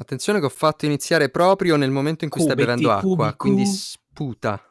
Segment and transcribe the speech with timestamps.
[0.00, 3.64] Attenzione che ho fatto iniziare proprio nel momento in cui stai Cubetti, bevendo acqua, quindi
[3.64, 3.76] cubicu.
[3.76, 4.64] sputa.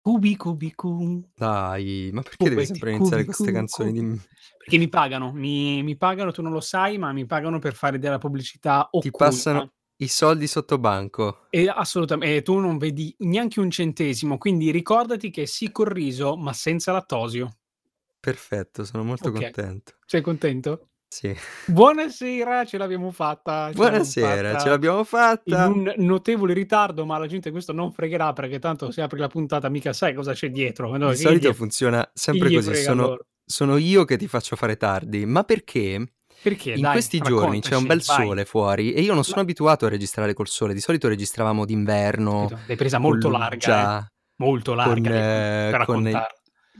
[0.00, 1.30] Cubi, cubicu.
[1.32, 4.10] Dai, ma perché devi Cubetti, sempre iniziare cubi, queste cu, canzoni cubi.
[4.14, 4.20] di...
[4.58, 7.98] Perché mi pagano, mi, mi pagano, tu non lo sai, ma mi pagano per fare
[8.00, 9.74] della pubblicità Ti passano occulta.
[9.98, 11.46] i soldi sotto banco.
[11.50, 16.36] E assolutamente, e tu non vedi neanche un centesimo, quindi ricordati che sì col riso,
[16.36, 17.58] ma senza lattosio.
[18.18, 19.92] Perfetto, sono molto Ok, contento.
[20.04, 20.88] sei contento?
[21.14, 21.32] Sì.
[21.66, 23.70] Buonasera, ce l'abbiamo fatta.
[23.72, 25.66] Ce l'abbiamo Buonasera, ce fatta l'abbiamo in fatta.
[25.68, 29.68] un notevole ritardo, ma la gente questo non fregherà perché tanto se apri la puntata
[29.68, 30.96] mica sai cosa c'è dietro.
[30.96, 35.24] No, Di solito gli- funziona sempre così, sono, sono io che ti faccio fare tardi,
[35.24, 36.04] ma perché
[36.42, 36.72] Perché?
[36.72, 38.26] in Dai, questi giorni c'è un bel vai.
[38.26, 41.64] sole fuori e io non sono Ma- abituato a registrare col sole, di solito registravamo
[41.64, 42.48] d'inverno?
[42.66, 44.12] L'hai presa con molto larga, eh?
[44.38, 46.22] Molto con, larga presa eh, con,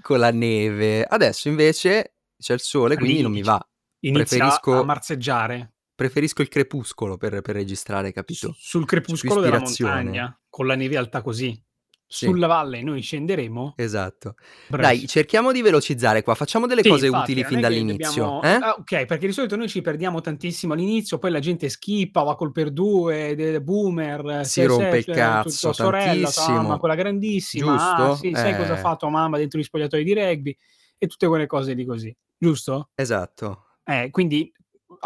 [0.02, 1.04] con la neve.
[1.04, 3.64] Adesso invece c'è il sole, quindi non mi va.
[4.06, 8.58] Inizia a Preferisco, marseggiare preferisco il crepuscolo per, per registrare, capito?
[8.58, 11.60] sul C'è più crepuscolo della montagna, con la neve alta così.
[12.06, 13.72] Sì, Sulla valle noi scenderemo.
[13.76, 14.34] esatto.
[14.76, 15.08] Dai, Bravissimo.
[15.08, 18.40] cerchiamo di velocizzare qua, facciamo delle Sì, cose infatti, utili fin dall'inizio, dobbiamo...
[18.40, 18.60] eh?
[18.60, 22.34] Ah, ok, perché di solito noi ci perdiamo tantissimo all'inizio, poi la gente skippa, va
[22.36, 28.08] col per due, boomer, Si rompe il tua cazzo sorella, tua mamma, quella grandissima, ah
[28.08, 28.10] giusto?
[28.10, 30.56] sì, sai cosa ha Eh, fatto mamma dentro gli spogliatoi di rugby
[30.98, 32.90] e tutte quelle cose di così, giusto?
[32.96, 33.73] esatto.
[33.84, 34.52] Eh, quindi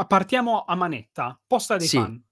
[0.07, 2.23] partiamo a manetta, posta dei Sì, fan.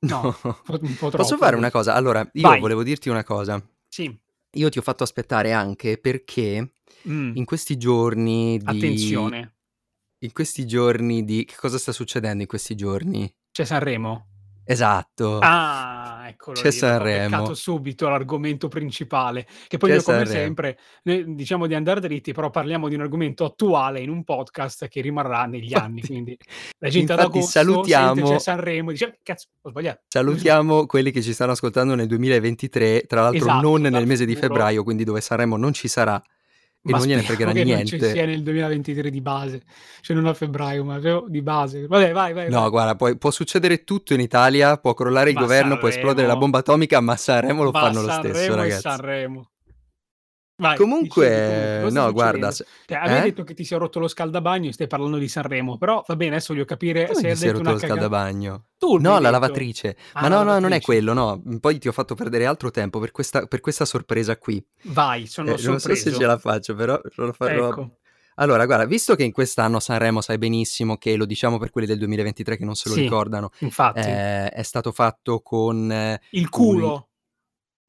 [0.00, 0.36] No, no.
[0.42, 1.94] un po', un po' Posso fare una cosa?
[1.94, 3.62] Allora, io Vai, volevo dirti una cosa.
[3.88, 4.20] sì.
[4.56, 6.74] Io ti ho fatto aspettare anche perché
[7.08, 8.64] Mm, in questi giorni di...
[8.66, 9.56] Attenzione,
[10.20, 11.44] In questi giorni di...
[11.44, 13.30] Che cosa sta succedendo in questi giorni?
[13.50, 14.28] c'è Sanremo.
[14.66, 17.54] Esatto, Ah, eccolo c'è lì, dopo ho Sanremo.
[17.54, 20.40] subito l'argomento principale, che poi C'è noi come Sanremo.
[20.44, 24.88] sempre, noi diciamo di andare dritti, però parliamo di un argomento attuale in un podcast
[24.88, 26.38] che rimarrà negli anni, Infatti, quindi
[26.78, 30.00] la gente ad infatti agosto sente c'è salutiamo, Sanremo e dice cazzo, ho sbagliato.
[30.08, 34.24] salutiamo quelli che ci stanno ascoltando nel 2023, tra l'altro Esatto, non nel dal mese
[34.24, 36.20] di febbraio, quindi dove Sanremo non ci sarà
[36.86, 38.26] e Ma non gliene fregherà che non ci sia niente.
[38.26, 39.62] nel 2023 di base,
[40.02, 41.86] cioè non a febbraio, ma di base.
[41.86, 42.70] Vabbè, vai, vai, No, vai.
[42.70, 46.34] guarda, poi può succedere tutto in Italia, può crollare il Ma governo, può esplodere la
[46.34, 48.80] Sanremo, bomba atomica, ma Sanremo lo ma fanno lo stesso, Sanremo ragazzi.
[48.82, 49.48] Sanremo.
[50.56, 53.22] Vai, comunque, no, guarda, se- Cioè, avevi eh?
[53.30, 56.14] detto che ti si è rotto lo scaldabagno e stai parlando di Sanremo, però va
[56.16, 57.86] bene, adesso voglio capire Come se hai si è rotto lo cagata.
[57.86, 58.64] scaldabagno?
[58.78, 59.30] Tu No, la detto.
[59.32, 59.96] lavatrice.
[60.14, 60.84] Ma Ah, la no, no, non è lavatrice.
[60.84, 61.42] quello, no.
[61.58, 64.64] Poi ti ho fatto perdere altro tempo per questa, per questa sorpresa qui.
[64.84, 66.26] Vai, sono Eh, non so se ce sorpreso.
[66.26, 67.68] la faccio, però lo farò.
[67.70, 67.96] Ecco,
[68.36, 71.98] Allora, guarda, visto che in quest'anno Sanremo sai benissimo che lo diciamo per quelli del
[71.98, 74.00] 2023 che non se lo sì, ricordano, infatti.
[74.00, 77.08] eh, è stato fatto con eh, Il un culo.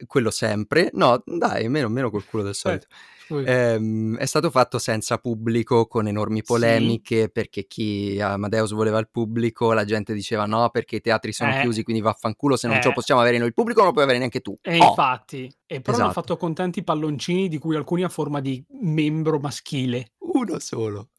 [0.05, 0.89] Quello sempre.
[0.93, 2.87] No, dai, meno, meno col culo del Eh, solito.
[3.29, 9.09] Ehm, è stato fatto senza pubblico, con enormi Sì, polemiche, perché chi Amadeus voleva il
[9.09, 12.77] pubblico, la gente diceva no, perché i teatri sono eh, chiusi, quindi vaffanculo, se non
[12.77, 12.93] ce lo eh.
[12.93, 14.57] possiamo avere noi il pubblico, non lo puoi avere neanche tu.
[14.61, 16.11] E Oh, infatti, e però esatto.
[16.11, 20.11] fatto con tanti palloncini, di cui alcuni a forma di membro maschile.
[20.19, 21.09] Uno solo.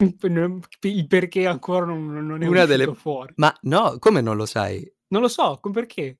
[0.81, 2.94] Il perché ancora non, non è Una delle...
[2.94, 3.32] fuori.
[3.36, 4.88] Ma no, come non lo sai?
[5.09, 6.19] Non lo so, perché?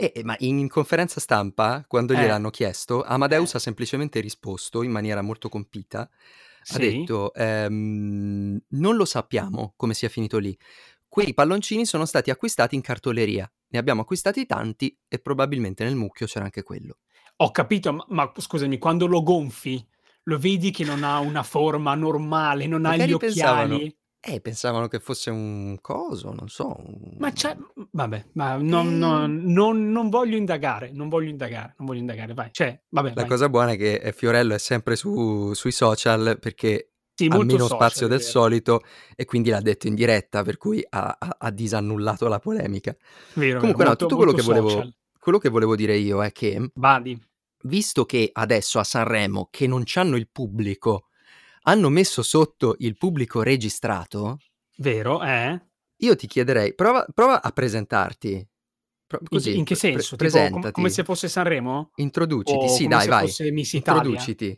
[0.00, 4.82] Eh, eh, ma in, conferenza stampa, quando Eh, gliel'hanno chiesto, Amadeus eh, ha semplicemente risposto
[4.84, 6.08] in maniera molto compita,
[6.68, 10.56] ha sì, detto, ehm, non lo sappiamo come sia finito lì.
[11.08, 13.50] Quei palloncini sono stati acquistati in cartoleria.
[13.70, 16.98] Ne abbiamo acquistati tanti e probabilmente nel mucchio c'era anche quello.
[17.40, 19.84] ho capito, ma, ma scusami, quando lo gonfi,
[20.24, 23.96] lo vedi che non ha una forma normale, non ha gli Magari pensavano, occhiali?
[24.20, 26.76] Eh, pensavano che fosse un coso, non so,
[27.18, 27.86] Ma c'è, un...
[27.92, 32.34] vabbè, ma non, Eh, non- non- non voglio indagare, non voglio indagare, non voglio indagare,
[32.34, 33.26] vai, cioè, vabbè, La vai.
[33.26, 37.52] cosa buona è che eh, Fiorello è sempre su- sui social perché Sì, ha molto
[37.52, 38.30] meno social, spazio è del vero.
[38.30, 38.82] solito
[39.14, 42.94] e quindi l'ha detto in diretta, per cui ha, ha- ha disannullato la polemica.
[43.34, 44.94] Vero, vero, Comunque no, molto, tutto quello molto che volevo, social.
[45.18, 47.20] quello che volevo dire io è che, Vadi.
[47.64, 51.07] visto che adesso a Sanremo, che non c'hanno il pubblico,
[51.62, 54.38] hanno messo sotto il pubblico registrato,
[54.78, 55.60] Vero, eh?
[55.96, 58.46] io ti chiederei, prova, prova a presentarti.
[59.06, 60.16] Pro- In, così, in che pre- pre- senso?
[60.16, 61.90] Tipo com- come presentati, se fosse Sanremo?
[61.96, 63.32] introduciti, O sì dai vai,
[63.72, 64.56] introduciti,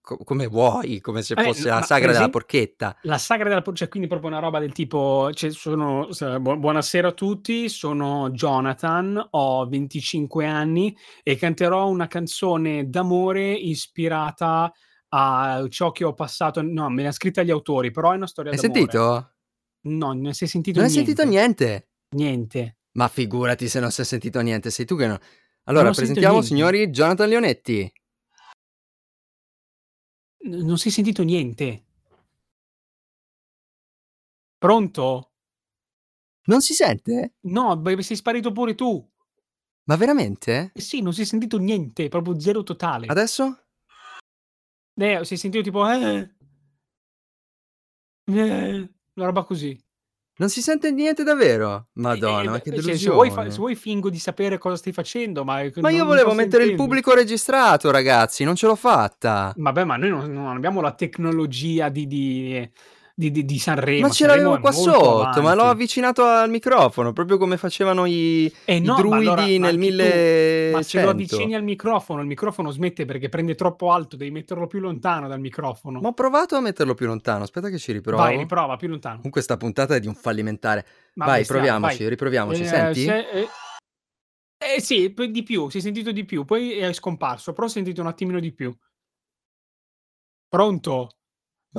[0.00, 2.96] Co- come vuoi, come se Eh, fosse n- la sagra della porchetta.
[3.02, 6.08] la sagra della porchetta, quindi proprio una roba del tipo, cioè, sono,
[6.40, 14.72] bu- buonasera a tutti, sono Jonathan, ho 25 anni e canterò una canzone d'amore ispirata
[15.10, 18.52] a ciò che ho passato, no, me l'ha scritta gli autori, però è una storia
[18.52, 18.80] Hai d'amore.
[18.80, 19.32] sentito?
[19.82, 21.64] No, non si è sentito Non hai sentito niente.
[21.66, 21.88] niente?
[22.16, 22.76] Niente.
[22.92, 25.12] Ma figurati se non si è sentito niente, sei tu che no.
[25.12, 25.20] Non
[25.64, 26.48] Allora, sentito presentiamo, niente.
[26.48, 27.92] signori, Jonathan Leonetti.
[30.44, 31.84] N- non si è sentito niente.
[34.58, 35.32] Pronto?
[36.46, 37.34] Non si sente?
[37.42, 39.06] No, beh, sei sparito pure tu.
[39.84, 40.72] Ma veramente?
[40.74, 43.06] Eh sì, non si è sentito niente, proprio zero totale.
[43.06, 43.67] Adesso?
[45.00, 46.28] Eh, si è sentito tipo eh.
[48.24, 49.78] Eh, una roba così.
[50.38, 51.76] Non si sente niente davvero?
[51.76, 53.50] Eh, Madonna, ma eh, che beh, cioè, se vuoi, fa- delusione.
[53.50, 56.82] se vuoi fingo di sapere cosa stai facendo, ma, Ma io volevo mettere il sentendo.
[56.82, 59.52] pubblico registrato, ragazzi, non ce l'ho fatta.
[59.56, 62.70] Vabbè, ma noi non, non abbiamo la tecnologia di, di,
[63.18, 64.06] di, di- di Sanremo.
[64.06, 65.62] Ma ce l'avevo qua sotto, ma l'ho avanti.
[65.62, 69.88] avvicinato al microfono, proprio come facevano i, Eh i no, ma druidi allora, nel anche
[70.68, 71.10] tu, ma se lo 1100.
[71.10, 75.40] avvicini al microfono, il microfono smette perché prende troppo alto, devi metterlo più lontano dal
[75.40, 76.00] microfono.
[76.00, 78.38] Ma ho provato a metterlo più lontano, aspetta che ci Vai, riprovo.
[78.38, 79.16] riprova, più lontano.
[79.16, 80.86] Comunque sta puntata è di un fallimentare.
[81.14, 82.08] Ma Vai, bestiale, proviamoci, vai.
[82.08, 83.00] riproviamoci, Eh, senti?
[83.00, 83.48] se- eh,
[84.76, 88.00] eh sì, di più, si è sentito di più, poi è scomparso, però ho sentito
[88.00, 88.72] un attimino di più.
[90.48, 91.17] Pronto?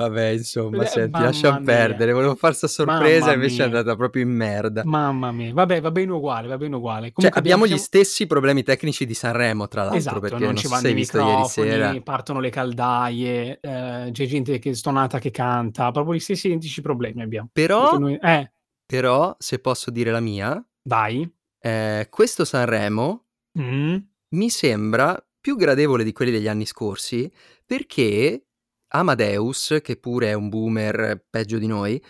[0.00, 1.64] Vabbè, insomma, Eh, senti, mamma lasciam mia.
[1.64, 3.76] perdere, volevo far sta sorpresa, Mamma invece è mia.
[3.78, 4.82] andata proprio in merda.
[4.84, 7.06] Mamma mia, vabbè, va bene uguale, va bene uguale.
[7.06, 10.56] Cioè, Comunque abbiamo gli stessi problemi tecnici di Sanremo, tra l'altro, Esatto, perché non non
[10.56, 11.24] ci vanno i sera.
[11.26, 16.80] microfoni, partono le caldaie, eh, c'è gente che stonata che canta, proprio gli stessi identici
[16.80, 17.50] problemi abbiamo.
[17.52, 18.52] Però, noi- Eh,
[18.86, 21.30] però, se posso dire la mia, vai.
[21.60, 23.26] eh, questo Sanremo
[23.58, 23.96] Mm.
[24.36, 27.30] mi sembra più gradevole di quelli degli anni scorsi
[27.66, 28.46] perché
[28.90, 32.02] Amadeus, che pure è un boomer peggio di noi,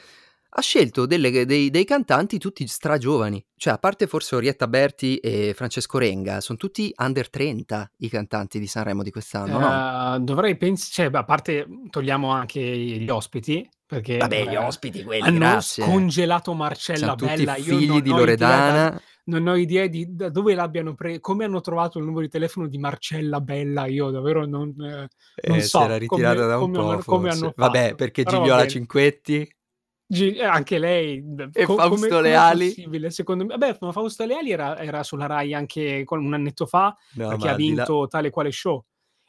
[0.53, 3.45] ha scelto delle- dei, dei cantanti tutti stragiovani.
[3.55, 8.59] Cioè, a parte forse Orietta Berti e Francesco Renga, sono tutti under 30 i cantanti
[8.59, 10.17] di Sanremo di quest'anno, no?
[10.17, 15.05] Eh, dovrei pensare, cioè, a parte togliamo anche gli ospiti, perché Vabbè, gli eh, ospiti
[15.05, 15.85] quelli, hanno grazie.
[15.85, 17.57] scongelato Marcella Sono tutti Bella.
[17.57, 19.03] Io figli non di ho idea Loredana.
[19.25, 22.67] Non ho idea di da dove l'abbiano preso, come hanno trovato il numero di telefono
[22.67, 23.87] di Marcella Bella.
[23.87, 25.09] Io davvero non, eh,
[25.49, 27.83] non Eh, so si era ritirata come, da un come po', hanno- come hanno Vabbè,
[27.83, 27.95] fatto.
[27.97, 28.67] perché Gigliola.
[28.67, 29.55] Cinquetti
[30.07, 32.67] Gi- eh, anche lei e co- Fausto come, Leali.
[32.67, 36.67] possibile secondo me vabbè ma Fausto Leali era, era sulla Rai anche con- un annetto
[36.67, 37.85] fa No, perché ha di là...
[37.85, 38.85] vinto tale quale show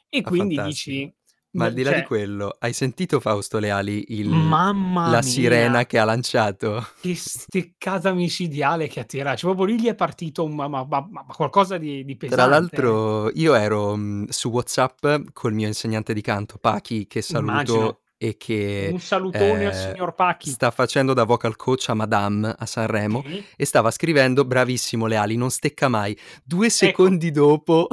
[0.08, 0.96] e Ah, quindi fantastico.
[0.96, 1.14] dici
[1.52, 5.84] Ma al di là di cioè, quello, hai sentito Fausto Leali, il- la mia sirena
[5.84, 6.86] che ha lanciato?
[7.00, 11.24] che steccata micidiale che attira cioè proprio lì gli è partito un, ma, ma- ma-
[11.28, 16.22] qualcosa di, di pesante Tra l'altro, io ero mh, su WhatsApp col mio insegnante di
[16.22, 21.12] canto, Pachi, che saluto immagino e che un salutone al eh, signor Pacchi sta facendo
[21.12, 23.44] da vocal coach a Madame a Sanremo Sì.
[23.56, 26.16] e stava scrivendo bravissimo Leali, non stecca mai.
[26.44, 27.88] Due ecco secondi dopo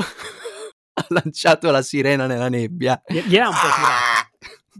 [0.99, 3.01] ha lanciato la sirena nella nebbia.
[3.07, 4.29] gli- gliel'ha un po' tirata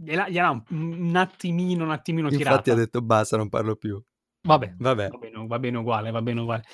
[0.02, 0.62] gliel'ha, gliel'ha un,
[1.08, 4.02] un attimino un attimino Infatti tirata ha detto basta, non parlo più.
[4.42, 5.08] Vabbè, Vabbè.
[5.10, 6.64] va bene, va bene uguale, va bene uguale.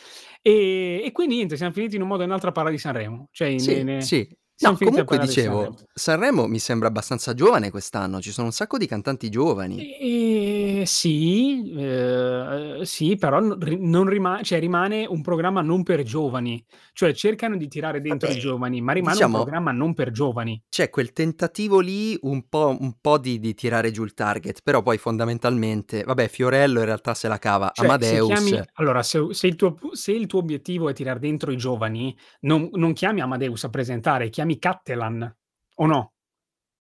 [0.40, 2.76] E, e quindi niente, siamo finiti in un modo o in un altro a parlare
[2.76, 3.28] di Sanremo.
[3.32, 4.36] Cioè, ne- Sì, ne- sì.
[4.58, 5.76] No, comunque dicevo, Sanremo.
[5.92, 9.76] Sanremo mi sembra abbastanza giovane quest'anno, ci sono un sacco di cantanti giovani.
[9.78, 16.64] E- sì, eh, sì, però rima- cioè, rimane un programma non per giovani.
[16.92, 20.10] Cioè cercano di tirare dentro i Vabbè, giovani, ma rimane un diciamo, programma non per
[20.10, 20.62] giovani.
[20.68, 24.82] c'è quel tentativo lì un po', un po' di, di tirare giù il target, però
[24.82, 29.26] poi fondamentalmente, vabbè, Fiorello in realtà se la cava, Cioè, se Amadeus, chiami, allora, se,
[29.30, 33.20] se il tuo, se il tuo obiettivo è tirare dentro i giovani, non, non chiami
[33.20, 35.36] Amadeus a presentare, chiami Cattelan,
[35.74, 36.12] o no?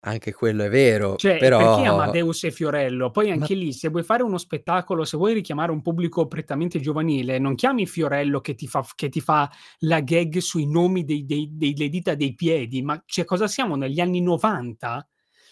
[0.03, 1.85] anche quello è vero, Cioè, perché però...
[1.85, 3.11] Amadeus e Fiorello?
[3.11, 6.81] Poi Ma anche lì, se vuoi fare uno spettacolo, se vuoi richiamare un pubblico prettamente
[6.81, 11.27] giovanile, non chiami Fiorello che ti fa, che ti fa la gag sui nomi dei-
[11.27, 15.07] dei- delle dita dei piedi, ma cioè, cosa siamo negli anni 90?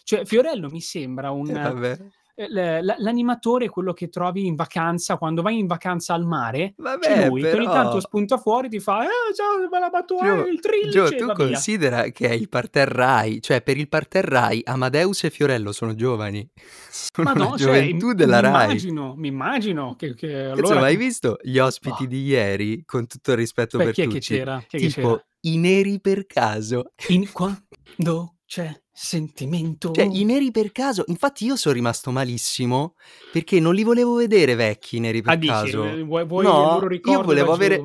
[0.05, 1.51] Cioè, Fiorello mi sembra un...
[1.51, 6.75] eh, eh, L'animatore è quello che trovi in vacanza, quando vai in vacanza al mare,
[6.77, 8.01] c'è vabbè, lui che ogni tanto però...
[8.01, 11.35] spunta fuori, ti fa, eh, ciao, bella battuta, Gio, eh, il Gio, trillice, tu va
[11.35, 11.47] via.
[11.47, 15.97] considera che è il parterre Rai, cioè per il parterre Rai Amadeus e Fiorello sono
[15.97, 16.49] giovani,
[16.89, 18.65] sono Ma no, cioè, gioventù della mi Rai.
[18.65, 20.87] immagino, mi immagino che, che Insomma, allora...
[20.87, 22.09] hai che- visto gli ospiti Boh.
[22.09, 24.63] di ieri, con tutto il rispetto Beh, per chi è che tutti, c'era?
[24.67, 25.09] Chi è che c'era?
[25.09, 26.93] tipo i neri per caso.
[27.09, 29.93] In quando c'è sentimento.
[29.93, 32.95] Cioè, i neri per caso, infatti io sono rimasto malissimo
[33.33, 35.85] perché non li volevo vedere vecchi i neri Ah, per dici, caso.
[35.85, 37.81] eh, vuoi, vuoi No, io volevo avere,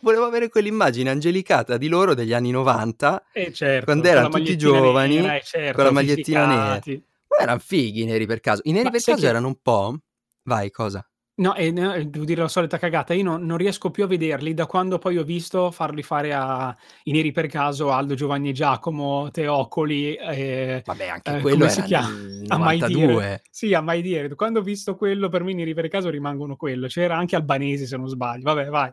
[0.00, 5.16] volevo avere quell'immagine angelicata di loro degli anni 90, Eh certo, quando erano tutti giovani,
[5.16, 6.80] nera, eh, certo, con la magliettina nera.
[7.28, 8.62] Ma erano fighi i neri per caso.
[8.64, 9.26] I neri Ma per caso che...
[9.28, 9.98] erano un po'...
[10.44, 11.06] Vai, cosa?
[11.38, 14.06] No, e no, e devo dire la solita cagata, io non, non riesco più a
[14.06, 16.74] vederli da quando poi ho visto farli fare a
[17.04, 21.68] i neri per caso, Aldo, Giovanni e Giacomo, Teocoli, eh, Vabbè, anche eh, quello come
[21.68, 22.08] si era chiama?
[22.08, 23.06] nel A mai dire.
[23.06, 23.42] 92.
[23.50, 24.34] Sì, a mai dire.
[24.34, 26.86] Quando ho visto quello, per me i neri per caso rimangono quello.
[26.86, 28.42] C'era anche Albanesi, se non sbaglio.
[28.42, 28.90] Vabbè, vai.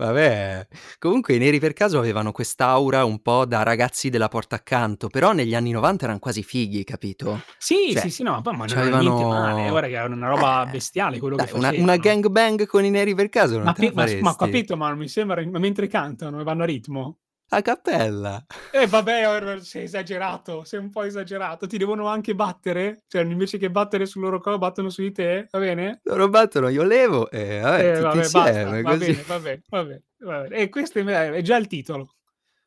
[0.00, 0.66] Vabbè,
[0.98, 5.32] comunque i Neri per caso avevano quest'aura un po' da ragazzi della porta accanto, però
[5.32, 7.42] negli anni '90 eran quasi fighi, capito?
[7.58, 10.62] Sì, Cioè, sì, sì, no, ma non era niente male, guarda che era una roba
[10.66, 12.00] eh, bestiale quello che dai, una una facevano.
[12.00, 14.88] gangbang con i Neri per caso non Ma te pi ma ma ho capito, ma
[14.88, 17.18] non mi sembra mentre cantano e vanno a ritmo?
[17.52, 18.46] A cappella.
[18.70, 21.66] Eh vabbè, sei esagerato, sei un po' esagerato.
[21.66, 23.02] Ti devono anche battere?
[23.08, 25.48] Cioè, invece che battere sul loro corpo battono su di te?
[25.50, 25.98] Va bene?
[26.04, 30.02] Loro battono, io levo e vabbè, Eh vabbè, insieme, va bene, va bene, va bene,
[30.18, 30.56] va bene.
[30.56, 32.14] E questo è già il titolo.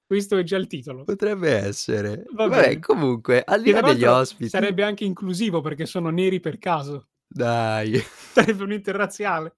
[0.06, 1.06] Questo è già il titolo.
[1.06, 2.26] Potrebbe essere.
[2.34, 2.80] Va Vabbè, bene.
[2.80, 7.08] comunque, al di là degli ospiti sarebbe anche inclusivo perché sono neri per caso.
[7.26, 7.94] Dai.
[8.34, 9.56] Sarebbe un interrazziale.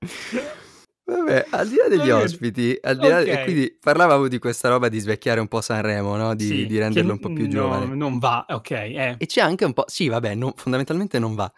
[1.16, 3.44] Vabbè, al di là degli bene, ospiti, al di là e okay.
[3.44, 7.12] quindi parlavamo di questa roba di svecchiare un po' Sanremo, no, di Sì, di renderlo
[7.12, 7.94] un po' più no giovane.
[7.94, 9.14] non va, okay, eh.
[9.18, 11.50] E c'è anche un po' sì vabbè, no fondamentalmente non va.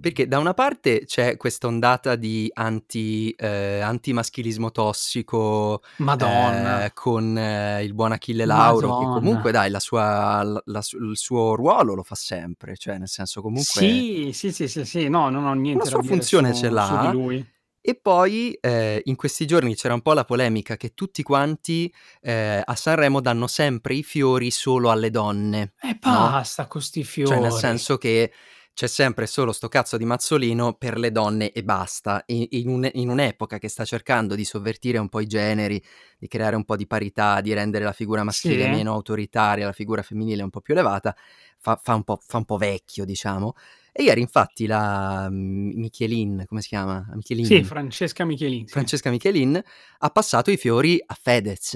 [0.00, 6.90] Perché da una parte c'è questa ondata di anti ehm, antimaschilismo tossico, Madonna.
[6.94, 7.36] con
[7.82, 9.50] il buon Achille Lauro che comunque Madonna.
[9.50, 13.64] dai la sua la su il suo ruolo lo fa sempre, cioè nel senso comunque
[13.64, 16.62] Sì, sì, sì, sì, sì, no, non ho niente da sua dire funzione ce su
[16.62, 17.10] su di l'ha.
[17.12, 17.46] lui.
[17.90, 21.90] E poi, ehm, in questi giorni c'era un po' la polemica che tutti quanti,
[22.20, 26.34] ehm, a Sanremo danno sempre i fiori solo alle donne, E no?
[26.34, 27.52] basta con 'sti Cioè nel fiori.
[27.52, 28.32] senso che
[28.78, 32.22] c'è sempre solo 'sto cazzo di mazzolino per le donne e basta.
[32.26, 35.82] In un in un'epoca che sta cercando di sovvertire un po' i generi,
[36.16, 38.68] di creare un po' di parità, di rendere la figura maschile Sì.
[38.68, 41.12] meno autoritaria, la figura femminile un po' più elevata,
[41.58, 43.54] fa fa un po' fa un po' vecchio diciamo.
[43.90, 47.04] E ieri infatti la M Michelin, come si chiama?
[47.08, 47.62] La Sì, Michelin?
[47.62, 48.92] Francesca Michelin, sì.
[48.92, 49.60] Francesca Michelin
[49.98, 51.74] ha passato i fiori a Fedez.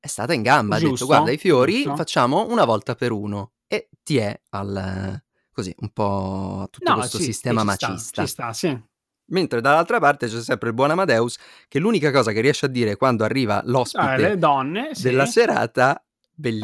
[0.00, 1.92] È stata in gamba, ha detto: "Guarda Giusto, i fiori giusto.
[1.94, 7.24] facciamo una volta per uno." E tiè al così, un po' tutto No, questo sì,
[7.24, 8.22] sistema ci sta, macista.
[8.22, 8.82] ci sta, sì.
[9.30, 11.36] Mentre dall'altra parte c'è sempre il buon Amadeus
[11.68, 15.32] che l'unica cosa che riesce a dire quando arriva l'ospite le donne, della sì.
[15.32, 16.04] serata: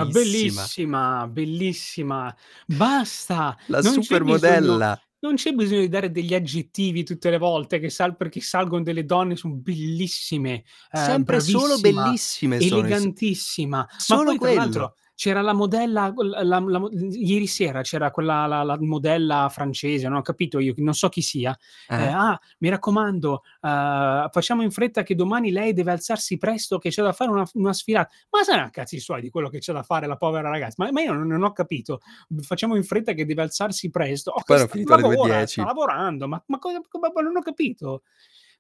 [0.01, 2.35] Ah, "Bellissima." bellissima, bellissima.
[2.67, 5.01] Basta, La non c'è bisogno supermodella.
[5.21, 9.05] non c'è bisogno di dare degli aggettivi tutte le volte che sal perché salgono delle
[9.05, 13.89] donne, son bellissime, ehm, Sempre solo bellissime sono elegantissima.
[14.07, 14.53] Ma Solo poi tra quello.
[14.53, 20.19] l'altro c'era la modella la la ieri sera c'era quella la la modella francese, non
[20.19, 21.57] ho capito io, non so chi sia.
[21.91, 21.95] Eh.
[21.97, 26.91] Ehm: "Ah, mi raccomando, uhm, facciamo in fretta che domani lei deve alzarsi presto che
[26.91, 29.83] c'è da fare una una sfilata." Ma saran cazzi suoi di quello che c'è da
[29.83, 30.85] fare la povera ragazza?
[30.85, 31.99] Ma ma io non non ho capito.
[32.43, 34.31] Facciamo in fretta che deve alzarsi presto.
[34.31, 35.53] Oh, poi sta finito alle lavora, 2:10.
[35.53, 36.81] sta lavorando, ma ma cosa
[37.13, 38.03] ma non ho capito.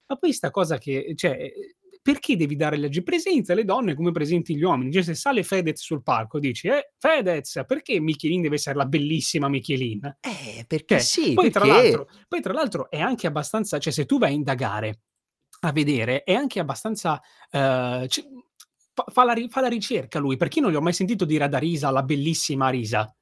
[0.08, 1.52] Ma poi 'sta cosa che cioè,
[2.02, 4.92] perché devi dare gli agge presenta le donne come presenti gli uomini.
[4.92, 9.48] Cioè se sale Fedez sul palco dici: "Eh, Fedez, perché Michelin deve essere la bellissima
[9.48, 13.78] Michelin?" Eh, perché Cioè, sì, poi tra perché l'altro poi tra l'altro è anche abbastanza
[13.78, 15.00] cioè se tu vai a indagare,
[15.60, 18.22] a vedere, è anche abbastanza, ehm, c
[19.12, 21.54] fa la fa la ricerca lui, perché io non gli ho mai sentito dire ad
[21.54, 23.12] Arisa la bellissima Arisa.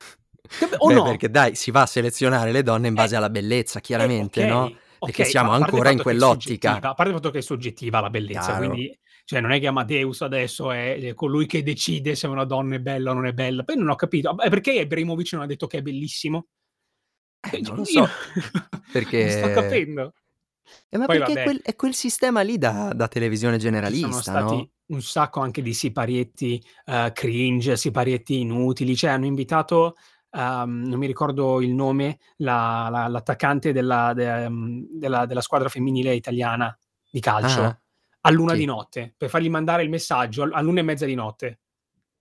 [0.58, 1.02] Che be o Beh, no?
[1.02, 2.96] perché dai, si va a selezionare le donne in Eh.
[2.96, 6.76] base alla bellezza Eh, chiaramente, no, okay, perché siamo ancora in quell'ottica.
[6.76, 8.68] a parte il fatto che è soggettiva la bellezza, Chiaro.
[8.68, 12.78] quindi cioè non è che Amadeus adesso è colui che decide se una donna è
[12.78, 13.64] bella o non è bella.
[13.64, 16.46] Poi non ho capito, perché Ibrahimovic non ha detto che è bellissimo?
[17.40, 20.12] Eh, E c non lo so, non sto perché capendo.
[20.88, 23.72] Eh, ma Poi perché è quel è quel sistema lì da da televisione Ci sono
[23.74, 24.70] generalista, stati no?
[24.86, 28.96] un sacco anche di siparietti, ehm, cringe, siparietti inutili.
[28.96, 29.94] Cioè hanno invitato,
[30.36, 35.68] uhm, non mi ricordo il nome, la la l'attaccante della de mhmm, della della squadra
[35.68, 36.76] femminile italiana
[37.10, 37.78] di calcio
[38.22, 38.66] all'1 di Sì.
[38.66, 41.58] notte, per fargli mandare il messaggio al all'1 e mezza di notte.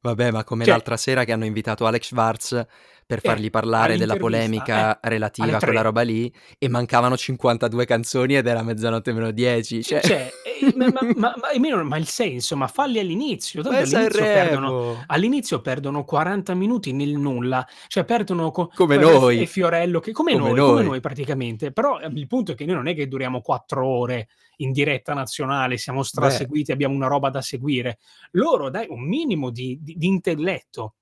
[0.04, 2.66] Vabbè, ma come Cioè l'altra sera che hanno invitato Alex Schwarz
[3.06, 5.82] per fargli Eh, parlare della all'intervista, eh, polemica relativa a quella 3.
[5.82, 10.32] roba lì e mancavano 52 canzoni ed era mezzanotte meno 10, cioè Cioè,
[10.76, 16.54] ma ma ma ma ma il senso, ma falli all'inizio, all'inizio perdono all'inizio perdono 40
[16.54, 19.46] minuti nel nulla, cioè perdono co Come con Ref e noi.
[19.46, 20.84] Fiorello che come Come noi, come noi.
[20.84, 21.72] noi praticamente.
[21.72, 25.14] Però, ehm, il punto è che noi non è che duriamo 4 ore in diretta
[25.14, 26.06] nazionale, siamo Beh.
[26.06, 27.98] straseguiti, abbiamo una roba da seguire.
[28.32, 30.96] Loro dai, un minimo di di di intelletto.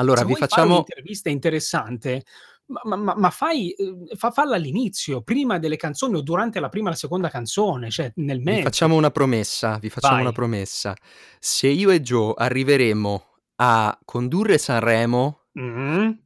[0.00, 2.24] Allora Se vi facciamo un'intervista interessante,
[2.66, 6.88] ma ma ma fai uhm, fa falla all'inizio, prima delle canzoni o durante la prima
[6.88, 8.96] e la seconda canzone, cioè nel vi facciamo mezzo.
[8.96, 10.32] una promessa, vi facciamo una Vai.
[10.32, 10.94] promessa.
[11.38, 13.24] Se io e Gio arriveremo
[13.56, 16.18] a condurre Sanremo Mh-mh.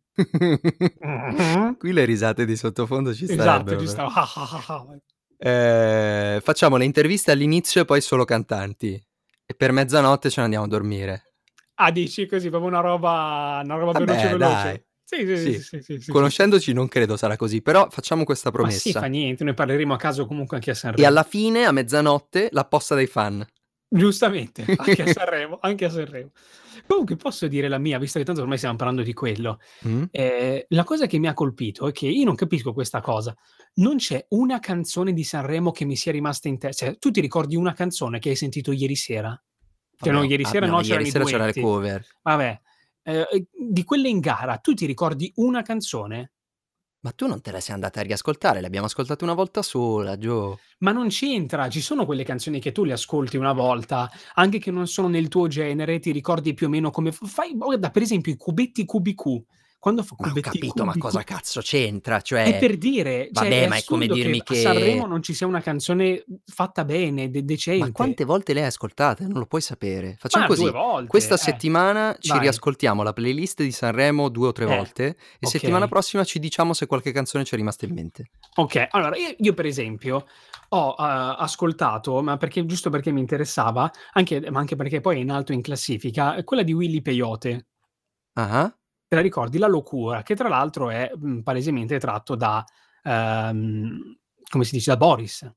[1.01, 1.75] Mh-mh.
[1.79, 4.03] qui le risate di sottofondo ci Esatto, starebbero ci però.
[4.03, 5.03] sta "ah, ah, ah, ah".
[5.39, 9.01] Ehm, facciamo le interviste all'inizio e poi solo cantanti.
[9.45, 11.32] E per mezzanotte ce ne andiamo a dormire.
[11.85, 14.87] Ah, dici così, proprio una roba una roba veloce, Vabbè dai, veloce.
[15.05, 18.71] Sì, sì, sì, Sì, sì, sì, conoscendoci non credo sarà così, però facciamo questa Ma
[18.71, 19.07] sì, fa promessa.
[19.07, 21.25] niente, noi parleremo a caso comunque anche a E alla Sanremo.
[21.25, 23.45] fine, a mezzanotte, la posta dei fan.
[23.89, 26.31] Giustamente, anche a Sanremo, anche a Sanremo.
[26.87, 29.59] Comunque posso dire la mia, visto che tanto ormai stiamo parlando di quello.
[29.81, 30.05] Mh.
[30.13, 33.35] Ehm, la cosa che mi ha colpito è che io non capisco questa cosa.
[33.75, 37.21] Non c'è una canzone di Sanremo che mi sia rimasta in te cioè, tu ti
[37.21, 39.39] ricordi una canzone che hai sentito ieri sera?
[40.03, 41.61] Cioè no, ieri ah, sera no, no, ieri sera c'era le duetti.
[41.61, 42.07] cover.
[42.23, 42.61] Vabbè,
[43.03, 46.33] ehm, e di quelle in gara, tu ti ricordi una canzone?
[47.05, 48.61] Ma tu non te la sei andata a riascoltare?
[48.61, 50.61] Le abbiamo ascoltate una volta sola, Gio.
[50.79, 54.71] Ma non c'entra, ci sono quelle canzoni che tu le ascolti una volta, anche che
[54.71, 58.33] non sono nel tuo genere, ti ricordi più o meno come fai guarda per esempio
[58.33, 59.43] i cubetti Cubi-Q,
[59.83, 62.21] quando fa Ma ho capito, ma cosa cazzo c'entra?
[62.45, 65.05] È Cioè per dire, cioè vabbè, è ma è come assurdo che dirmi a Sanremo
[65.05, 67.45] che non ci sia una canzone, fatta bene, de
[67.79, 67.91] Ma decente.
[67.91, 69.25] quante volte le hai ascoltate?
[69.27, 70.17] Non lo puoi sapere.
[70.19, 71.39] Facciam Ma 2 così: volte, questa eh.
[71.39, 72.39] settimana ci Vai.
[72.39, 75.89] riascoltiamo la playlist di Sanremo 2 o 3 Eh, volte e settimana okay.
[75.89, 78.29] prossima ci diciamo se qualche canzone ci è rimasta in mente.
[78.55, 80.27] Okay, allora io io per esempio
[80.69, 81.05] ho, uhm,
[81.39, 85.53] ascoltato, ma perché giusto perché mi interessava, anche ma anche perché poi è in alto
[85.55, 87.67] in classifica, quella di Willy Peyote.
[88.37, 88.73] Ah-ah.
[89.13, 89.59] Te la ricordi?
[89.59, 92.65] La locura, che tra l'altro è, mhmm, palesemente tratto da,
[93.03, 94.17] ehm,
[94.49, 95.53] come si dice, da Boris.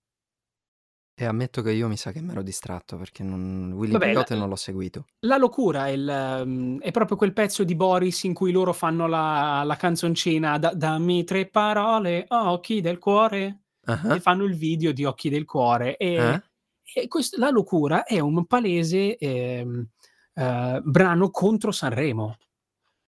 [1.18, 4.50] E ammetto che io mi sa che m'ero distratto perché non Willy Vabbè, l non
[4.50, 5.06] l'ho seguito.
[5.26, 9.08] La locura è il mhmm, è proprio quel pezzo di Boris in cui loro fanno
[9.08, 13.62] la la canzoncina "Da dammi 3 parole, occhi del cuore",
[14.08, 14.22] e Ah-ah.
[14.22, 15.98] fanno il video di Occhi del cuore.
[16.16, 16.40] Eh?
[16.84, 19.88] E e quest La locura è un palese, ehm,
[20.36, 22.38] ehm, brano contro Sanremo.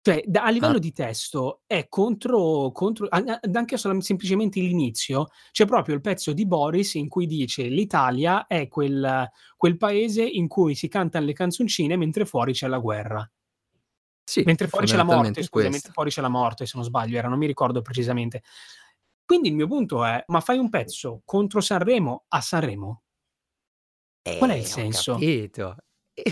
[0.05, 0.73] Cioè, da a Ah.
[0.73, 6.47] livello di testo è contro contro anche solam semplicemente l'inizio, c'è proprio il pezzo di
[6.47, 11.97] Boris in cui dice: "L'Italia è quel quel paese in cui si cantan le canzoncine
[11.97, 13.31] mentre fuori c'è la guerra".
[14.27, 17.17] Sì, Mentre fuori c'è la morte, scusa, mentre fuori c'è la morte se non sbaglio
[17.17, 18.41] era, non mi ricordo precisamente.
[19.23, 23.01] Quindi il mio punto è: ma fai un pezzo contro Sanremo a Sanremo?
[24.41, 25.27] Qual è il Eh, ho senso?
[25.27, 25.75] capito.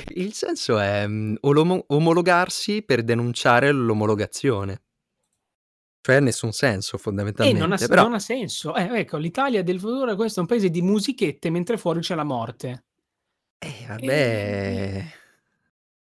[0.10, 4.84] Il senso è, mhmm, olomo omologarsi per denunciare l'omologazione.
[6.02, 8.76] Cioè nessun senso Eh, non ha fondamentalmente, però non ha senso.
[8.76, 12.24] Eh, ecco, l'Italia del futuro questo è un paese di musichette mentre fuori c'è la
[12.24, 12.86] morte.
[13.60, 15.19] Eh, vabbè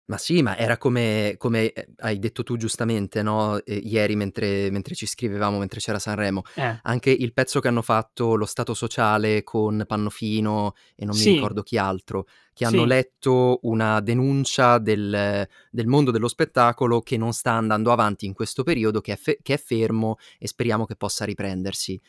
[0.07, 4.70] ma sì, ma era come come, ehm, hai detto tu giustamente, no, ehm, ieri mentre
[4.72, 6.44] mentre ci scrivevamo, mentre c'era Sanremo.
[6.57, 6.79] Eh.
[6.83, 11.25] Anche il pezzo che hanno fatto Lo Stato Sociale con Pannofino e non mi Sì.
[11.25, 12.85] ricordo chi altro, che hanno Sì.
[12.85, 18.63] letto una denuncia del del mondo dello spettacolo che non sta andando avanti in questo
[18.63, 22.00] periodo, che è fe che è fermo e speriamo che possa riprendersi.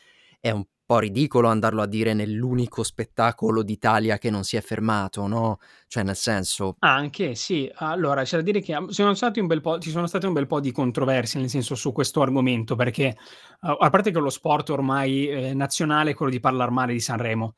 [0.43, 5.25] È un po' ridicolo andarlo a dire nell'unico spettacolo d'Italia che non si è fermato,
[5.25, 7.69] no, cioè nel senso Anche, sì.
[7.77, 10.33] Allora c'è da dire che am sono stati un bel po' ci sono state un
[10.33, 13.17] bel po' di controversie, nel senso su questo argomento, perché
[13.61, 16.99] a a parte che lo sport ormai, ehm, nazionale è quello di parlar male di
[16.99, 17.55] Sanremo,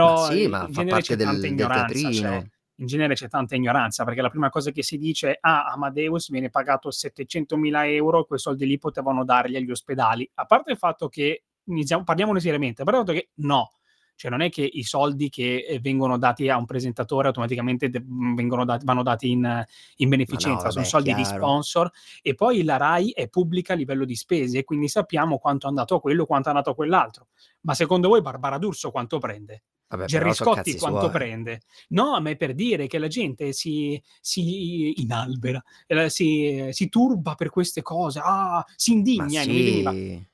[0.00, 1.68] Ma però, sì, ehm, ma fa parte del del
[2.10, 2.44] cioè
[2.78, 6.28] in genere c'è tanta ignoranza, perché la prima cosa che si dice è: "Ah, Amadeus
[6.30, 10.28] viene pagato 700.000 € e quei soldi lì potevano darli agli ospedali".
[10.34, 13.72] A parte il fatto che iniziamo parliamone seriamente, fatto che no,
[14.14, 18.00] cioè non è che i soldi che, ehm, vengono dati a un presentatore automaticamente de
[18.00, 19.64] mhmm, vengono dat vanno dati in
[19.96, 21.58] in no, beneficenza, son vabbè, soldi di chiaro.
[21.64, 21.90] sponsor
[22.22, 25.68] e poi la Rai è pubblica a livello di spese e quindi sappiamo quanto è
[25.68, 27.28] andato a quello, quanto è andato a quell'altro.
[27.62, 29.62] Ma secondo voi Barbara D'Urso quanto prende?
[29.88, 31.10] Vabbè, Gerry però so' Scotti quanto suoi.
[31.10, 31.62] prende?
[31.88, 37.34] No, ma è per dire che la gente si si inalbera, ehm, si si turba
[37.34, 38.20] per queste cose.
[38.22, 40.26] Ah, si indigna, eh, sì,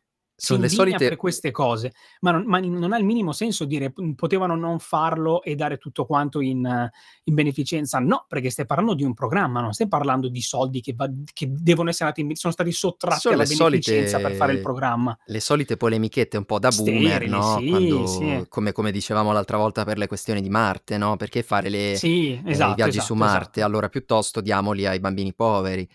[0.45, 3.31] Si son le indigna per solite queste cose, ma non ma non ha il minimo
[3.33, 6.91] senso dire: "Mhmm, potevano non farlo e dare tutto quanto in
[7.25, 8.01] in beneficenza".
[8.01, 11.47] No, perché stai parlando di un programma, non stai parlando di soldi che va che
[11.49, 14.61] devono essere andati in sono stati sottratti Son alla le beneficenza per fare il solite
[14.61, 15.17] programma.
[15.27, 18.43] le solite polemichette un po' da boomer, Sterili, no, sì, sì.
[18.43, 21.95] quando come come dicevamo l'altra volta per le questioni di Marte, no, perché fare le
[21.95, 23.61] Sì, ehm, i esatto, viaggi su esatto, Marte?
[23.61, 23.63] esatto.
[23.63, 25.89] Allora piuttosto diamoli ai bambini poveri.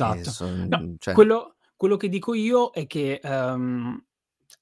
[0.00, 0.36] E Esatto.
[0.68, 3.18] No, son cioè quello quello che dico io è che,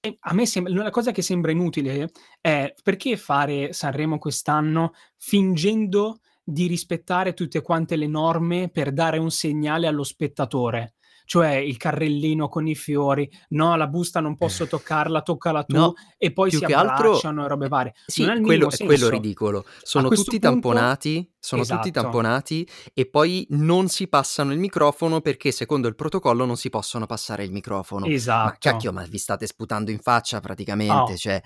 [0.02, 6.20] e a me sem la cosa che sembra inutile è: perché fare Sanremo quest'anno fingendo
[6.42, 10.94] di rispettare tutte quante le norme per dare un segnale allo spettatore?
[11.30, 15.94] Cioè il carrellino con i fiori: "No, la busta non posso toccarla, toccala tu", No,
[16.18, 17.94] e poi si che altro abbracciano e robe eh, varie.
[18.14, 19.64] Non sì, il quello minimo è quello ridicolo.
[19.82, 21.92] Sono tutti punto tamponati sono tutti esatto.
[21.92, 27.06] tamponati e poi non si passano il microfono perché secondo il protocollo non si possono
[27.06, 28.12] passare il microfono.
[28.40, 28.58] Ma Esatto.
[28.58, 31.16] cacchio, ma vi state sputando in faccia praticamente, Oh.
[31.16, 31.40] cioè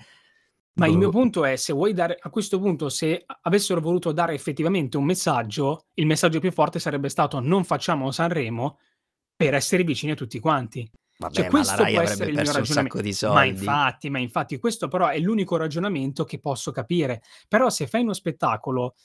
[0.77, 1.11] Ma il mio boh.
[1.11, 5.85] punto è: se vuoi dare a questo punto, se avessero voluto dare effettivamente un messaggio,
[5.93, 8.77] il messaggio più forte sarebbe stato: "Non facciamo Sanremo
[9.35, 10.89] Per essere vicini a tutti quanti.
[11.17, 13.33] Cioè Vabbè, ma la questo Rai può essere il mio perso un ragioname sacco di
[13.33, 17.21] ma infatti, ma infatti, questo però è l'unico ragionamento che posso capire.
[17.47, 18.95] Però se fai uno spettacolo,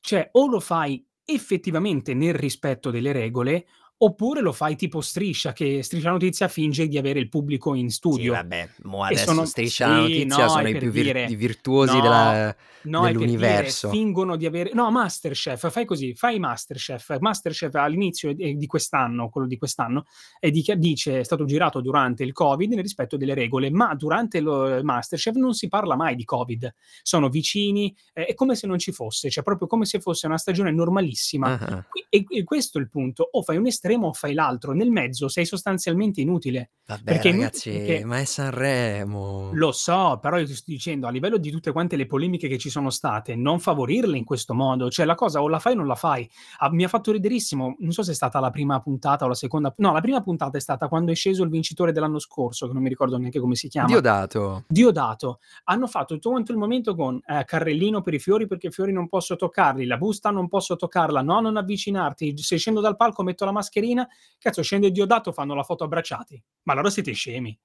[0.00, 3.66] cioè o lo fai effettivamente nel rispetto delle regole,
[3.98, 8.26] oppure lo fai tipo Striscia, che Striscia Notizia finge di avere il pubblico in Sì,
[8.26, 8.32] studio.
[8.32, 12.00] vabbè, mo' adesso sono Striscia sì, Notizia no, sono è i più vir dire virtuosi
[12.00, 13.88] no, della no, è per dire, dell'universo.
[13.88, 17.18] fingono di avere no, Masterchef, fai così, fai Masterchef.
[17.18, 20.04] Masterchef all'inizio, di quest'anno, quello di quest'anno,
[20.40, 24.40] e dichia dice è stato girato durante il Covid nel rispetto delle regole, ma durante
[24.40, 26.74] lo Masterchef non si parla mai di Covid.
[27.02, 30.38] Sono vicini, è è come se non ci fosse, cioè proprio come se fosse una
[30.38, 31.52] stagione normalissima.
[31.88, 34.90] Qui e e questo è il punto, o fai un estremo o fai l'altro, nel
[34.90, 36.70] mezzo sei sostanzialmente inutile.
[36.88, 39.50] Vabbè Perché ragazzi, perché ma è Sanremo.
[39.52, 42.56] lo so, però io ti sto dicendo, a livello di tutte quante le polemiche che
[42.56, 44.88] ci sono state, non favorirle in questo modo.
[44.88, 46.28] Cioè la cosa o la fai o non la fai.
[46.58, 49.34] Ah, mi ha fatto riderissimo, non so se è stata la prima puntata o la
[49.34, 52.72] seconda no, la prima puntata è stata quando è sceso il vincitore dell'anno scorso, che
[52.72, 53.88] non mi ricordo neanche come si chiama.
[53.88, 54.64] Diodato.
[54.66, 55.40] Diodato.
[55.64, 58.92] Hanno fatto tutto quanto il momento con, ehm, carrellino per i fiori perché i fiori
[58.92, 63.22] non posso toccarli, la busta non posso toccarla, no, non avvicinarti, se scendo dal palco
[63.22, 64.08] metto la mascherina.
[64.38, 66.42] Cazzo, scende Diodato, fanno la foto abbracciati.
[66.64, 67.58] Ma allora siete scemi.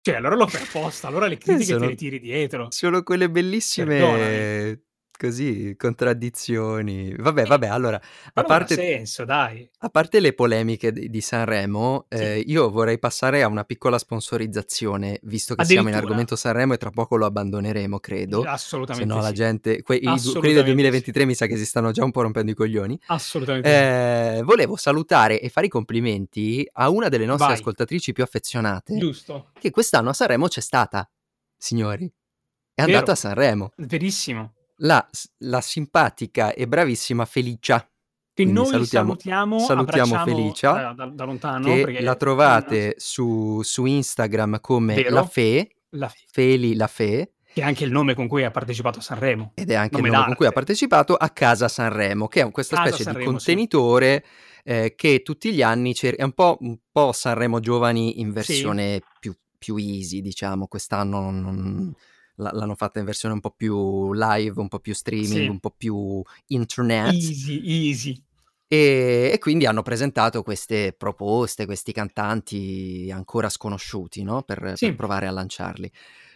[0.00, 2.70] Cioè allora lo fai apposta, allora le critiche te sono le tiri dietro.
[2.70, 3.30] sono quelle
[3.84, 4.82] Perdonami.
[5.16, 7.14] Così, contraddizioni.
[7.16, 8.00] Vabbè, Eh, vabbè, allora,
[8.34, 9.68] a parte senso, dai.
[9.78, 12.22] a parte le polemiche di Sanremo, Sì.
[12.22, 16.76] ehm, io vorrei passare a una piccola sponsorizzazione, visto che siamo in argomento Sanremo e
[16.78, 18.42] tra poco lo abbandoneremo, credo.
[18.42, 19.34] Se Assolutamente no la sì.
[19.34, 20.64] gente que du quelli del Assolutamente sì.
[20.64, 22.98] 2023 mi sa che si stanno già un po' rompendo i coglioni.
[23.06, 23.68] Assolutamente.
[23.68, 27.56] Ehm, volevo salutare e fare i complimenti a una delle nostre Vai.
[27.56, 29.50] ascoltatrici più affezionate, Giusto.
[29.58, 31.08] che quest'anno a Sanremo c'è stata,
[31.56, 32.06] signori.
[32.74, 32.94] È Vero.
[32.96, 33.70] andata a Sanremo.
[33.76, 34.54] Verissimo.
[34.82, 37.80] La la simpatica e bravissima Felicia.
[37.80, 42.94] Che Quindi noi salutiamo salutiamo, salutiamo Felicia, da da da lontano che perché la trovate
[42.96, 45.14] su su Instagram come Vero.
[45.14, 46.18] La Fe, La Fe.
[46.30, 47.34] Feli La Fe.
[47.52, 49.52] Che è anche il nome con cui ha partecipato a Sanremo.
[49.54, 52.50] Ed è anche Nome il nome con cui ha partecipato a Casa Sanremo, che è
[52.50, 53.44] questa Casa specie di Sanremo, sì.
[53.44, 54.24] contenitore,
[54.64, 58.32] ehm, che tutti gli anni cer è un po' un po' Sanremo Giovani in Sì.
[58.32, 60.66] versione più più easy, diciamo.
[60.66, 61.94] Quest'anno non
[62.52, 65.48] l'hanno fatta in versione un po' più live, un po' più streaming, Sì.
[65.48, 67.32] un po' più internet.
[67.32, 68.24] Easy, easy.
[68.70, 74.94] E e quindi hanno presentato queste proposte, questi cantanti ancora sconosciuti, no, per per Sì.
[74.94, 75.90] provare a lanciarli.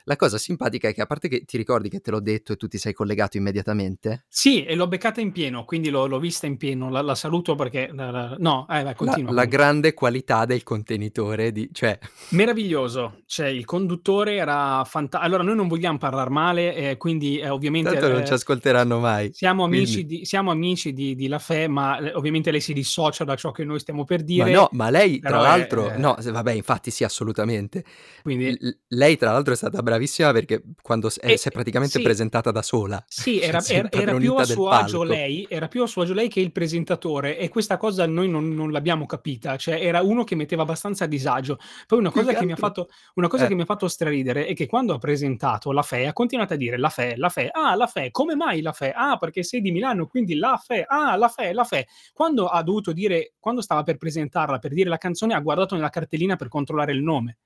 [0.08, 2.56] La cosa simpatica è che a parte che ti ricordi che te l'ho detto e
[2.56, 4.24] tu ti sei collegato immediatamente?
[4.28, 6.88] Sì, e l'ho beccata in pieno, quindi l'ho l'ho vista in pieno.
[6.90, 11.50] La la saluto perché la la no, eh, vai continua, la grande qualità del contenitore
[11.50, 13.22] di cioè Meraviglioso.
[13.26, 17.90] Cioè il conduttore era fanta allora noi non vogliam parlar male, e quindi, ehm, ovviamente,
[17.90, 21.38] tanto non ci ehm, ascolteranno mai, siamo amici quindi di siamo amici di di La
[21.38, 24.50] Fe, ma, ehm, ovviamente lei si dissocia da ciò che noi stiamo per Ma dire,
[24.50, 27.84] no, ma lei tra l'altro è no, s vabbè infatti sì, assolutamente.
[28.22, 31.98] Quindi l lei tra l'altro è stata bravissima perché quando s E si è praticamente
[31.98, 32.02] sì.
[32.02, 35.04] presentata da sola, Sì, cioè era si è era era più a suo agio palco.
[35.04, 38.52] lei era più a suo agio lei che il presentatore e questa cosa noi non
[38.54, 41.58] non l'abbiamo capita, cioè era uno che metteva abbastanza a disagio.
[41.86, 43.48] Poi una cosa che che mi fatto una cosa eh.
[43.48, 46.56] che mi ha fatto straridere è che quando ha presentato La Fe ha continuato a
[46.56, 48.92] dire: "La Fe, La Fe, ah La Fe, come mai La Fe?
[48.92, 51.86] Ah perché sei di Milano quindi La Fe, ah La Fe, La Fe".
[52.12, 55.90] Quando ha dovuto dire quando stava per presentarla, per dire la canzone, ha guardato nella
[55.90, 57.38] cartellina per controllare il nome.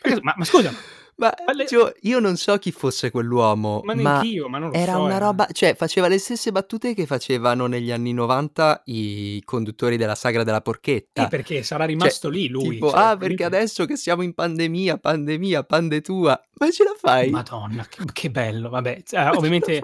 [0.00, 0.72] Perché ma ma scusa
[1.16, 4.74] Ma ma le Gio, io non so chi fosse quell'uomo, Ma neanch'io, ma non lo
[4.74, 5.18] era so, una eh.
[5.18, 10.44] roba cioè faceva le stesse battute che facevano negli anni '90 i conduttori della sagra
[10.44, 11.26] della Eh, porchetta.
[11.26, 14.98] perché sarà Cioè, rimasto lì lui, tipo: cioè "Ah, perché adesso che siamo in pandemia,
[14.98, 16.40] pandemia, pande tua".
[16.60, 17.30] Ma ce la fai?
[17.30, 19.02] Madonna, che che bello, vabbè.
[19.10, 19.80] La ovviamente,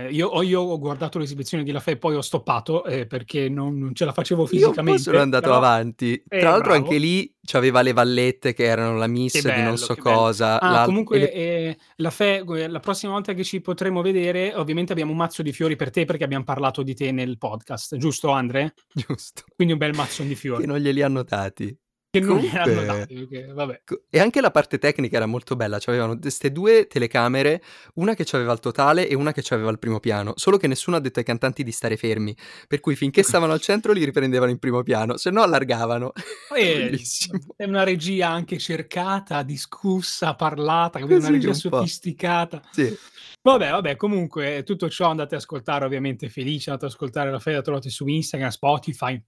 [0.00, 3.06] ehm, io ho io ho guardato l'esibizione di La Fe e poi ho stoppato, ehm,
[3.06, 6.22] perché non non ce la facevo Io un po' sono fisicamente, andato però avanti.
[6.28, 6.74] eh, Tra l'altro bravo.
[6.74, 10.02] anche lì c'aveva le vallette che erano la Che miss di non bello, so che
[10.02, 10.18] bello.
[10.18, 14.92] cosa, Ah, comunque, le ehm, La Fe la prossima volta che ci potremo vedere, ovviamente
[14.92, 18.30] abbiamo un mazzo di fiori per te, perché abbiam parlato di te nel podcast, giusto
[18.30, 18.74] Andre?
[18.94, 19.42] Giusto.
[19.56, 20.66] Quindi un bel mazzo di Che fiori.
[20.66, 21.76] non glieli hanno dati.
[22.14, 23.82] Che non gliel'hanno Comunque dati, perché vabbè.
[24.08, 27.60] e anche la parte tecnica era molto bella, c'avevano d 'ste 2 telecamere,
[27.94, 30.96] una che c'aveva il totale e una che c'aveva il primo piano, solo che nessuno
[30.96, 32.36] ha detto ai cantanti di stare fermi,
[32.68, 36.12] per cui finché stavano al centro li riprendevano in primo piano, se no allargavano.
[36.54, 37.38] Eh, Bellissimo.
[37.56, 42.62] è una regia anche cercata, discussa, parlata, una Così regia un sofisticata.
[42.70, 42.96] Sì.
[43.42, 47.52] Vabbè, vabbè, comunque tutto ciò andate a ascoltare ovviamente Felice, andate ad ascoltare La Fe,
[47.52, 49.20] la trovate su Instagram, Spotify,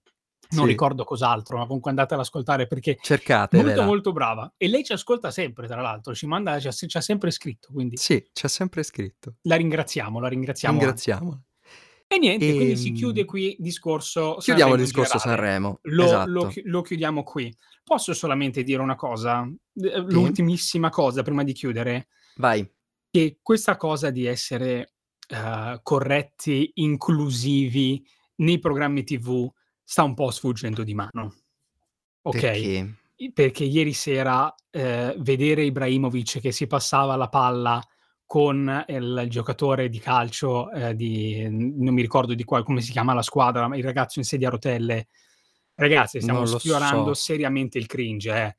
[0.51, 0.71] non Sì.
[0.71, 3.85] ricordo cos'altro, ma comunque andate ad ascoltare perché molto, Cercatevela.
[3.85, 4.53] molto brava.
[4.57, 7.69] E lei ci ascolta sempre, tra l'altro, ci manda ci ha ci ha sempre scritto,
[7.73, 9.35] quindi Sì, c'ha sempre scritto.
[9.43, 11.01] la ringraziamo, la ringraziamo anche.
[11.01, 11.41] Ringraziamola.
[12.09, 15.17] E niente, quindi si chiude Ehm qui discorso Chiudiamo il Sanremo in discorso.
[15.19, 16.47] Sanremo, Lo lo esatto.
[16.47, 17.53] chi lo chiudiamo qui.
[17.83, 19.45] Posso solamente dire una cosa?
[20.07, 20.07] Sì.
[20.13, 22.07] l'ultimissima cosa prima di chiudere?
[22.37, 22.69] Vai.
[23.13, 24.93] Che questa cosa di essere,
[25.29, 28.05] ehm, corretti, inclusivi
[28.37, 29.49] nei programmi TV
[29.89, 31.33] sta un po' sfuggendo di mano.
[32.23, 32.41] Okay?
[33.15, 33.31] Perché?
[33.33, 37.81] Perché ieri sera, ehm, vedere Ibrahimovic che si passava la palla
[38.25, 43.13] con il giocatore di calcio, ehm, di non mi ricordo di qual come si chiama
[43.13, 45.07] la squadra, ma il ragazzo in sedia a rotelle.
[45.75, 47.21] Ragazzi, stiamo sfiorando so.
[47.21, 48.57] seriamente il cringe, eh.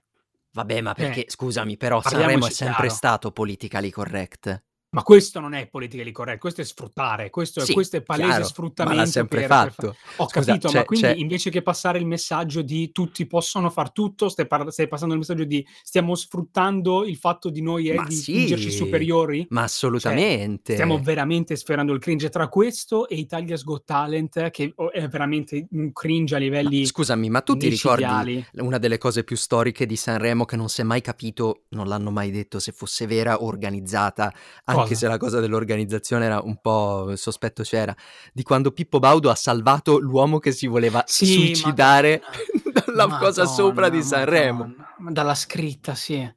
[0.53, 2.95] Vabbè, ma Eh, perché scusami, però Sanremo è sempre chiaro.
[2.95, 4.64] stato politically correct.
[4.92, 8.40] Ma questo non è politically correct, questo è sfruttare, questo è Sì, questo è palese
[8.40, 8.44] chiaro,
[8.81, 9.98] ma l'ha sfruttamento sempre per per fa fatto.
[10.16, 13.68] ho Scusa, capito, ma c'è c'è quindi invece che passare il messaggio di tutti possono
[13.68, 17.90] far tutto, stai par stai passando il messaggio di stiamo sfruttando il fatto di noi
[17.90, 19.40] e Ma di fingerci sì, superiori?
[19.48, 19.62] ma
[19.96, 20.27] Cioè,
[20.64, 21.03] stiamo assolutamente.
[21.03, 25.92] veramente sferrando il cringe tra questo e Italia's Got Talent che o è veramente un
[25.92, 29.94] cringe a Ma livelli scusami, ma tu ti ricordi una delle cose più storiche di
[29.94, 34.33] Sanremo che non s'è mai capito, non l'hanno mai detto se fosse vera o organizzata,
[34.81, 37.95] anche se la cosa dell'organizzazione era un po' sospetto c'era,
[38.33, 42.23] di quando Pippo Baudo ha salvato l'uomo che si voleva Sì, suicidare
[42.64, 44.59] madonna, dalla cosa sopra di madonna, Sanremo.
[44.59, 46.31] madonna, dalla scritta, sì.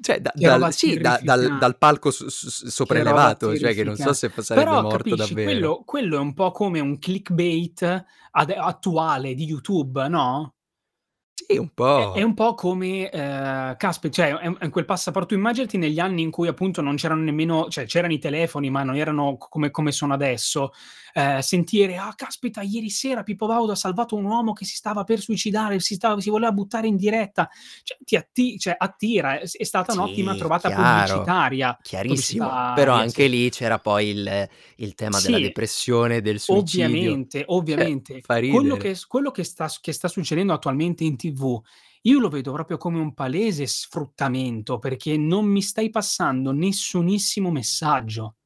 [0.00, 3.84] Cioè da Che dal sì, da dal dal palco s s che sopraelevato, cioè che
[3.84, 5.50] non so se sarebbe Però morto capisci, davvero.
[5.50, 10.53] quello quello è un po' come un clickbait ade attuale di YouTube, no?
[11.46, 12.22] Sì, un È è po'.
[12.22, 16.48] un po' come, ehm, caspi cioè è è quel passaporto immaginati negli anni in cui
[16.48, 20.72] appunto non c'erano nemmeno cioè c'erano i telefoni, ma non erano come come sono adesso,
[21.14, 25.04] ehm, sentire: "Ah caspita, ieri sera Pippo Baudo ha salvato un uomo che si stava
[25.04, 27.48] per suicidare, si stava si voleva buttare in diretta."
[27.84, 32.62] Cioè ti atti cioè attira, è stata un'ottima Sì, trovata chiaro, pubblicitaria chiarissimo.
[32.72, 33.28] Però pubblicitaria, anche sì.
[33.28, 35.40] lì c'era poi il il tema della Sì.
[35.40, 37.22] depressione, del suicidio.
[37.26, 38.20] Ovviamente, Cioè, ovviamente.
[38.20, 41.60] fa Quello che quello che sta che sta succedendo attualmente in TV,
[42.02, 48.36] io lo vedo proprio come un palese sfruttamento, perché non mi stai passando nessunissimo messaggio.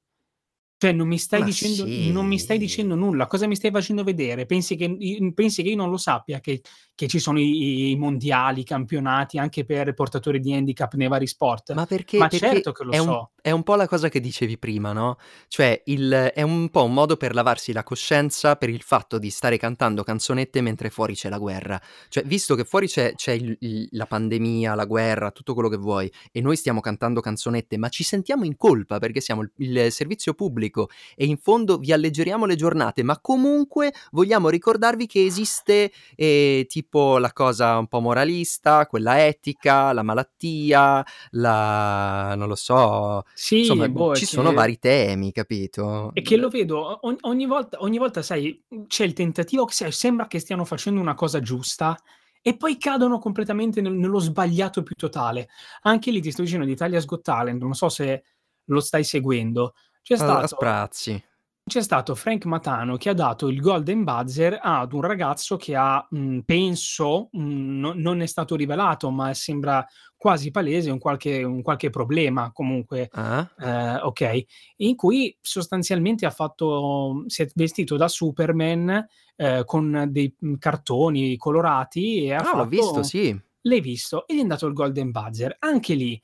[0.79, 2.63] Cioè non mi stai Ma dicendo non mi stai sì.
[2.63, 3.27] dicendo nulla.
[3.27, 4.47] Cosa mi stai facendo vedere?
[4.47, 6.61] Pensi che pensi che io non lo sappia che
[6.95, 11.27] che ci sono i i mondiali, i campionati anche per portatori di handicap nei vari
[11.27, 11.73] sport?
[11.73, 13.31] Ma perché Ma perché certo che lo è un so.
[13.41, 15.17] è un po' la cosa che dicevi prima, no,
[15.49, 19.31] cioè il è un po' un modo per lavarsi la coscienza per il fatto di
[19.31, 21.81] stare cantando canzonette mentre fuori c'è la guerra.
[22.09, 25.77] Cioè, visto che fuori c'è c'è il il la pandemia, la guerra, tutto quello che
[25.77, 30.35] vuoi, e noi stiamo cantando canzonette, ma ci sentiamo in colpa perché siamo il servizio
[30.35, 30.68] pubblico
[31.15, 37.19] e in fondo vi alleggeriamo le giornate, ma comunque vogliamo ricordarvi che esiste, ehm, tipo
[37.19, 43.85] la cosa un po' moralista, quella etica, la malattia, la non lo so, Sì, insomma,
[43.85, 46.13] e boh, ci sono vari temi, capito?
[46.13, 49.75] è che lo vedo o ogn ogni volta ogni volta sai, c'è il tentativo che
[49.75, 51.97] se sembra che stiano facendo una cosa giusta
[52.43, 55.49] e poi cadono completamente nel nello sbagliato più totale.
[55.83, 58.25] Anche lì ti sto dicendo di Italia's Got Talent, non so se
[58.65, 59.75] lo stai seguendo.
[60.09, 61.23] C'è A a stato sprazzi.
[61.69, 66.07] c'è stato Frank Matano che ha dato il golden buzzer ad un ragazzo che ha,
[66.11, 71.63] mhmm, penso, mhmm, no non è stato rivelato, ma sembra quasi palese un qualche un
[71.63, 73.51] qualche problema comunque, Ah.
[73.59, 74.47] ehm, okay,
[74.79, 82.25] in cui sostanzialmente ha fatto si è vestito da Superman, ehm, con dei, cartoni colorati
[82.25, 83.39] e ha Ah, l'ho visto, fatto sì.
[83.63, 84.27] l'hai visto?
[84.27, 85.57] E gli han dato il golden buzzer.
[85.61, 86.21] Anche lì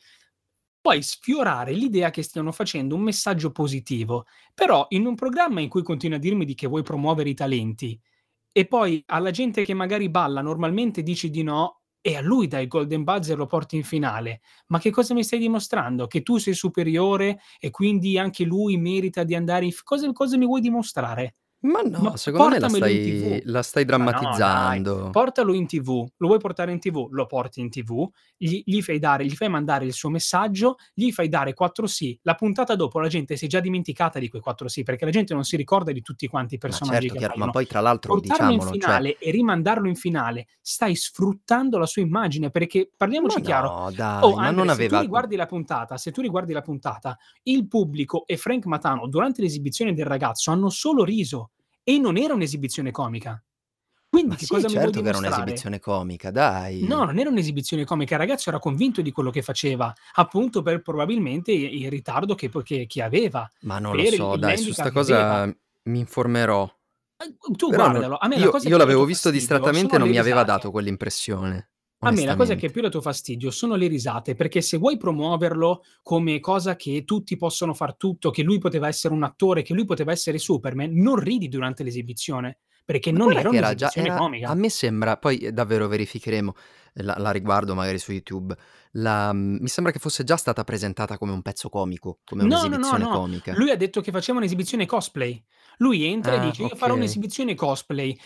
[0.84, 5.82] puoi sfiorare l'idea che stiano facendo un messaggio positivo, però in un programma in cui
[5.82, 7.98] continui a dirmi di che vuoi promuovere i talenti
[8.52, 12.66] e poi alla gente che magari balla normalmente dici di no e a lui dai
[12.66, 16.06] golden buzzer, lo porti in finale, ma che cosa mi stai dimostrando?
[16.06, 20.36] Che tu sei superiore e quindi anche lui merita di andare in f cosa cosa
[20.38, 21.34] mi vuoi dimostrare?
[21.64, 25.08] Ma Ma no, secondo me la in stai la stai Ma no drammatizzando.
[25.10, 26.06] portalo in TV.
[26.18, 27.08] Lo vuoi portare in TV?
[27.10, 31.10] Lo porti in TV, gli gli fai dare gli fai mandare il suo messaggio, gli
[31.10, 32.18] fai dare 4 sì.
[32.22, 35.10] La puntata dopo la gente si è già dimenticata di quei 4 sì, perché la
[35.10, 37.66] gente non si ricorda di tutti quanti i Ma personaggi certo, che chiaro, ma poi
[37.66, 42.02] tra l'altro Portarlo in diciamolo, cioè finale e rimandarlo in finale, stai sfruttando la sua
[42.02, 45.36] immagine, perché Ma parliamoci chiaro: no oh dai, ma Andre, non se tu aveva riguardi
[45.36, 50.04] la puntata se tu riguardi la puntata, il pubblico e Frank Matano durante l'esibizione del
[50.04, 51.48] ragazzo hanno solo riso
[51.84, 53.42] e non era un'esibizione comica.
[54.08, 55.18] Quindi Ma che sì, cosa mi vuoi certo che era dimostrare?
[55.18, 56.30] un'esibizione comica,
[56.80, 57.04] No, dai.
[57.04, 61.52] non era un'esibizione comica, il ragazzo era convinto di quello che faceva, appunto per probabilmente
[61.52, 65.40] il ritardo che che che aveva, Ma non lo so, dai, su 'sta che aveva.
[65.40, 65.44] cosa
[65.84, 66.70] mi informerò.
[67.20, 69.98] Uhm, tu Però guardalo, a me la io cosa io l'avevo visto fastidio distrattamente e
[69.98, 71.70] non mi aveva dato quell'impressione,
[72.04, 75.82] A me la cosa che più dato fastidio sono le risate, perché se vuoi promuoverlo
[76.02, 79.84] come cosa che tutti possono far tutto, che lui poteva essere un attore, che lui
[79.84, 84.22] poteva essere Superman, non ridi durante l'esibizione, perché Ma non era era già un'esibizione era
[84.46, 84.54] a comica.
[84.54, 86.52] me sembra poi, ehm, davvero verificheremo,
[86.94, 88.54] la la riguardo magari su YouTube,
[88.92, 92.66] la mhmm, mi sembra che fosse già stata presentata come un pezzo comico, come No,
[92.66, 93.08] no, no, un'esibizione no.
[93.08, 93.56] comica.
[93.56, 95.40] Lui ha detto che faceva un'esibizione cosplay.
[95.78, 96.94] Lui entra e Ah, dice: "Io farò okay.
[96.94, 98.16] un'esibizione cosplay."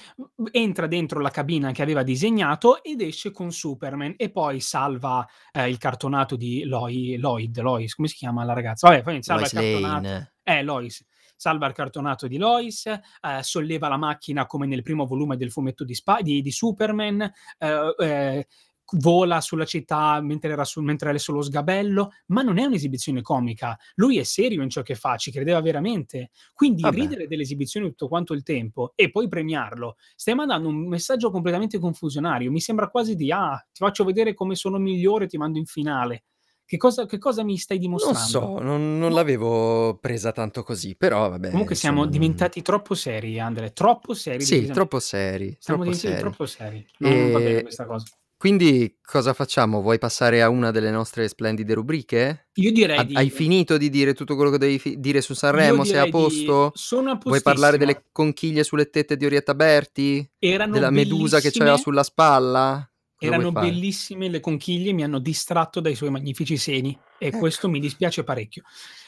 [0.51, 5.69] Entra dentro la cabina che aveva disegnato ed esce con Superman e poi salva, ehm,
[5.69, 8.89] il cartonato di Loi Loid Lois, come si chiama la ragazza?
[8.89, 10.31] Vabbè, poi salva il Lois cartonato Lane.
[10.43, 11.05] eh, Lois.
[11.39, 15.85] Salva il cartonato di Lois, ehm, solleva la macchina come nel primo volume del fumetto
[15.85, 18.43] di Spa di di Superman, ehm,
[18.85, 23.21] c vola sulla città mentre era su mentre è sullo sgabello, ma non è un'esibizione
[23.21, 23.77] comica.
[23.97, 26.31] Lui è serio in ciò che fa, ci credeva veramente.
[26.55, 26.89] Quindi Vabbè.
[26.91, 32.51] ridere dell'esibizione tutto quanto il tempo e poi premiarlo, stai mandando un messaggio completamente confusionario.
[32.51, 36.23] Mi sembra quasi di: "Ah, ti faccio vedere come sono migliore, ti mando in finale."
[36.71, 38.19] Che cosa che cosa mi stai Non dimostrando?
[38.21, 42.95] so, non non l'avevo presa tanto così, però vabbè Comunque siamo insomma non diventati troppo
[42.95, 46.21] seri, Andre, troppo seri Sì, troppo seri, Siamo troppo diventati seri.
[46.21, 46.87] troppo seri.
[46.99, 48.05] Non va bene questa cosa.
[48.37, 49.81] quindi cosa facciamo?
[49.81, 52.49] Vuoi passare a una delle nostre splendide rubriche?
[52.59, 55.85] Io direi hai di finito di dire tutto quello che dovevi fi dire su Sanremo?
[55.85, 56.73] Sei a direi di posto?
[56.75, 60.29] sono a Vuoi parlare delle conchiglie sulle tette di Orietta Berti?
[60.39, 62.88] Erano Della medusa che c'aveva bellissime sulla spalla?
[63.21, 67.35] Erano bellissime le conchiglie, mi hanno distratto dai suoi magnifici seni e Ecco.
[67.35, 68.63] questo mi dispiace parecchio.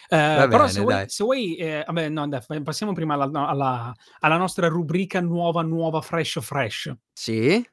[0.08, 3.46] Ehm, Va però se bene vuoi se vuoi ehm, vabbè no dai passiamo prima alla
[3.46, 6.92] alla alla nostra rubrica nuova, nuova, fresh, fresh.
[7.16, 7.64] Sì?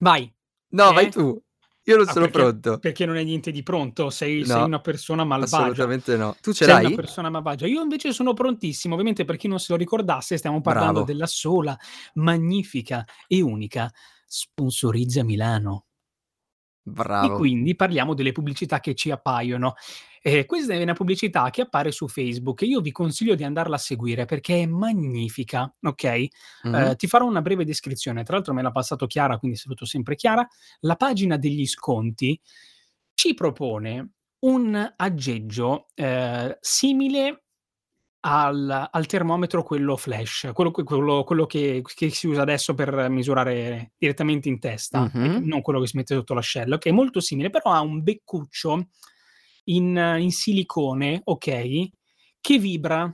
[0.00, 0.32] Vai.
[0.70, 1.10] No, vai Eh?
[1.10, 1.38] tu.
[1.84, 2.82] Io non Ah, sono perché pronto.
[2.82, 4.10] perché non hai niente di pronto?
[4.10, 5.88] Sei sei No, una persona malvagia.
[5.88, 6.36] assolutamente no.
[6.40, 6.92] Tu ce Sei una l'hai?
[6.92, 7.66] persona malvagia.
[7.66, 8.94] Io invece sono prontissimo.
[8.94, 11.04] Ovviamente per chi non se lo ricordasse stiamo parlando Bravo.
[11.04, 11.76] della sola,
[12.14, 13.90] magnifica e unica
[14.34, 15.84] Sponsorizza Milano.
[17.24, 17.32] E Bravo.
[17.32, 19.74] quindi parliamo delle pubblicità che ci appaiono.
[20.22, 23.76] Ehm, questa è una pubblicità che appare su Facebook e io vi consiglio di andarla
[23.76, 26.28] a seguire perché è magnifica, okay?
[26.64, 26.82] Mh-mh.
[26.82, 30.16] Ehm, ti farò una breve descrizione, tra l'altro me l'ha passato Chiara, quindi saluto sempre
[30.16, 30.44] Chiara.
[30.80, 32.40] La pagina degli sconti
[33.14, 37.41] ci propone un aggeggio, ehm, simile
[38.24, 43.08] al al termometro quello flash, quello que quello quello che che si usa adesso per
[43.10, 45.44] misurare direttamente in testa, Mh-mh.
[45.44, 48.88] non quello che si mette sotto l'ascella, okay, molto simile, però ha un beccuccio
[49.64, 51.90] in in silicone, okay,
[52.40, 53.12] che vibra.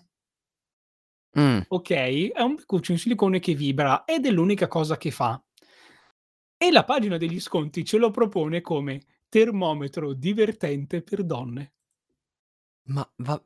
[1.35, 1.63] Mh.
[1.71, 5.43] Okay, è un beccuccio in silicone che vibra ed è l'unica cosa che fa.
[6.61, 11.73] E la pagina degli sconti ce lo propone come termometro divertente per donne.
[12.87, 13.43] Ma va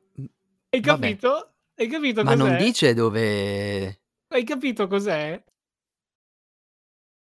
[0.71, 1.52] Hai capito?
[1.77, 2.57] Hai capito Ma non cos'è?
[2.57, 3.99] dice dove
[4.31, 5.43] Hai capito cos'è?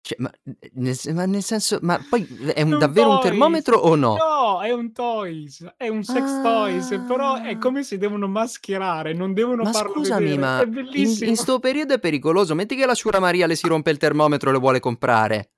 [0.04, 0.30] Cioè, ma
[0.74, 3.28] nel ma nel senso ma poi è un un davvero un toys!
[3.30, 4.16] termometro o no?
[4.16, 7.58] No, è un toys, è un sex toys, però è Ah!
[7.58, 10.36] come se devono mascherare, non devono Ma farlo scusami, vedere.
[10.36, 11.36] Ma in in.
[11.36, 12.54] 'sto periodo è pericoloso.
[12.54, 15.50] Metti che la ciura Maria le si rompe il termometro e lo vuole comprare.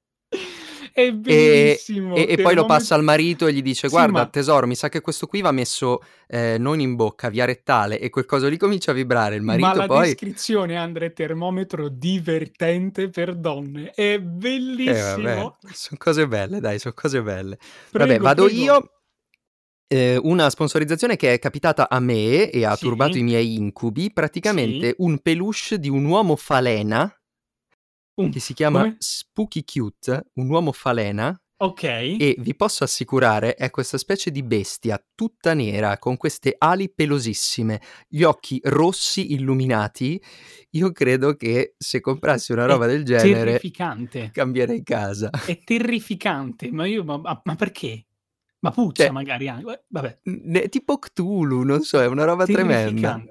[0.94, 4.26] È E e bellissimo, e poi lo passa al marito e gli dice: sì, "Guarda
[4.26, 8.00] ma tesoro, mi sa che questo qui va messo, ehm, non in bocca, via rettale."
[8.00, 9.36] E quel coso lì comincia a vibrare.
[9.36, 14.20] Il Ma marito la poi descrizione Andre, termometro divertente per donne, è
[14.86, 15.58] Eh vabbè, bellissimo.
[15.72, 17.58] son cose belle dai, son cose belle.
[17.96, 18.48] Vabbè, Prego, vado prego.
[18.48, 18.92] io.
[19.92, 23.18] Ehm, una sponsorizzazione che è capitata a me e ha turbato Sì.
[23.18, 24.90] i miei incubi, Sì.
[24.92, 27.12] praticamente un peluche di un uomo falena
[28.14, 28.96] Che si chiama come?
[28.98, 32.16] Spooky Cute, un uomo falena, Okay.
[32.16, 37.82] e vi posso assicurare è questa specie di bestia tutta nera con queste ali pelosissime,
[38.08, 40.18] gli occhi rossi illuminati.
[40.70, 44.30] Io credo che se comprassi una È roba del genere terrificante.
[44.32, 45.28] cambierei casa.
[45.28, 48.06] È terrificante, ma io ma ma perché?
[48.62, 50.20] Ma puzza Cioè magari an uhm, vabbè.
[50.26, 53.24] Ne tipo Cthulhu, non so, è una roba tremenda.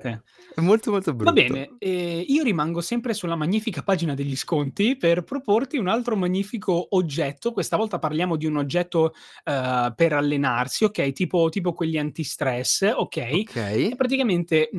[0.56, 1.34] È molto, molto Va brutto.
[1.34, 6.96] bene, ehm, io rimango sempre sulla magnifica pagina degli sconti per proporti un altro magnifico
[6.96, 7.52] oggetto.
[7.52, 9.12] Questa volta parliamo di un oggetto,
[9.44, 13.46] ehm, per allenarsi, okay, tipo tipo quegli antistress, okay,
[13.86, 13.98] e Okay.
[13.98, 14.70] praticamente,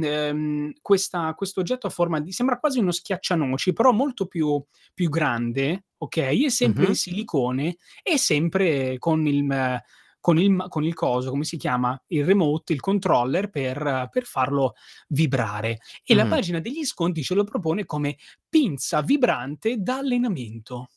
[0.80, 5.88] questa questo oggetto a forma di sembra quasi uno schiaccianoci, però molto più più grande,
[5.98, 6.94] okay, e sempre in Mh-mh.
[6.94, 9.78] silicone e sempre con il m
[10.20, 14.74] con il con il coso, come si chiama, il remote, il controller per per farlo
[15.08, 15.78] vibrare.
[16.04, 16.26] E la Mh.
[16.26, 18.16] pagina degli sconti ce lo propone come
[18.48, 20.88] pinza vibrante da allenamento.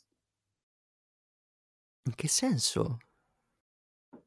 [2.05, 2.97] In che senso?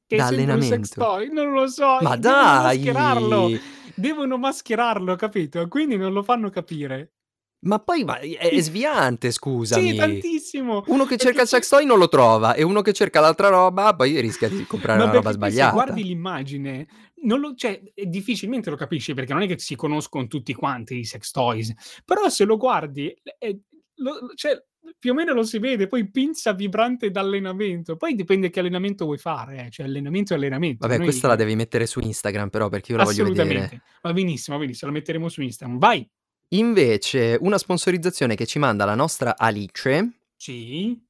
[0.08, 0.96] Che Da allenamento?
[0.96, 1.28] toy?
[1.32, 3.60] Non lo so, Ma i devono mascherarlo, dai!
[3.94, 5.66] devono mascherarlo, capito?
[5.68, 7.15] Quindi non lo fanno capire.
[7.60, 9.96] Ma poi ma è è sviante Sì, scusami.
[9.96, 10.84] tantissimo.
[10.86, 13.48] Uno che cerca Perché il sex toy non lo trova e uno che cerca l'altra
[13.48, 15.72] roba poi rischia di comprare una roba poi se sbagliata.
[15.72, 16.86] guardi l'immagine
[17.22, 20.98] non lo cioè, ehm, difficilmente lo capisci perché non è che si conoscon tutti quanti
[20.98, 21.72] i sex toys,
[22.04, 23.60] però se lo guardi, ehm,
[23.96, 24.62] lo lo cioè,
[24.98, 29.18] più o meno lo si vede, poi pinza vibrante d'allenamento, poi dipende che allenamento vuoi
[29.18, 30.86] fare eh, cioè allenamento è allenamento.
[30.86, 33.42] Vabbè Noi questa la devi mettere su Instagram però perché io la voglio vedere.
[33.48, 33.82] Assolutamente.
[34.02, 35.78] Va benissimo, va benissimo, la metteremo su Instagram.
[35.78, 36.08] Vai.
[36.52, 41.05] Invece una sponsorizzazione che ci manda la nostra Alice Sì.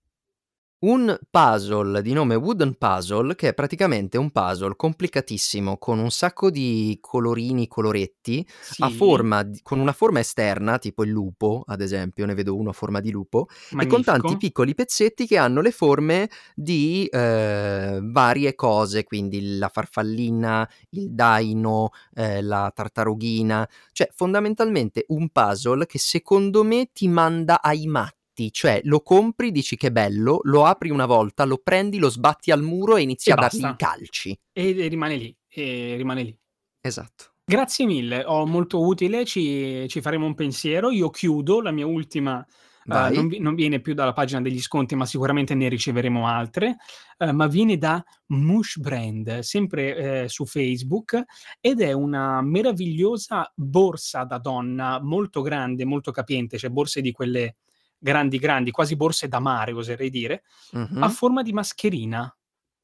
[0.80, 6.50] Un puzzle di nome Wooden Puzzle, che è praticamente un puzzle complicatissimo con un sacco
[6.50, 8.46] di colorini, coloretti,
[8.78, 8.90] a Sì.
[8.90, 12.72] forma d con una forma esterna, tipo il lupo ad esempio, ne vedo uno a
[12.74, 13.46] forma di lupo,
[13.76, 14.38] e con tanti Magnifico.
[14.38, 21.90] piccoli pezzetti che hanno le forme di, ehm, varie cose, quindi la farfallina, il daino,
[22.14, 28.14] ehm, la tartarughina, cioè fondamentalmente un puzzle che secondo me ti manda ai matti,
[28.52, 32.62] cioè lo compri, dici: "Che bello", lo apri una volta, lo prendi, lo sbatti al
[32.62, 33.70] muro e inizi E a dargli basta.
[33.70, 34.38] i calci.
[34.52, 36.38] E rimane lì, e rimane lì.
[36.84, 37.32] Esatto.
[37.48, 40.90] Grazie mille, ho molto utile, ci ci faremo un pensiero.
[40.90, 42.44] Io chiudo, la mia ultima,
[42.88, 46.74] uhm, non non viene più dalla pagina degli sconti, ma sicuramente ne riceveremo altre,
[47.18, 51.22] uhm, ma viene da Mush Brand, sempre, ehm, su Facebook,
[51.60, 57.54] ed è una meravigliosa borsa da donna molto grande, molto capiente, cioè borse di quelle
[57.98, 60.42] grandi, grandi, quasi borse da mare oserei dire,
[60.72, 61.08] a Mh-mh.
[61.10, 62.30] forma di mascherina.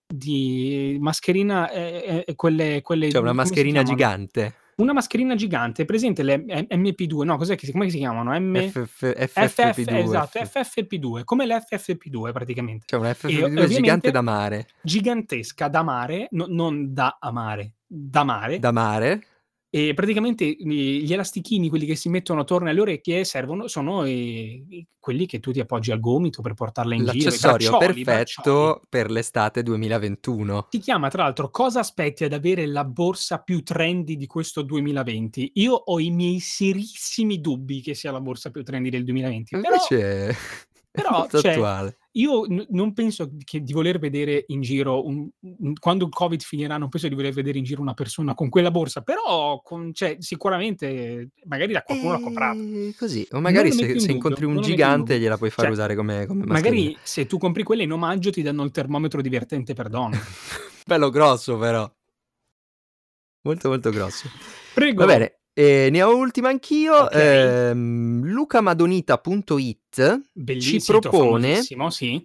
[0.07, 4.55] Di mascherina, ehm, ehm, quelle quelle Cioè una mascherina gigante.
[4.75, 7.25] Una mascherina gigante, presente le M MP2?
[7.25, 8.33] No, cos'è che si come si chiamano?
[8.39, 12.85] M FF FF FFP2 esatto, F FFP2, come l'FFP2 praticamente.
[12.87, 14.67] Cioè una E o FFP2 e gigante da mare.
[14.83, 18.59] gigantesca da mare, no non da amare, da mare.
[18.59, 19.27] Da mare?
[19.75, 25.25] E praticamente gli elastichini, quelli che si mettono attorno alle orecchie servono sono, i quelli
[25.25, 28.05] che tu ti appoggi al gomito per portarla in giro, i L'accessorio i braccioli.
[28.05, 30.69] perfetto per l'estate 2021.
[30.71, 35.53] Si chiama tra l'altro "Cosa aspetti ad avere la borsa più trendy di questo 2020?"
[35.55, 39.73] Io ho i miei serissimi dubbi che sia la borsa più trendy del 2020, però
[39.73, 40.37] Invece è
[40.91, 41.97] però molto cioè, attuale.
[42.13, 46.41] Io n non penso che di voler vedere in giro un un quando il Covid
[46.43, 49.93] finirà, non penso di voler vedere in giro una persona con quella borsa, però con
[49.95, 52.59] cioè sicuramente magari la qualcuno l'ha comprata.
[52.59, 55.73] Ehm, così, o magari se in se incontri un non gigante gliela puoi far Cioè,
[55.73, 59.75] usare come come magari se tu compri quella in omaggio ti danno il termometro divertente
[59.75, 60.19] per donne.
[60.85, 61.91] Bello grosso però.
[63.45, 64.29] Molto, molto grosso.
[64.29, 64.41] Va
[64.75, 65.05] Prego.
[65.07, 67.57] bene, ehm, ne ho ultima anch'io, Okay.
[67.71, 70.21] ehm, lucamadonita.it
[70.57, 72.25] ci propone sì.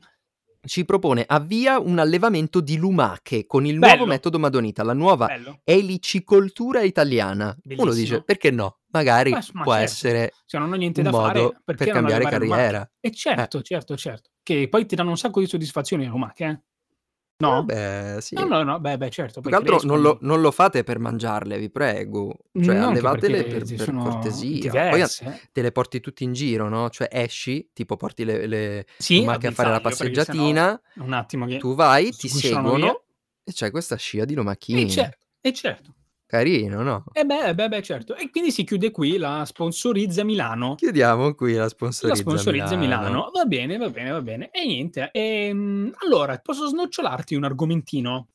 [0.66, 4.06] ci propone: "Avvia un allevamento di lumache con il nuovo Bello.
[4.06, 5.62] metodo Madonita, la nuova Bello.
[5.64, 7.56] elicicoltura italiana".
[7.76, 8.24] Uno dice: Bellissimo.
[8.24, 8.80] "Perché no?
[8.92, 10.14] Magari Ma ma può certo.
[10.14, 12.80] essere Se non ho niente un da fare, per cambiare lumache?
[12.80, 12.90] carriera".
[13.00, 13.48] E Eh.
[13.48, 14.32] certo, certo, certo.
[14.42, 16.62] Che poi ti danno un sacco di soddisfazioni le lumache, eh.
[17.46, 17.64] Eh No?
[17.64, 18.38] beh, sì.
[18.38, 20.84] No, no, no, beh, beh, certo, Più poi che altro non lo non lo fate
[20.84, 22.38] per mangiarle, vi prego.
[22.60, 24.82] Cioè No, anche allevatele per per cortesia.
[24.88, 25.48] Poi diverse, eh.
[25.52, 29.48] te le porti tutte in giro, no, cioè esci, tipo porti le le Sì, lumache
[29.48, 32.92] a fare la passeggiatina, un attimo che tu vai, ti sguisciano via.
[32.92, 33.06] seguono
[33.44, 34.36] e c'hai questa scia di
[34.72, 34.86] E lumachine.
[34.86, 35.94] certo, e certo.
[36.28, 37.04] Carino, no?
[37.14, 38.14] Eh beh, beh, beh, certo.
[38.16, 40.76] E quindi si chiude qui la Sponsorizza Milano.
[40.76, 43.08] Chiudiamo qui la La Sponsorizza Sponsorizza Milano.
[43.08, 43.32] Milano.
[43.34, 44.50] Va bene, va bene, va bene.
[44.52, 48.28] E niente, ehm, allora posso snocciolarti un argomentino?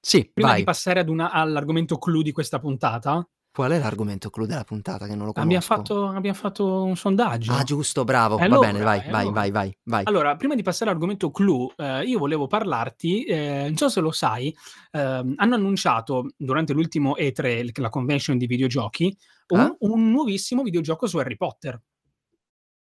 [0.00, 0.64] Sì, Prima di vai.
[0.64, 3.26] passare ad una all'argomento clou di questa puntata?
[3.54, 5.90] Qual è l'argomento clou della puntata che non lo conosco?
[5.90, 7.52] fatto abbiam fatto un sondaggio.
[7.52, 8.42] Ah giusto, bravo.
[8.42, 9.32] E Va bene, vai, vai, allora.
[9.32, 10.06] vai, vai, vai.
[10.06, 14.10] Allora, prima di passare all'argomento clou, ehm, io volevo parlarti, ehm, non so se lo
[14.12, 14.54] sai,
[14.92, 19.16] ehm, hanno annunciato durante l'ultimo E3, l la convention di videogiochi,
[19.48, 19.74] un Ah?
[19.80, 21.80] un nuovissimo videogioco su Harry Potter.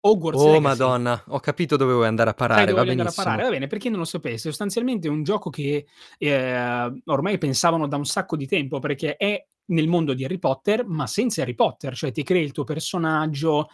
[0.04, 0.96] Hogwarts Oh Legacy.
[1.00, 3.12] madonna, ho capito dove vuoi andare a parare, va voglio andare a benissimo.
[3.12, 3.44] parare?
[3.44, 5.86] Va bene, per chi non lo sapesse, sostanzialmente è un gioco che,
[6.18, 10.84] ehm, ormai pensavano da un sacco di tempo, perché è nel mondo di Harry Potter,
[10.86, 13.68] ma senza Harry Potter, cioè ti crei il tuo personaggio,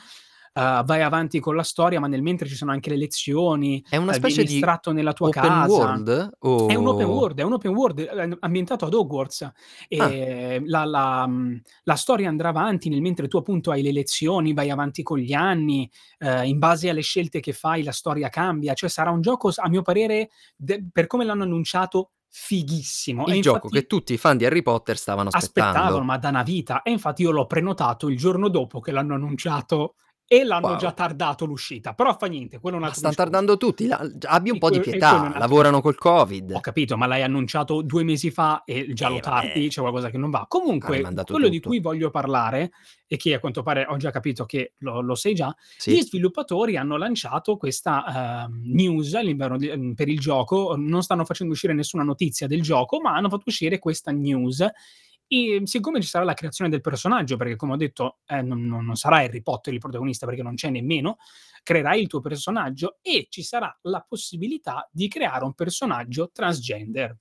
[0.55, 3.97] uhm, vai avanti con la storia, ma nel mentre ci sono anche le lezioni, È
[3.97, 5.65] una ehm, specie di estratto nella tua open casa.
[5.65, 6.31] world?
[6.69, 9.51] È un open O world, è un open world, ehm, ambientato ad Hogwarts.
[9.99, 10.19] Ah.
[10.19, 14.53] Ehm, la la mhmm, la storia andrà avanti nel mentre tu appunto hai le lezioni,
[14.53, 18.75] vai avanti con gli anni, ehm, in base alle scelte che fai la storia cambia,
[18.75, 23.27] cioè sarà un gioco a mio parere, de per come l'hanno annunciato, fighissimo.
[23.27, 26.05] Il gioco infatti che tutti i fan di Harry Potter stavano aspettavano, aspettando.
[26.05, 26.83] ma da 'na vita.
[26.83, 29.95] E infatti io l'ho prenotato il giorno dopo che l'hanno annunciato
[30.29, 30.95] e l'hanno già Wow.
[30.95, 33.15] tardato l'uscita, però fa niente, quello è un Ma altro stan discorso.
[33.15, 36.35] tardando tutti, la abbi un Sì, po' di que e pietà, lavorano col discorso.
[36.53, 36.61] Ho Covid.
[36.61, 39.69] capito, ma l'hai annunciato 2 mesi fa e già lo Eh, tardi, vabbè.
[39.69, 40.47] c'è qualcosa che non va.
[40.49, 41.61] Comunque, quello di tutto.
[41.61, 42.73] cui voglio parlare,
[43.07, 45.55] e che a quanto pare ho già capito che lo lo sai già,
[45.87, 46.03] gli Sì.
[46.03, 51.75] sviluppatori hanno lanciato questa, ehm, news di ehm, per il gioco, non stanno facendo uscire
[51.75, 54.67] nessuna notizia del gioco, ma hanno fatto uscire questa news.
[55.31, 58.95] Ehm, siccome ci sarà la creazione del personaggio, perché come ho detto, ehm, non non
[58.97, 61.17] sarà Harry Potter il protagonista perché non c'è nemmeno,
[61.63, 67.19] creerai il tuo personaggio e ci sarà la possibilità di creare un personaggio transgender.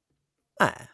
[0.59, 0.87] Eh.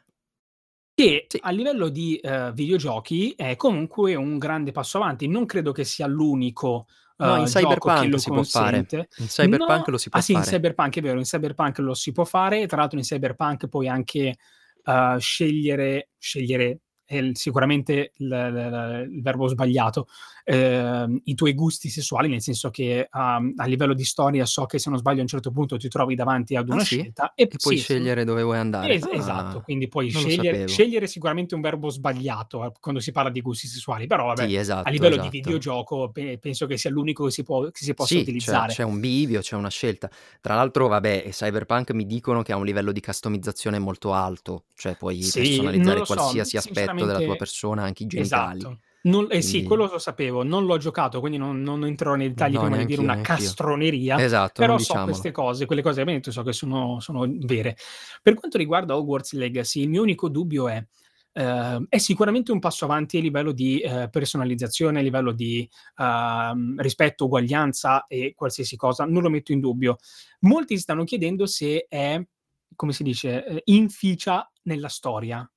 [1.00, 1.40] Che Sì.
[1.40, 5.28] a livello di, ehm, videogiochi è comunque un grande passo avanti.
[5.28, 6.86] Non credo che sia l'unico,
[7.22, 8.90] No, in che Cyberpunk lo si può fare.
[9.16, 10.42] In Cyberpunk No lo si può ah sì, in fare.
[10.42, 12.68] Cyberpunk è vero, in Cyberpunk lo si può fare.
[12.68, 14.36] Tra l'altro in Cyberpunk puoi anche,
[14.84, 20.08] uhm, scegliere scegliere è il sicuramente l l il verbo sbagliato,
[20.46, 24.80] ehm, i tuoi gusti sessuali, nel senso che, uhm, a livello di storia so che
[24.80, 27.00] se non sbaglio a un certo punto ti trovi davanti ad Ah una sì?
[27.04, 28.12] scelta e E puoi sì, sì.
[28.16, 28.96] scegliere dove vuoi andare.
[28.96, 33.30] Es esatto, Ah, quindi puoi scegliere scegliere sicuramente un verbo sbagliato, eh, quando si parla
[33.32, 35.30] di gusti sessuali, però vabbè, Sì, a esatto, livello di esatto.
[35.30, 38.66] videogioco pe penso che sia l'unico che si può che si possa Sì, c'è utilizzare.
[38.66, 40.10] c'è un bivio, c'è una scelta.
[40.42, 44.96] Tra l'altro, vabbè, Cyberpunk mi dicono che ha un livello di customizzazione molto alto, cioè
[44.96, 48.68] puoi Sì, personalizzare so, qualsiasi aspetto della tua persona, anche i genitali.
[48.68, 48.80] esatto.
[49.06, 52.30] Non eh sì, Quindi quello lo sapevo, non l'ho giocato, quindi non non entrerò nei
[52.30, 55.02] dettagli No, prima di dire una castroneria, Esatto, però non so diciamolo.
[55.02, 57.76] queste cose, quelle cose che abbiamo detto so che sono sono vere.
[58.22, 60.86] Per quanto riguarda Hogwarts Legacy, il mio unico dubbio è
[61.34, 65.68] ehm, è sicuramente un passo avanti a livello di, ehm, personalizzazione, a livello di,
[65.98, 69.98] uhm, rispetto, uguaglianza e qualsiasi cosa, non lo metto in dubbio.
[70.42, 72.22] Molti si stanno chiedendo se è,
[72.76, 75.48] come si dice, ehm, inficia nella storia,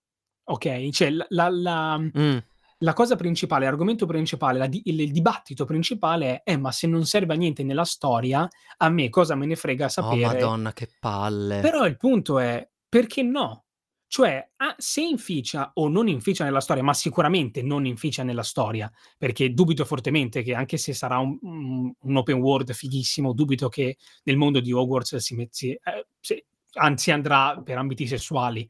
[0.46, 2.42] okay, cioè la la mhmm, Mh.
[2.78, 6.86] la cosa principale, l'argomento principale, la di il il dibattito principale è: "Eh, ma se
[6.86, 10.72] non serve a niente nella storia, a me cosa me ne frega Oh sapere" madonna,
[10.72, 11.60] che palle.
[11.62, 13.64] Però il punto è: perché no?
[14.08, 18.90] Cioè, a se inficia o non inficia nella storia, ma sicuramente non inficia nella storia,
[19.18, 21.38] perché dubito fortemente che anche se sarà un
[21.98, 26.42] un open world fighissimo, dubito che nel mondo di Hogwarts si met si ehm, si
[26.78, 28.68] anzi andrà per ambiti sessuali.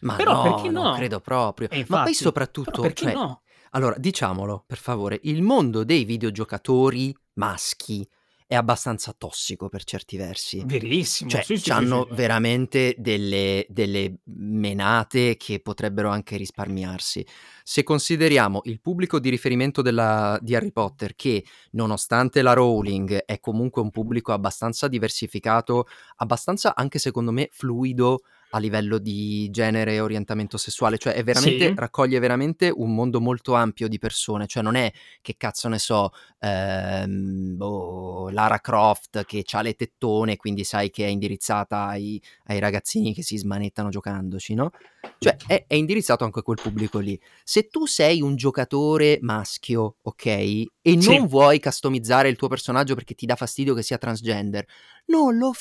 [0.00, 0.96] Ma Però perché no, non no?
[0.96, 1.68] credo proprio.
[1.68, 3.42] E Ma poi infatti, soprattutto, perché cioè no?
[3.70, 8.06] allora diciamolo per favore, il mondo dei videogiocatori maschi
[8.50, 10.64] è abbastanza tossico per certi versi.
[10.66, 12.16] Verissimo, Cioè, sì, sì, c'hanno sì.
[12.16, 17.24] veramente delle delle menate che potrebbero anche risparmiarsi.
[17.62, 23.38] Se consideriamo il pubblico di riferimento della di Harry Potter che, nonostante la Rowling, è
[23.38, 25.86] comunque un pubblico abbastanza diversificato,
[26.16, 31.68] abbastanza anche secondo me fluido a livello di genere e orientamento sessuale, cioè è veramente
[31.68, 31.72] Sì.
[31.76, 34.92] raccoglie veramente un mondo molto ampio di persone, cioè non è,
[35.22, 41.04] che cazzo ne so, ehm, boh, Lara Croft che c'ha le tettone, quindi sai che
[41.04, 44.70] è indirizzata ai ai ragazzini che si smanettano giocandoci, no,
[45.18, 47.18] cioè è è indirizzato anche a quel pubblico lì.
[47.44, 51.28] Se tu sei un giocatore maschio, okay, e non Sì.
[51.28, 54.64] vuoi customizzare il tuo personaggio perché ti dà fastidio che sia transgender,
[55.06, 55.52] non lo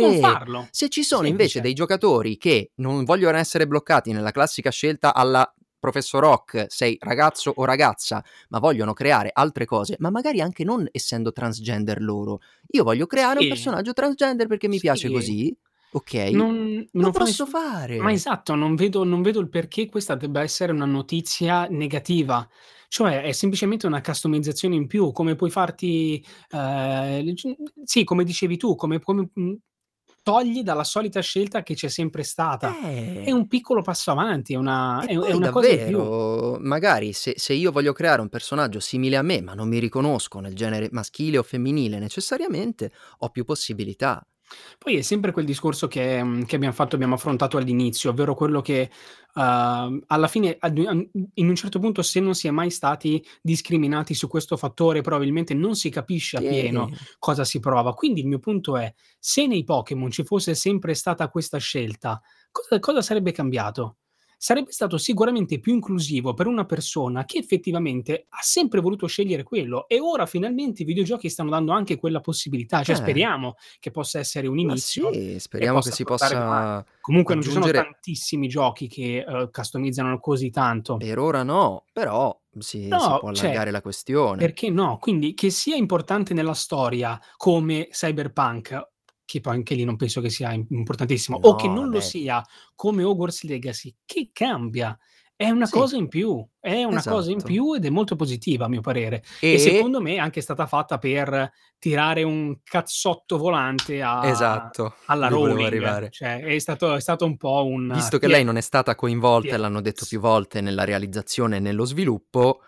[0.00, 0.14] Non fare!
[0.14, 0.70] farlo.
[0.70, 1.60] Se ci sono invece Semplice.
[1.60, 7.52] dei giocatori che non vogliono essere bloccati nella classica scelta alla Professor Oak, sei ragazzo
[7.54, 12.40] o ragazza, ma vogliono creare altre cose, ma magari anche non essendo transgender loro.
[12.68, 13.46] Io voglio creare un Sì.
[13.46, 15.10] personaggio transgender perché mi piace Sì.
[15.10, 15.54] così,
[15.90, 17.54] okay, Non lo non fa posso nessun
[17.96, 18.12] ma fare.
[18.12, 22.48] esatto, non vedo non vedo il perché questa debba essere una notizia negativa.
[22.94, 26.24] Cioè, è semplicemente una customizzazione in più, come puoi farti,
[27.34, 29.56] c sì, come dicevi tu, come come mhmm,
[30.22, 32.78] togli dalla solita scelta che c'è sempre stata.
[33.20, 33.32] È Eh.
[33.32, 37.92] un piccolo passo avanti, è una è è una davvero, magari se se io voglio
[37.92, 41.98] creare un personaggio simile a me, ma non mi riconosco nel genere maschile o femminile
[41.98, 44.24] necessariamente, ho più possibilità.
[44.78, 48.60] Poi è sempre quel discorso che mhmm, che abbiam fatto abbiamo affrontato all'inizio, ovvero quello
[48.60, 48.90] che,
[49.34, 54.14] uhm, alla fine ad in un certo punto se non si è mai stati discriminati
[54.14, 57.04] su questo fattore, probabilmente non si capisce appieno Sì.
[57.18, 57.94] cosa si prova.
[57.94, 62.20] Quindi il mio punto è: se nei Pokémon ci fosse sempre stata questa scelta,
[62.50, 63.96] cosa cosa sarebbe cambiato?
[64.46, 69.88] Sarebbe stato sicuramente più inclusivo per una persona che effettivamente ha sempre voluto scegliere quello
[69.88, 72.98] e ora finalmente i videogiochi stanno dando anche quella possibilità, cioè Eh.
[72.98, 77.64] speriamo che possa essere un inizio sì, speriamo che si possa Comunque non ci sono
[77.64, 80.94] aggiungere tantissimi giochi che, uhm, customizzano così tanto.
[80.98, 84.36] Per ora no, però si si No, può cioè, allargare la questione.
[84.36, 84.98] perché no?
[84.98, 88.92] Quindi che sia importante nella storia come Cyberpunk,
[89.24, 92.00] che poi anche lì non penso che sia im importantissimo, o che No, non lo
[92.00, 92.00] vabbè.
[92.00, 92.42] sia
[92.74, 94.96] come Hogwarts Legacy, che cambia?
[95.36, 95.68] È una Sì.
[95.68, 97.44] cosa in più, è una cosa in Esatto.
[97.44, 99.22] più ed è molto positiva a mio parere.
[99.50, 104.94] E E secondo me è anche stata fatta per tirare un cazzotto volante a Esatto,
[105.06, 106.08] alla Rowling.
[106.10, 109.56] Cioè è stato è stato un po' un Visto che lei non è stata coinvolta
[109.56, 109.58] "Tiè".
[109.58, 112.60] l'hanno detto più volte nella realizzazione e nello sviluppo,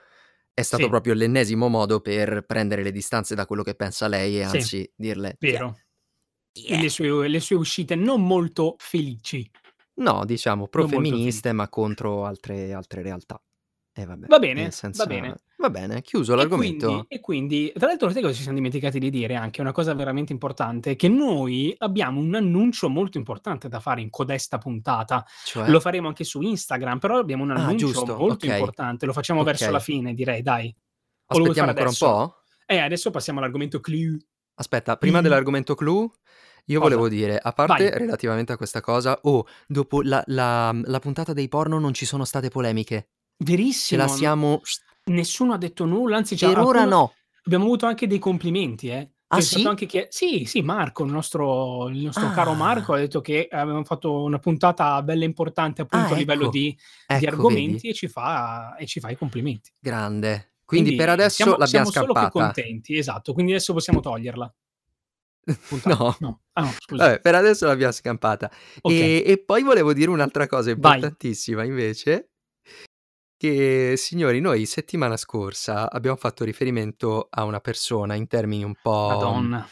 [0.53, 0.91] è stato Sì.
[0.91, 4.91] proprio l'ennesimo modo per prendere le distanze da quello che pensa lei e Sì, anzi
[4.97, 5.63] dirle: "Tiè".
[5.63, 5.81] vero.
[6.63, 6.79] E Tiè.
[6.79, 9.49] le sue le sue uscite non molto felici.
[9.99, 13.41] No, diciamo pro-femministe, ma contro altre altre realtà.
[13.99, 15.35] E vabbè, Va bene, va senso bene.
[15.57, 17.07] va bene, chiuso E quindi l'argomento?
[17.09, 20.33] e quindi tra l'altro sai cosa ci siam dimenticati di dire anche, una cosa veramente
[20.35, 25.25] importante, che noi abbiamo un annuncio molto importante da fare in codesta puntata.
[25.47, 25.71] Cioè?
[25.71, 28.59] Lo faremo anche su Instagram, però abbiamo un Ah, annuncio giusto, molto okay.
[28.59, 29.81] importante, lo facciamo verso la Okay.
[29.95, 30.67] fine direi, dai.
[31.29, 32.07] O Aspettiamo ancora un adesso?
[32.07, 32.35] po'?
[32.67, 34.19] Eh, adesso passiamo all'argomento clou.
[34.57, 35.31] Aspetta, prima Clou.
[35.31, 36.11] dell'argomento clou,
[36.67, 36.95] io Cosa?
[36.97, 37.67] volevo dire, a Vai.
[37.67, 42.05] parte relativamente a questa cosa, oh, dopo la la la puntata dei porno non ci
[42.07, 42.97] sono state polemiche.
[42.97, 44.61] Ce la Verissimo, siamo
[45.11, 47.13] nessuno ha detto nulla, anzi cioè Per ora alcuno no.
[47.45, 49.11] abbiamo avuto anche dei complimenti, eh.
[49.29, 49.87] Ah stato sì?
[49.99, 52.97] è sì, sì, Marco, il nostro il nostro caro Marco Ah.
[52.97, 56.51] ha detto che avevamo fatto una puntata bella importante appunto Ah, a livello ecco.
[56.53, 57.27] di di Ecco, vedi?
[57.27, 59.73] argomenti e ci fa e ci fa i complimenti.
[59.81, 60.53] Grande.
[60.65, 62.45] Quindi per Quindi adesso siamo l'abbiam siamo solo che scampata.
[62.45, 64.55] contenti, esatto, quindi adesso possiamo toglierla.
[65.85, 66.17] No.
[66.21, 66.41] No.
[66.55, 67.05] Ah no, scusa.
[67.05, 68.51] Vabbè, per adesso l'abbiam scampata.
[68.81, 69.23] Okay.
[69.23, 70.95] E e poi volevo dire un'altra cosa Vai.
[70.95, 72.31] importantissima invece
[73.39, 79.09] che signori, noi settimana scorsa abbiamo fatto riferimento a una persona in termini un po'
[79.09, 79.69] Madonna.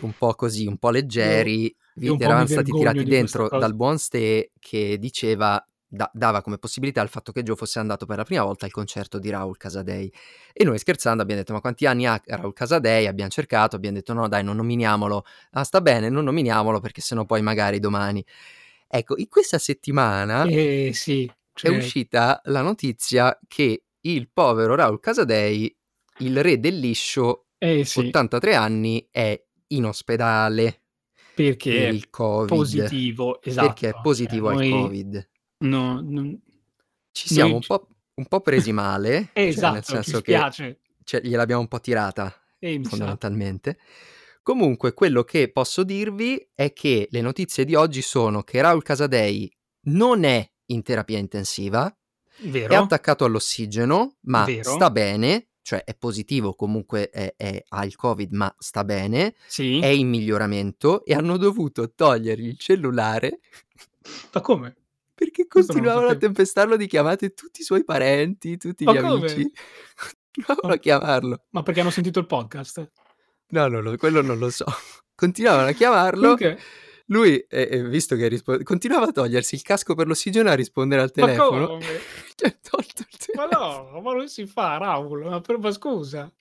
[0.00, 3.98] un po' così, un po' leggeri, vi io mi eravam stati tirati dentro dal buon
[3.98, 5.64] Ste che diceva
[5.94, 8.72] da dava come possibilità il fatto che Joe fosse andato per la prima volta al
[8.72, 10.12] concerto di Raul Casadei.
[10.52, 14.12] E noi scherzando abbiam detto: "Ma quanti anni ha Raul Casadei?" Abbiam cercato, abbiam detto:
[14.12, 18.24] "No dai, non nominiamolo." "Ah, sta bene, non nominiamolo perché se no poi magari domani."
[18.86, 25.00] Ecco, in questa settimana Eh sì, è cioè uscita la notizia che il povero Raul
[25.00, 25.74] Casadei,
[26.18, 28.00] il re del liscio, Eh sì.
[28.00, 30.82] 83 anni, è in ospedale
[31.34, 32.46] per Perché è il Covid.
[32.48, 33.74] positivo, Perché è esatto.
[33.80, 35.28] Cioè positivo al noi Covid.
[35.66, 36.40] No non
[37.12, 40.32] Ci siamo noi un po' un po' presi male, cioè nel Esatto, ci senso che
[41.04, 43.78] cioè gliel'abbiamo un po' tirata Eh, fondamentalmente.
[44.42, 49.50] Comunque quello che posso dirvi è che le notizie di oggi sono che Raul Casadei
[49.86, 52.74] non è in terapia intensiva, è Vero.
[52.74, 54.72] attaccato all'ossigeno, ma Vero.
[54.74, 59.36] sta bene, cioè è positivo, comunque è è ha il Covid, ma sta bene, è
[59.46, 59.78] Sì.
[59.98, 63.40] in miglioramento e hanno dovuto togliergli il cellulare
[64.32, 64.76] Ma come?
[65.24, 69.50] Perché continuavano a tempestarlo di chiamate tutti i suoi parenti, tutti Ma gli amici.
[70.34, 71.44] Continuavano Ma a chiamarlo.
[71.50, 72.90] ma perché hanno sentito il podcast?
[73.48, 74.64] No, no, no, quello non lo so.
[75.14, 76.58] Continuavano a chiamarlo, Comunque
[77.08, 81.02] lui, e e visto che rispo continuava a togliersi il casco per l'ossigeno a rispondere
[81.02, 81.66] al Ma telefono.
[81.66, 81.84] come?
[82.34, 83.90] Cioè tolto il Ma telefono.
[83.92, 86.32] no, ma non si fa Raul, ma per ma scusa.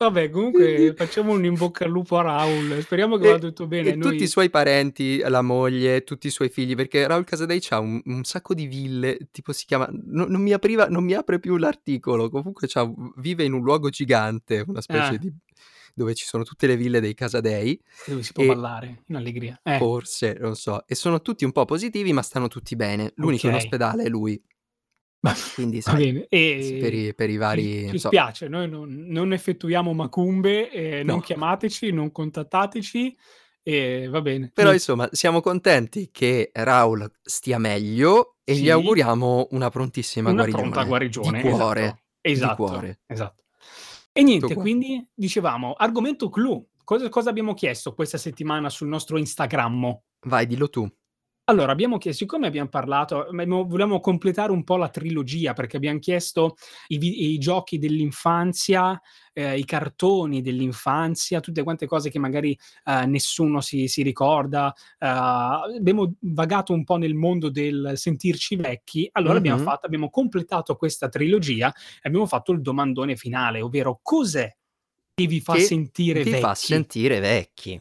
[0.00, 3.66] Vabbè comunque facciamo un in bocca al lupo a Raul, speriamo che E vada tutto
[3.66, 3.92] bene.
[3.92, 7.60] e tutti i Noi suoi parenti, la moglie, tutti i suoi figli, perché Raul Casadei
[7.60, 11.14] c'ha un un sacco di ville, tipo si chiama no non mi apriva non mi
[11.14, 12.68] apre più l'articolo, comunque
[13.16, 15.18] vive in un luogo gigante, una specie Eh.
[15.18, 15.32] di
[15.94, 19.58] dove ci sono tutte le ville dei Casadei Dove si può e ballare in allegria.
[19.64, 19.90] Eh.
[19.90, 23.12] forse, non so, e sono tutti un po' positivi, ma stanno tutti bene.
[23.16, 23.56] L'unico in Okay.
[23.56, 24.40] ospedale è lui.
[25.54, 28.08] Quindi sai, s per E i per i vari ci non so.
[28.08, 31.20] spiace, noi non non effettuiamo macumbe, non No.
[31.20, 33.16] chiamateci, non contattateci
[33.62, 34.50] e va bene.
[34.54, 38.70] Però insomma siamo contenti che Raul stia meglio e gli Sì.
[38.70, 40.70] auguriamo una prontissima Una guarigione.
[40.70, 42.00] pronta guarigione, Di cuore, esatto.
[42.22, 43.00] di Esatto, cuore.
[43.06, 43.42] esatto.
[44.12, 44.62] E niente, Tutto qua.
[44.62, 46.66] quindi dicevamo, argomento clou.
[46.84, 50.04] Cosa cosa abbiamo chiesto questa settimana sul nostro Instagrammo?
[50.26, 50.88] Vai, dillo tu.
[51.48, 56.00] Allora, abbiamo chiesto siccome abbiam parlato abbiamo volevamo completare un po' la trilogia, perché abbiam
[56.00, 56.56] chiesto
[56.88, 59.00] i vi i giochi dell'infanzia,
[59.32, 64.74] ehm, i cartoni dell'infanzia, tutte quante cose che magari, ehm, nessuno si si ricorda.
[64.98, 65.08] Uhm,
[65.78, 69.58] abbiamo vagato un po' nel mondo del sentirci vecchi, allora abbiam Mh-mh.
[69.58, 71.68] fatto abbiamo completato questa trilogia
[72.02, 74.52] e abbiamo fatto il domandone finale, ovvero: cos'è
[75.14, 76.56] che vi fa Che sentire vi fa vecchi?
[76.56, 77.80] sentire vecchi.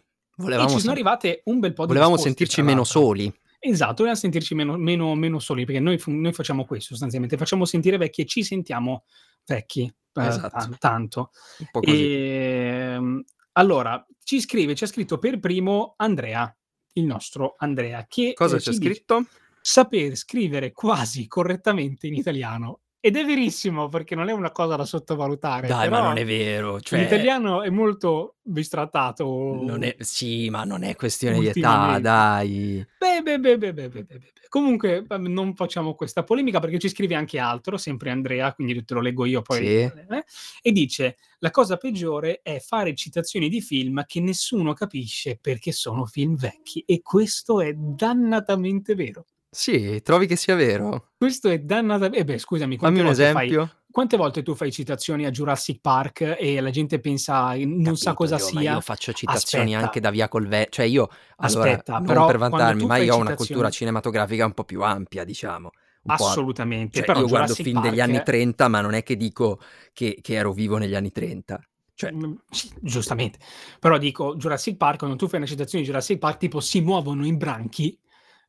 [0.57, 3.33] E Volevamo ci sono arrivate un bel po' di volevamo sentirci meno soli.
[3.67, 7.97] Esatto, volevamo sentirci meno meno meno soli, perché noi noi facciamo questo sostanzialmente, facciamo sentire
[7.97, 9.05] vecchi e ci sentiamo
[9.45, 10.49] vecchi, ehm, Esatto.
[10.49, 11.31] tan tanto.
[11.71, 11.91] Così.
[11.97, 16.55] Ehm, allora, ci scrive ci ha scritto per primo Andrea,
[16.93, 19.25] il nostro Andrea, che, Cosa c'è ci dice: scritto?
[19.61, 24.83] "Saper scrivere quasi correttamente in italiano." Ed è verissimo, perché non è una cosa da
[24.83, 30.63] sottovalutare, Dai, ma non è vero, cioè l'italiano è molto bistrattato Non è sì, ma
[30.63, 32.83] non è questione di età, dai.
[32.97, 34.05] Beh, beh, beh, beh, beh, beh.
[34.49, 39.01] Comunque, non facciamo questa polemica perché ci scrive anche altro, sempre Andrea, quindi te lo
[39.01, 39.57] leggo io poi.
[39.57, 39.63] Sì.
[39.81, 40.25] eh,
[40.63, 46.07] e dice: La cosa peggiore è fare citazioni di film che nessuno capisce perché sono
[46.07, 46.83] film vecchi.
[46.87, 49.25] E questo è dannatamente vero.
[49.55, 51.11] Sì, trovi che sia vero?
[51.17, 52.17] Questo è dannatamente.
[52.19, 53.75] Eh beh, scusami, Fammi quante un volte fai esempio.
[53.89, 58.13] quante volte tu fai citazioni a Jurassic Park e la gente pensa non sa Capito,
[58.15, 58.71] cosa io sia?
[58.73, 59.85] io faccio citazioni Aspetta.
[59.85, 63.13] anche da Via col Ve cioè io allora, Aspetta, non però per vantarmi, ma io
[63.13, 65.69] ho una citazioni cultura cinematografica un po' più ampia, diciamo.
[66.07, 69.15] Assolutamente, cioè però io guardo Jurassic film degli anni Park 30, ma non è che
[69.15, 69.59] dico
[69.93, 71.59] che che ero vivo negli anni 30.
[71.95, 72.11] Cioè
[72.51, 73.39] sì, giustamente.
[73.79, 77.25] Però dico, Jurassic Park, quando tu fai una citazione di Jurassic Park, tipo si muovono
[77.25, 77.97] i branchi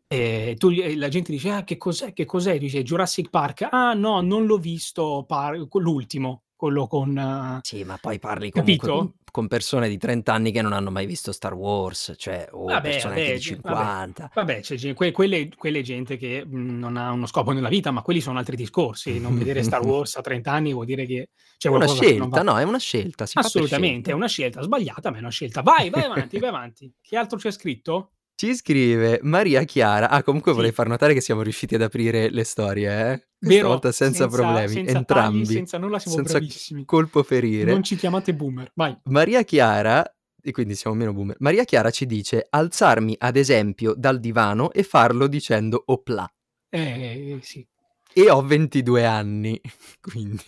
[0.09, 2.12] e tu gli e la gente dice: "Ah, che cos'è?
[2.12, 3.68] Che cos'è?" Dice: "Jurassic Park".
[3.70, 9.12] "Ah, no, non l'ho visto par l'ultimo, quello con" Sì, ma poi parli comunque con
[9.36, 12.80] con persone di 30 anni che non hanno mai visto Star Wars, cioè o Vabbè,
[12.80, 14.30] persone vabbè, di g vabbè, 50.
[14.32, 18.02] vabbè, ge que quelle quelle gente che, mhmm, non ha uno scopo nella vita, ma
[18.02, 19.20] quelli sono altri discorsi.
[19.20, 22.59] Non vedere Star Wars a 30 anni vuol dire che c'è È una scelta, no,
[22.59, 24.14] è una scelta, Assolutamente, è scelta.
[24.14, 25.62] una scelta sbagliata, ma è una scelta.
[25.62, 26.92] Vai, vai avanti, vai avanti.
[27.00, 28.15] Che altro c'è scritto?
[28.39, 30.74] Ci scrive Maria Chiara ah, comunque vorrei Sì.
[30.74, 33.26] far notare che siamo riusciti ad aprire le storie, eh.
[33.39, 36.84] Vero, volta senza senza problemi, senza tagli, entrambi, senza nulla, siamo senza bravissimi.
[36.84, 37.70] colpo ferire.
[37.72, 38.95] Non ci chiamate boomer, vai.
[39.05, 40.05] Maria Chiara
[40.43, 41.37] e quindi siamo meno boomer.
[41.39, 46.30] Maria Chiara ci dice: "Alzarmi ad esempio dal divano e farlo dicendo "Oplà".
[46.68, 47.66] Eh, sì.
[48.12, 49.59] E ho 22 anni,
[50.01, 50.45] quindi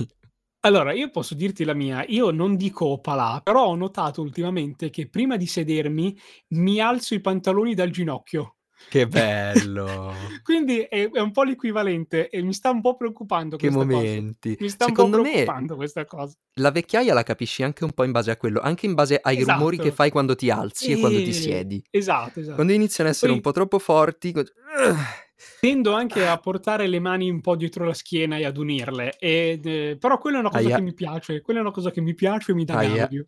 [0.65, 5.09] Allora, io posso dirti la mia, io non dico opalà, però ho notato ultimamente che
[5.09, 8.57] prima di sedermi mi alzo i pantaloni dal ginocchio.
[8.87, 10.35] Che bello!
[10.43, 14.21] Quindi è è un po' l'equivalente e mi sta un po' preoccupando Che questa cosa.
[14.21, 14.57] momenti.
[14.59, 16.37] Mi sta un po' Secondo me preoccupando questa cosa.
[16.61, 19.43] la vecchiaia la capisci anche un po' in base a quello, anche in base ai
[19.43, 19.93] rumori che Esatto.
[19.93, 21.83] fai quando ti alzi e quando ti siedi.
[21.91, 22.55] esatto, esatto.
[22.55, 24.33] Quando iniziano a essere un Poi po' troppo forti
[25.61, 29.67] Tendo anche a portare le mani un po' dietro la schiena e ad unirle, ed
[29.67, 30.71] ehm, però quella è una cosa Ahia.
[30.71, 33.09] che mi piace, quella è una cosa che mi piace e mi dà Ahia.
[33.17, 33.27] gabbio.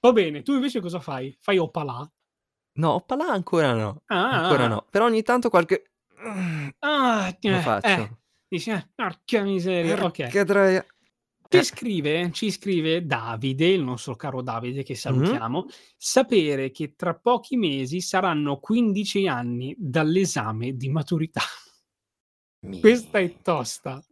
[0.00, 1.36] Va bene, tu invece cosa fai?
[1.40, 2.08] Fai opalà?
[2.76, 4.72] No, opalà ancora no, Ah, ancora ah, ah.
[4.72, 4.86] no.
[4.90, 5.92] Però ogni tanto qualche
[6.82, 8.18] Ah, lo eh, eh, faccio.
[8.48, 10.32] dici: "Eh, porca miseria", okay.
[10.32, 10.84] Porca troia.
[11.52, 11.64] Ci Eh.
[11.64, 14.98] scrive ci scrive Davide, il nostro caro Davide che Mh-mh.
[14.98, 15.66] salutiamo,
[15.98, 21.42] sapere che tra pochi mesi saranno 15 anni dall'esame di maturità.
[22.80, 24.02] Questa è tosta.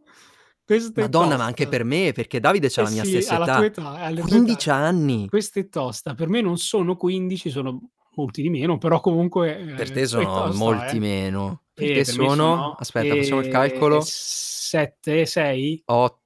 [0.63, 1.77] Questa è Madonna, ma anche tosta.
[1.77, 3.65] per me, perché Davide c'ha Eh la mia sì, stessa ha età.
[3.65, 4.75] età, ha le tue 15 età.
[4.77, 5.27] anni.
[5.27, 6.13] Questa è tosta.
[6.13, 10.23] Per me non sono 15, sono molti di meno, però comunque, Per ehm, te sono
[10.25, 10.99] tosta, molti eh.
[10.99, 11.63] meno.
[11.73, 14.01] Per Eh, te per sono sono, aspetta, facciamo il calcolo.
[14.05, 15.83] 7, 6?
[15.85, 16.20] O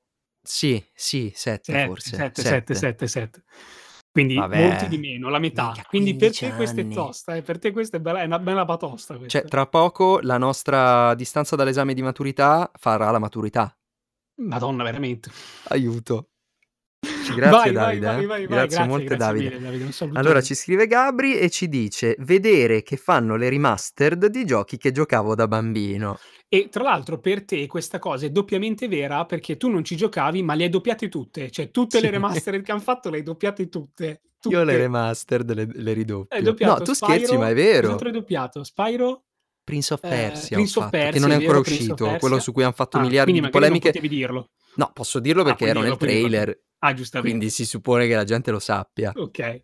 [0.46, 2.76] sì, sì, 7 7, forse, 7, 7, 7.
[2.76, 3.44] 7, 7.
[4.12, 4.88] Quindi molti Vabbè.
[4.88, 5.74] di meno, la metà.
[5.90, 8.40] Quindi per 15 te questa è tosta, eh, per te questa è bella è una
[8.40, 9.42] bella batosta Cioè, questa.
[9.42, 13.78] tra poco la nostra distanza dall'esame di maturità farà la maturità.
[14.36, 15.30] Madonna, veramente.
[15.68, 16.30] Aiuto.
[17.36, 18.28] Grazie Vai, Davide, vai, eh.
[18.28, 18.48] vai, vai.
[18.48, 19.50] Grazie Grazie, molte grazie Davide.
[19.50, 24.46] mille Davide, Allora ci scrive Gabri e ci dice: "Vedere che fanno le remastered di
[24.46, 26.18] giochi che giocavo da bambino".
[26.48, 30.44] E tra l'altro per te questa cosa è doppiamente vera perché tu non ci giocavi,
[30.44, 32.12] ma le hai doppiate tutte, cioè tutte le Sì.
[32.12, 34.78] remastered che han fatto le hai doppiate tutte, Io le tutte.
[34.78, 36.54] remastered le le ridoppio.
[36.60, 37.82] No, tu scherzi, ma è Spyro vero.
[37.82, 38.64] cos'altro hai doppiato?
[38.64, 39.24] Spyro?
[39.64, 41.60] Prince of Ehm, Persia ho Prince of fatto, che Persia, non è è ancora vero,
[41.60, 42.40] uscito, quello Persia.
[42.40, 43.90] su cui han fatto Ah, miliardi di magari non polemiche.
[43.92, 44.52] potevi dirlo.
[44.76, 47.38] No, posso dirlo Ah, perché puoi ero dirlo, nel puoi dirlo, trailer, Ah, giustamente.
[47.38, 49.12] quindi si suppone che la gente lo sappia.
[49.16, 49.62] Okay.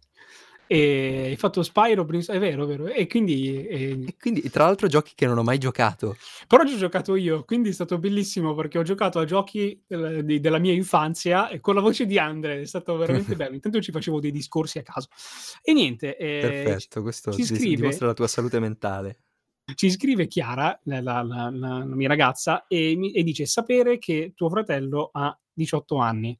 [0.67, 2.87] E hai fatto Spyro, Prince è vero, è vero.
[2.87, 6.15] E quindi, ehm E quindi tra l'altro giochi che non ho mai giocato.
[6.47, 10.23] Però ci ho giocato io, quindi è stato bellissimo perché ho giocato a giochi del
[10.23, 13.53] di della mia infanzia e con la voce di Andre, è stato veramente bello.
[13.55, 15.09] Intanto ci facevo dei discorsi a caso.
[15.61, 19.23] E niente, c Perfetto, questo ci scrive dimostra la tua salute mentale.
[19.75, 23.97] ci scrive Chiara, la la la la la mia ragazza, e mi e dice: "Sapere
[23.97, 26.37] che tuo fratello ha 18 anni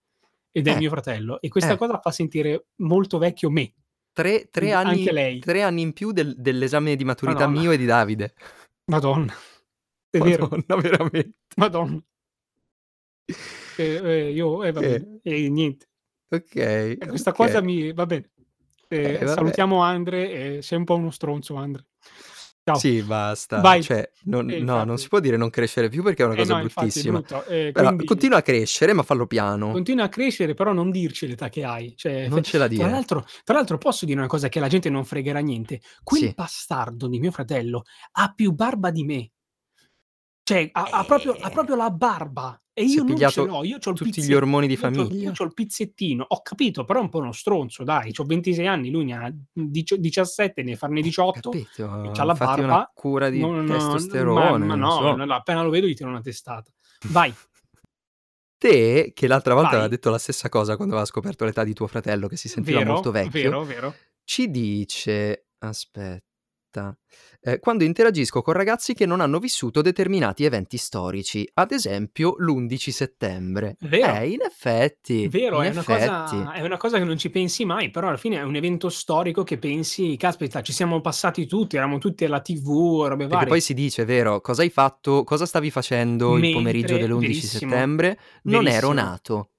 [0.51, 0.77] ed è Eh.
[0.77, 1.77] mio fratello." E questa Eh.
[1.77, 3.73] cosa fa sentire molto vecchio me.
[4.13, 5.39] 3 3 Quindi anche anni lei.
[5.39, 7.59] 3 anni in più del dell'esame di maturità Madonna.
[7.61, 8.33] mio e di Davide.
[8.85, 9.33] Madonna.
[10.09, 10.47] È vero.
[10.49, 11.33] Madonna, veramente.
[11.55, 12.03] Madonna.
[13.77, 14.99] E e io eh, va Che?
[14.99, 15.87] bene, e niente.
[16.29, 17.63] Okay, E questa cosa okay.
[17.63, 18.31] mi va bene.
[18.87, 19.27] Eh, vabbè.
[19.27, 21.85] salutiamo Andre, e sei un po' uno stronzo Andre.
[22.67, 22.75] Ciao.
[22.77, 23.59] Sì, basta.
[23.59, 23.81] Vai.
[23.81, 26.37] Cioè, non Eh, no, non si può dire non crescere più perché è una Eh
[26.37, 27.17] cosa no, bruttissima.
[27.19, 27.45] brutto.
[27.45, 29.71] E Però quindi continua a crescere, ma fallo piano.
[29.71, 31.95] continua a crescere, però non dirci l'età che hai.
[31.95, 32.89] Cioè, Non fe ce la tra dire.
[32.89, 36.33] l'altro tra l'altro posso dire una cosa che alla gente non fregherà niente: quel Sì.
[36.35, 37.83] bastardo di mio fratello
[38.13, 39.31] ha più barba di me.
[40.51, 41.51] Cioè ha ha proprio ha Eh.
[41.51, 44.87] proprio la barba e io non ce l'ho, io il tutti gli ormoni di c'ho
[44.89, 45.31] io famiglia.
[45.31, 46.25] c'ho il pizzettino.
[46.27, 49.31] Ho capito, però è un po' uno stronzo dai, c'ho 26 anni, lui ne ha
[49.53, 52.91] dicio 17, ne farne 18 e Capito, c'ha la fatti una barba.
[52.93, 54.91] cura di Non ma testosterone, ma non no,
[55.25, 55.33] so.
[55.33, 56.71] appena lo vedo gli tiro una testata.
[57.09, 57.33] Vai.
[58.57, 59.91] Te, che l'altra volta aveva Vai.
[59.95, 63.09] detto la stessa cosa quando aveva scoperto l'età di tuo fratello, che si sentiva molto
[63.11, 63.95] Vero, vecchio, vero, vero.
[64.23, 66.25] ci dice aspetta,
[66.79, 72.91] ehm: "Quando interagisco con ragazzi che non hanno vissuto determinati eventi storici, ad esempio l'11
[72.91, 73.77] settembre".
[73.83, 74.23] Vero.
[74.23, 75.83] Eh, in effetti, Vero, in è una effetti.
[75.83, 78.89] cosa è una cosa che non ci pensi mai, però alla fine è un evento
[78.89, 83.45] storico che pensi: "Caspita, ci siamo passati tutti, eravamo tutti alla TV, robe Perché varie".
[83.45, 87.47] poi si dice, vero: "Cosa hai fatto cosa stavi facendo il pomeriggio Mentre dell'11 verissimo,
[87.47, 88.93] settembre?" "Non ero verissimo.
[88.93, 89.53] nato".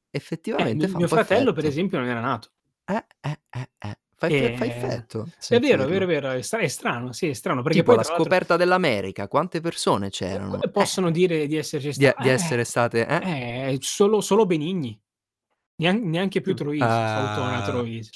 [0.54, 2.50] Eh, Effettivamente mi fa mio fratello per esempio non era nato.
[2.88, 3.96] Eh, eh, eh, eh.
[4.22, 7.12] Fa effe fa Ehm, effetto è vero, è vero, è vero, è stra è strano,
[7.12, 10.64] sì, è strano perché Tipo poi la scoperta dell'America, quante persone c'erano?
[10.64, 10.70] E Eh.
[10.70, 13.28] possono dire di esserci Di e sta di eh, essere state eh?
[13.72, 14.98] eh, solo solo Benigni.
[15.76, 17.08] Nean neanche più Troisi, Ah.
[17.08, 18.10] Salutona Troisi.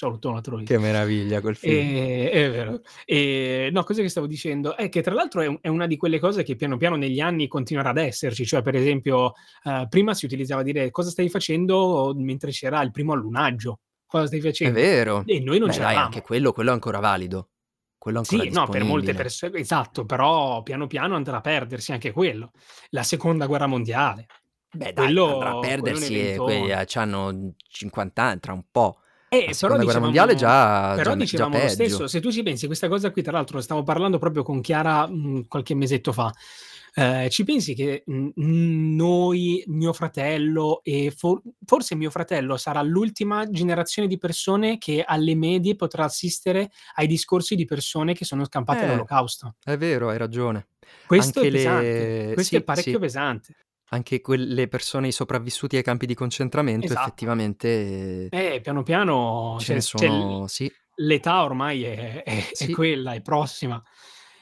[0.63, 1.97] Che meraviglia quel film.
[1.99, 2.81] Ehm, è vero.
[3.07, 4.77] Ehm, no, cos'è che stavo dicendo?
[4.77, 7.49] Eh, che tra l'altro è è una di quelle cose che piano piano negli anni
[7.49, 9.33] continuerà ad esserci, cioè per esempio,
[9.65, 13.81] ehm, prima si utilizzava dire: "Cosa stai facendo?" mentre c'era il primo allunaggio.
[14.07, 15.25] "Cosa stai È facendo?" vero.
[15.25, 17.51] E noi non Beh dai, anche quello quello è ancora valido.
[17.99, 19.15] Quello è ancora Sì, no, per molte disponibile.
[19.15, 22.51] perso esatto, però piano piano andrà a perdersi anche quello.
[22.91, 24.27] La seconda guerra mondiale.
[24.73, 28.65] Beh dai, andrà a Quello quello è perdersi e a c'hanno 50 an tra un
[28.71, 28.99] po'.
[29.45, 32.07] La Eh, però seconda guerra mondiale dicevamo già però già me già dicevamo lo stesso,
[32.07, 35.47] se tu ci pensi questa cosa qui tra l'altro stavo parlando proprio con Chiara, mhmm,
[35.49, 36.33] qualche mesetto fa.
[36.99, 44.09] Ehm, ci pensi che, noi, mio fratello e for forse mio fratello sarà l'ultima generazione
[44.09, 48.87] di persone che alle medie potrà assistere ai discorsi di persone che sono scampate Eh,
[48.87, 49.57] all'olocausto.
[49.63, 50.71] è vero, hai ragione.
[51.09, 52.99] Questo Anche è pesante, le questo è sì, parecchio sì.
[52.99, 53.57] pesante.
[53.91, 56.95] Anche quelle persone i sopravvissuti ai campi di concentramento Esatto.
[56.95, 60.71] effettivamente Eh, piano piano ce cioè ne sono sì.
[60.97, 62.71] l'età ormai è è è Sì.
[62.71, 63.83] quella, è prossima.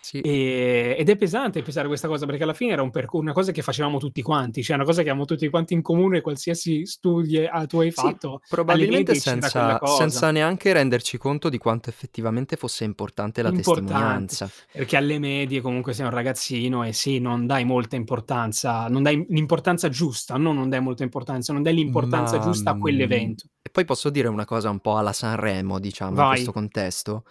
[0.04, 0.18] Sì.
[0.20, 3.52] Ehm, ed è pesante pensare questa cosa, perché alla fine era un perco una cosa
[3.52, 7.36] che facevamo tutti quanti, cioè una cosa che avevamo tutti quanti in comune, qualsiasi studi
[7.38, 12.56] e tu hai Sì, fatto, alle probabilmente senza senza neanche renderci conto di quanto effettivamente
[12.56, 14.52] fosse importante la Importante, testimonianza.
[14.70, 19.26] perché alle medie comunque sei un ragazzino e sì, non dai molta importanza non dai
[19.28, 23.48] l'importanza giusta, no non dai molta importanza, non dai l'importanza Ma, giusta a quell'evento.
[23.62, 26.52] e poi posso dire una cosa un po' alla Sanremo, diciamo, in questo Vai.
[26.52, 27.24] contesto?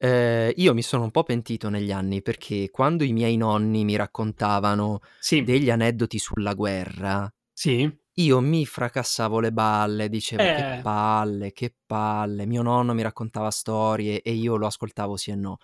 [0.00, 3.96] Ehm, io mi sono un po' pentito negli anni, perché quando i miei nonni mi
[3.96, 5.48] raccontavano Sì.
[5.48, 7.98] degli aneddoti sulla guerra Sì.
[8.18, 10.82] io mi fracassavo le balle, dicevo: "Che Eh.
[10.82, 12.46] palle, che palle".
[12.46, 15.58] Mio nonno mi raccontava storie e io lo ascoltavo sì e no.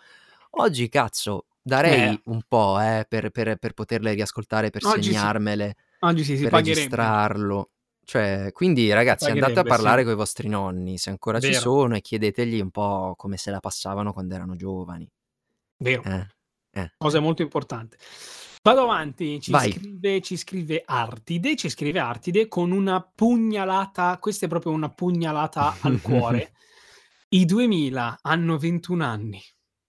[0.52, 1.46] Oggi cazzo,
[1.86, 2.14] Eh.
[2.14, 5.30] darei un po', eh, per per per poterle riascoltare, per Oggi sì.
[5.32, 7.70] segnarmele, Oggi sì, si per registrarlo.
[8.04, 10.06] Cioè, quindi ragazzi andate a parlare sì.
[10.06, 11.60] coi vostri nonni, se ancora ci Vero.
[11.60, 15.08] sono, e chiedetegli un po' come se la passavano quando erano giovani.
[15.78, 16.02] Vero.
[16.04, 16.26] Eh,
[16.72, 16.92] eh.
[16.96, 17.96] Cosa molto importante.
[18.62, 24.48] Vado avanti, ci scrive ci scrive Artide, ci scrive Artide con una pugnalata, questa è
[24.48, 26.52] proprio una pugnalata al cuore.
[27.28, 29.42] "I 2000 hanno 21 anni".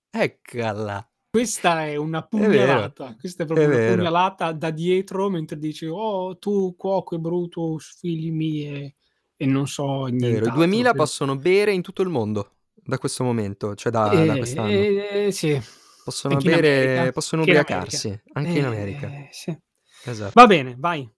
[0.10, 1.08] Eccola.
[1.36, 3.82] Questa è una È pugnalata, questa è è proprio una vero.
[3.82, 8.96] pugnalata da dietro mentre dici: "Oh, tu cuoco e Brutus, figli mie"
[9.36, 10.98] e non so È vero, i nient'altro 2000 più.
[10.98, 14.88] possono bere in tutto il mondo da questo momento, cioè da da quest'anno.
[14.88, 15.60] Ehm, sì.
[16.08, 17.98] Possono Anche bere possono anche in America.
[17.98, 19.08] ubriacarsi, anche in America.
[19.08, 19.58] Eh, sì.
[20.04, 20.34] Esatto.
[20.36, 21.10] Va bene, vai.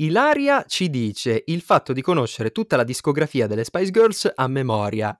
[0.00, 5.18] Ilaria ci dice: "Il fatto di conoscere tutta la discografia delle Spice Girls a memoria".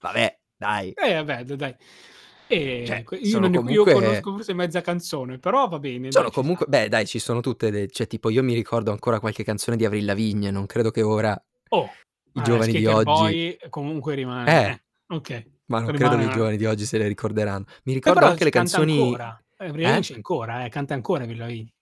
[0.00, 0.92] Vabbè, dai.
[0.94, 1.76] Eh, vabbè, dai.
[2.48, 6.24] Ehm, Cioè, io non ne io comunque conosco forse mezza canzone, però va bene, sono
[6.24, 9.42] dai, comunque beh dai, ci sono tutte le cioè tipo io mi ricordo ancora qualche
[9.42, 11.40] canzone di Avril Lavigne, non credo che ora
[11.70, 11.90] Oh,
[12.34, 14.70] i eh, giovani di oggi Boy comunque rimane Eh.
[14.70, 15.50] eh, okay.
[15.66, 17.64] ma non credo che i Rimane giovani di oggi se le ricorderanno.
[17.84, 19.40] Mi Eh, ricordo anche le canzoni ancora.
[19.58, 20.02] Avril Lavigne eh?
[20.02, 21.72] c'è ancora, eh, canta ancora Avril Lavigne.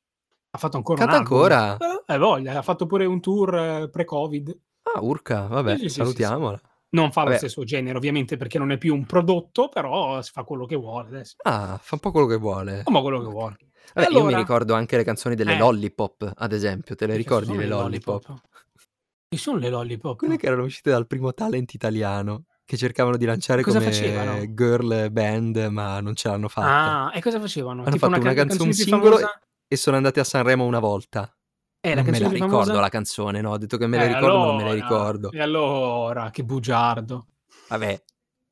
[0.51, 1.77] Ha fatto ancora Canta ancora?
[2.07, 4.59] Eh, voglia, ha fatto pure un tour pre-Covid.
[4.95, 6.61] Ah, urca, vabbè, Sì, sì, sì, sì, salutiamola.
[6.95, 7.39] Non fa lo Vabbè.
[7.39, 11.09] stesso genere ovviamente, perché non è più un prodotto, però si fa quello che vuole
[11.09, 11.35] adesso.
[11.43, 12.77] Ah, fa un po' quello che vuole.
[12.83, 13.57] Fa un po' quello che vuole.
[13.95, 15.59] Vabbè, io mi allora ricordo anche le canzoni delle Eh.
[15.59, 18.27] Lollipop, ad esempio, te le che ricordi sono le Lollipop?
[18.29, 18.49] Lollipop?
[19.29, 20.37] Chi son le Quelle Lollipop?
[20.37, 24.45] che erano uscite dal primo talent italiano, che cercavano di lanciare Cosa come facevano?
[24.55, 27.11] girl band, ma non ce l'hanno fatta.
[27.11, 27.81] Ah, e cosa facevano?
[27.83, 29.41] Hanno Tipo fatto una una canzone un più singolo famosa?
[29.67, 31.37] e sono andati a Sanremo una volta.
[31.87, 32.80] Eh, la Non me la ricordo famosa?
[32.80, 34.89] la canzone, no, ho detto che me Eh, la ricordo, ma non me la allora,
[34.89, 35.28] ricordo.
[35.30, 37.26] e allora, che bugiardo.
[37.68, 38.03] Vabbè.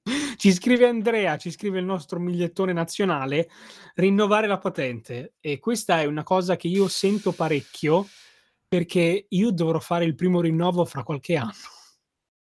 [0.36, 3.48] Ci scrive Andrea, ci scrive il nostro migliettone nazionale,
[3.94, 5.34] rinnovare la patente.
[5.40, 8.06] E questa è una cosa che io sento parecchio,
[8.68, 11.52] perché io dovrò fare il primo rinnovo fra qualche anno.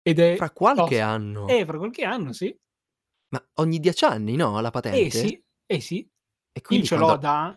[0.03, 1.01] Ed è Fra qualche tosto.
[1.01, 1.47] anno?
[1.47, 2.55] Eh, fra qualche anno, sì.
[3.29, 5.09] Ma ogni 10 anni, no, la Eh patente?
[5.09, 5.99] sì, eh sì.
[6.51, 7.55] E Io quindi ce l'ho quando da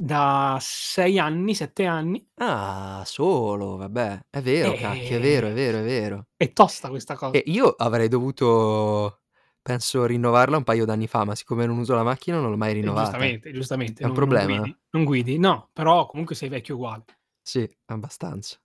[0.00, 2.26] da 6 anni, 7 anni.
[2.38, 4.20] Ah, solo, vabbè.
[4.30, 6.26] È vero, cacchio, è vero, è Eh, vero, è vero.
[6.36, 7.34] è tosta questa cosa.
[7.34, 9.20] E io avrei dovuto,
[9.62, 12.72] penso, rinnovarla un paio d'anni fa, ma siccome non uso la macchina non l'ho mai
[12.82, 12.92] E rinnovata.
[12.92, 14.68] giustamente, giustamente, È un non non problema?
[14.68, 14.78] guidi?
[14.90, 15.38] Non guidi?
[15.38, 17.04] No, però comunque sei vecchio uguale.
[17.46, 18.58] Sì, abbastanza.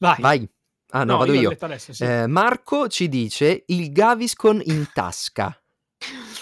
[0.00, 0.24] Vai.
[0.24, 0.48] Vai.
[0.90, 1.56] Ah no, No, vado io io.
[1.60, 2.06] adesso, sì.
[2.06, 5.61] Ehm, Marco ci dice: "Il Gaviscon in tasca".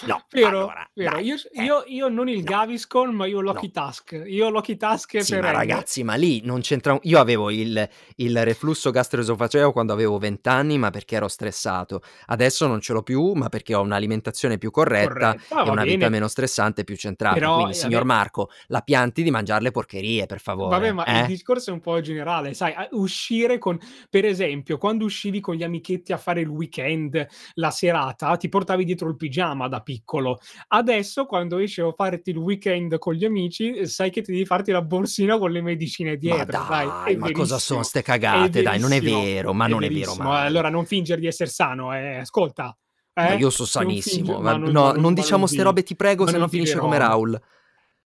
[0.03, 1.17] No, Vero, allora, vero.
[1.17, 3.61] dai, Io eh, io io non il no, Gaviscon, ma io ho no.
[3.71, 4.23] Task.
[4.25, 5.51] Io Lucky Task Sì, ma perenne.
[5.51, 10.49] ragazzi, ma lì non c'entra un io avevo il il reflusso gastroesofageo quando avevo 20
[10.49, 12.01] anni, ma perché ero stressato.
[12.27, 15.55] Adesso non ce l'ho più, ma perché ho un'alimentazione più corretta Corretto.
[15.55, 16.09] Ah, e una vita bene.
[16.09, 17.39] meno stressante e più centrata.
[17.39, 20.91] Però, Quindi, eh, signor vabbè Marco, la pianti di mangiar le porcherie, per Vabbè, favore,
[20.91, 21.25] ma il eh?
[21.25, 23.79] discorso è un po' generale, sai, uscire con
[24.09, 27.25] per esempio, quando uscivi con gli amichetti a fare il weekend,
[27.55, 30.39] la serata, ti portavi dietro il pigiama da piccolo.
[30.69, 34.45] Adesso quando esci a farti il weekend con gli amici, ehm, sai che ti devi
[34.45, 37.83] farti la borsina con le medicine Ma dietro, dai, dai, è ma cosa son verissimo,
[37.83, 40.45] ste cagate, dai, non è vero, ma è non è vero mai.
[40.47, 42.75] Allora non fingere di esser sano, eh, ascolta,
[43.15, 45.21] Ma eh, io so non finge sanissimo, ma ma non no, ma non non ma
[45.21, 46.97] diciamo 'ste robe, ti prego, ma se non no finisce come.
[46.97, 47.41] Raul.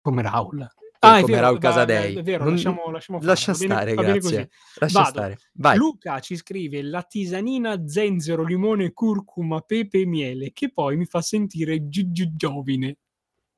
[0.03, 0.71] Come Raul.
[1.05, 2.15] Ah, come Raul Casadei.
[2.17, 4.49] è vero, Non lasciamo lasciamo fare, lascia stare, bene grazie.
[4.79, 5.11] Lascia Vado.
[5.11, 5.39] stare.
[5.55, 5.77] Vai.
[5.77, 11.21] Luca ci scrive: "La tisanina zenzero, limone, curcuma, pepe e miele, che poi mi fa
[11.21, 12.99] sentire giovine".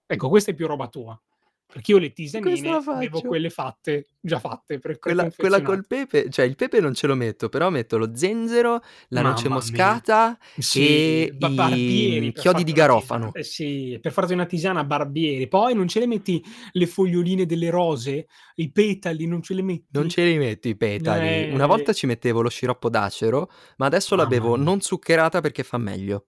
[0.06, 1.20] Ecco, questa è più roba tua.
[1.74, 3.26] Perché io le E tisanine faccio.
[3.26, 7.16] quelle fatte, già fatte, pre Quella quella col pepe cioè il pepe non ce lo
[7.16, 9.98] metto, però metto lo zenzero, la noce Mamma mia.
[9.98, 12.86] moscata Sì, e i, per chiodi di una tisana.
[12.86, 13.32] garofano.
[13.32, 15.48] Eh sì, per farti una tisana barbieri.
[15.48, 19.62] Poi non ce le metti le foglioline delle rose, i petali, non ce le
[19.94, 20.08] Non metti?
[20.08, 21.44] ce li metto i petali.
[21.50, 21.66] Una Eh.
[21.66, 24.64] volta ci mettevo lo sciroppo d'acero, ma adesso la bevo mia.
[24.64, 26.26] non zuccherata perché fa meglio.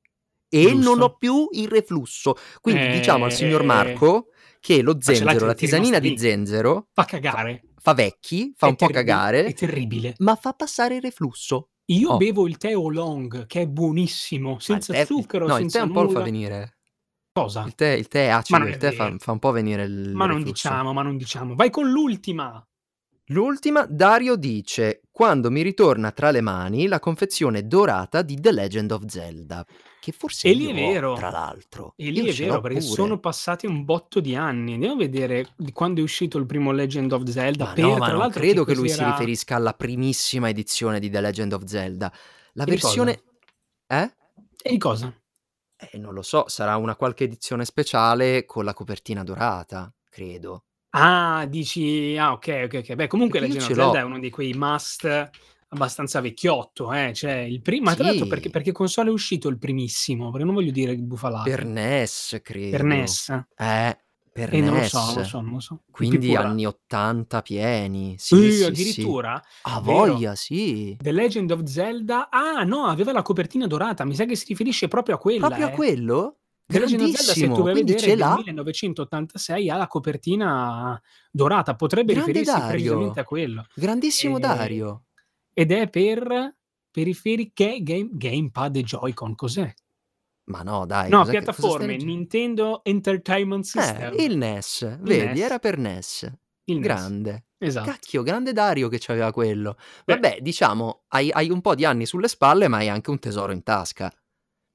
[0.49, 1.03] E non Giusto.
[1.03, 2.35] ho più il reflusso.
[2.61, 3.65] Quindi diciamo al signor Eh.
[3.65, 4.29] Marco
[4.67, 7.63] che lo zenzero, la tisanina di zenzero Fa fa cagare.
[7.81, 10.15] fa vecchi, fa È un po' terribi è cagare, terribile.
[10.19, 11.71] ma fa passare il reflusso.
[11.87, 12.17] Io Oh.
[12.17, 15.93] bevo il tè oolong, che è buonissimo, senza tè zucchero, no, il tè senza un
[15.93, 16.79] po' lo fa venire
[17.33, 17.63] Cosa?
[17.65, 20.27] il tè il tè è acido, il tè fa fa un po' venire il Ma
[20.27, 20.53] non reflusso.
[20.53, 21.55] diciamo, ma non diciamo.
[21.55, 22.67] Vai con l'ultima.
[23.31, 28.93] L'ultima, Dario dice: "Quando mi ritorna tra le mani la confezione dorata di The Legend
[28.93, 29.67] of Zelda",
[30.01, 31.15] che forse E lì è ho, vero.
[31.15, 31.95] tra l'altro.
[31.97, 32.91] E lì è vero, perché pure.
[32.91, 34.75] sono passati un botto di anni.
[34.75, 37.97] Andiamo a vedere di quando è uscito il primo Legend of Zelda, Ma per no,
[37.97, 41.21] ma non l'altro che credo che lui si cos'era riferisca alla primissima edizione di The
[41.21, 42.13] Legend of Zelda.
[42.53, 43.23] La E versione
[43.89, 44.15] eh?
[44.63, 45.13] E di cosa?
[45.79, 50.65] Eh, non lo so, sarà una qualche edizione speciale con la copertina dorata, credo.
[50.95, 52.95] Ah, dici ah okay, okay, okay.
[52.97, 55.31] Beh, comunque Perché Legend of Zelda è uno di quei must
[55.69, 58.51] abbastanza vecchiotto, eh, cioè il pri ma tra l'altro perché Sì.
[58.51, 60.31] per che console è uscito il primissimo?
[60.31, 61.51] Perché non voglio dire bufalate.
[61.51, 62.83] Per NES, Per credo.
[62.85, 63.29] NES?
[63.57, 63.99] Eh,
[64.33, 65.29] per Eh, non lo so, non lo NES.
[65.29, 65.83] so, non lo so.
[65.91, 68.15] Quindi anni '80 pieni.
[68.17, 68.65] Sì, Uh, sì, sì.
[68.65, 69.43] addirittura?
[69.63, 69.97] A Vero.
[69.97, 70.97] voglia, sì.
[70.99, 74.89] The Legend of Zelda ah no, aveva la copertina dorata, mi sa che si riferisce
[74.89, 75.75] proprio a quella, Proprio a eh.
[75.75, 76.37] quello?
[76.69, 78.35] Of Zelda, se tu Grandissimo, vai a quindi vedere, l'ha?
[78.35, 81.01] 1986 ha la copertina
[81.31, 83.25] dorata, potrebbe Grande riferirsi precisamente a Dario.
[83.25, 83.67] quello.
[83.73, 85.05] Grandissimo Ehm, Dario.
[85.53, 86.57] ed è per
[86.91, 89.73] periferiche game gamepad e Joy-Con, cos'è?
[90.49, 94.15] Ma no dai, No, che piattaforme, legge Nintendo Entertainment Eh, System.
[94.19, 95.41] il NES, Il vedi, NES.
[95.41, 96.33] era per NES.
[96.65, 96.83] Il NES.
[96.83, 97.45] Grande.
[97.59, 97.91] Esatto.
[97.91, 99.77] Cacchio, grande Dario che c'aveva quello.
[100.05, 100.15] Beh.
[100.15, 103.53] Vabbè, diciamo, hai hai un po' di anni sulle spalle, ma hai anche un tesoro
[103.53, 104.13] in tasca.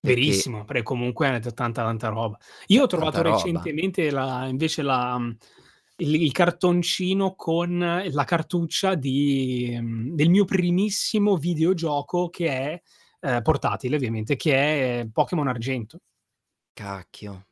[0.04, 2.36] Verissimo, perché comunque è tanta, tanta roba.
[2.68, 5.36] Io ho trovato recentemente la invece la mhmm,
[5.98, 7.78] il il cartoncino con
[8.10, 12.82] la cartuccia di mhmm, del mio primissimo videogioco che è
[13.20, 16.00] ehm, portatile ovviamente, che è Pokémon Argento.
[16.74, 17.48] Cacchio,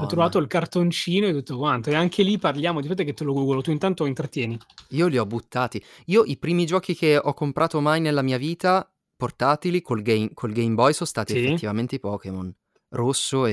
[0.00, 0.40] Ho trovato madonna.
[0.40, 1.90] il cartoncino e tutto quanto.
[1.90, 4.60] E anche lì parliamo aspetta che te lo googlo, tu intanto intrattieni.
[4.92, 5.82] Io li ho buttati.
[6.06, 10.52] Io i primi giochi che ho comprato mai nella mia vita, portatili, col Game col
[10.52, 11.44] Game Boy son stati Sì.
[11.44, 12.52] effettivamente i Pokémon.
[12.92, 13.52] Rosso Sì,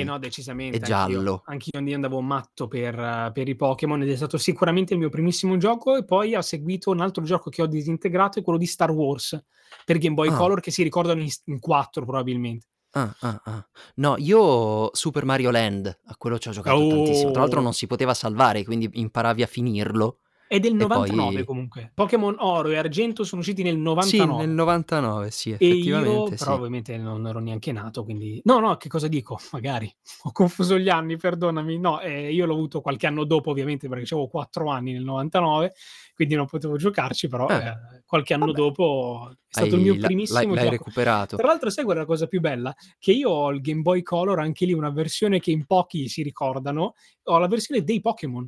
[0.00, 0.88] e no, e decisamente, anch'io.
[0.88, 1.42] giallo.
[1.46, 5.56] Anch'io io andavo matto per per i Pokémon ed è stato sicuramente il mio primissimo
[5.56, 8.90] gioco e poi ha seguito un altro gioco che ho disintegrato, è quello di Star
[8.90, 9.40] Wars
[9.84, 10.36] per Game Boy Ah.
[10.36, 12.66] Color che si ricordano in in 4 probabilmente.
[12.94, 13.66] Ah, ah, ah.
[13.96, 17.30] No, io Super Mario Land, a quello ci ho giocato tantissimo.
[17.30, 17.62] Tra l'altro Oh!
[17.62, 20.18] non si poteva salvare, quindi imparavi a finirlo.
[20.52, 21.90] È del E 99 poi comunque.
[21.94, 24.44] Pokémon Oro e Argento sono usciti nel Sì, 99.
[24.44, 26.58] nel 99, sì, E io effettivamente però sì.
[26.58, 29.38] ovviamente non ero neanche nato, quindi no, no, che cosa dico?
[29.52, 29.90] Magari
[30.24, 31.78] ho confuso gli anni, perdonami.
[31.78, 35.72] No, ehm, io l'ho avuto qualche anno dopo ovviamente perché c'avevo 4 anni nel 99,
[36.14, 38.58] quindi non potevo giocarci, però, Eh, ehm, qualche anno vabbè.
[38.58, 40.70] dopo è stato il mio Hai l'ha l'hai primissimo l'hai gioco.
[40.70, 41.36] recuperato.
[41.36, 42.74] Tra l'altro sai qual è la cosa più bella?
[42.98, 46.22] Che io ho il Game Boy Color, anche lì una versione che in pochi si
[46.22, 46.92] ricordano,
[47.24, 48.46] ho la versione dei Pokémon.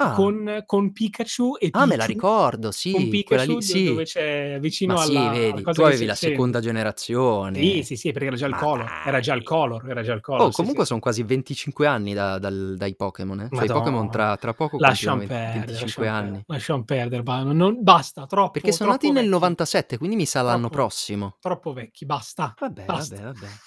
[0.00, 0.28] Ah.
[0.28, 2.06] Con con Pikachu e Ah, me la Pichu.
[2.06, 3.82] ricordo, Con sì, quella Pikachu lì sì.
[3.82, 6.60] dove c'è vicino Ma sì, alla alla vedi, tu avevi la seconda
[7.54, 7.82] Sì, generazione.
[7.82, 9.42] sì, sì, perché era già il Ma color, era già il dai.
[9.42, 10.86] color, era già il Oh, color, sì, sì, comunque sì.
[10.86, 13.50] son quasi 25 anni da dal dai Pokémon, eh.
[13.52, 16.44] Cioè i Pokémon tra tra poco Lasciam compiono ven perdere, 25 lasciam per anni.
[16.84, 19.28] perdere, ba non basta, troppo, Perché sono nati troppo nel vecchi.
[19.28, 21.34] 97, quindi mi sa l'anno Troppo prossimo.
[21.40, 23.20] troppo vecchi, basta, Vabbè, basta.
[23.20, 23.58] vabbè, vabbè.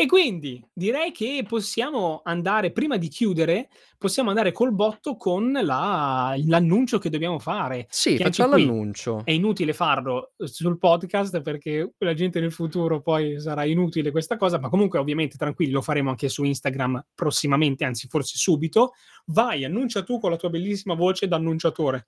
[0.00, 3.68] E quindi direi che possiamo andare prima di chiudere,
[3.98, 8.64] possiamo andare col botto con la l'annuncio che dobbiamo fare, Sì, che anche facciam qui
[8.64, 9.22] l'annuncio.
[9.24, 14.36] è inutile farlo, uhm, sul podcast perché la gente nel futuro poi sarà inutile questa
[14.36, 18.92] cosa, ma comunque ovviamente tranquilli, lo faremo anche su Instagram prossimamente, anzi forse subito.
[19.26, 22.06] Vai, annuncia tu con la tua bellissima voce da annunciatore.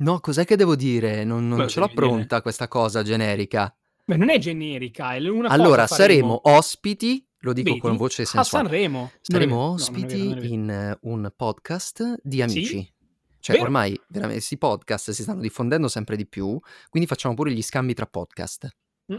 [0.00, 1.24] No, cos'è che devo dire?
[1.24, 1.96] Non non ce l'ho dire?
[1.98, 3.74] pronta questa cosa generica.
[4.04, 8.02] Beh, non è generica, è una Allora, cosa faremo saremo ospiti, lo dico con Vedi?
[8.02, 8.98] voce A sensuale, Sanremo.
[8.98, 10.46] Non è saremo no, ospiti è vero.
[10.46, 12.92] in un podcast di Sì, amici.
[13.40, 13.66] Cioè vero.
[13.68, 16.58] ormai verame 'sti podcast si stanno diffondendo sempre di più,
[16.90, 18.68] quindi facciamo pure gli scambi tra podcast.
[19.06, 19.16] Mh.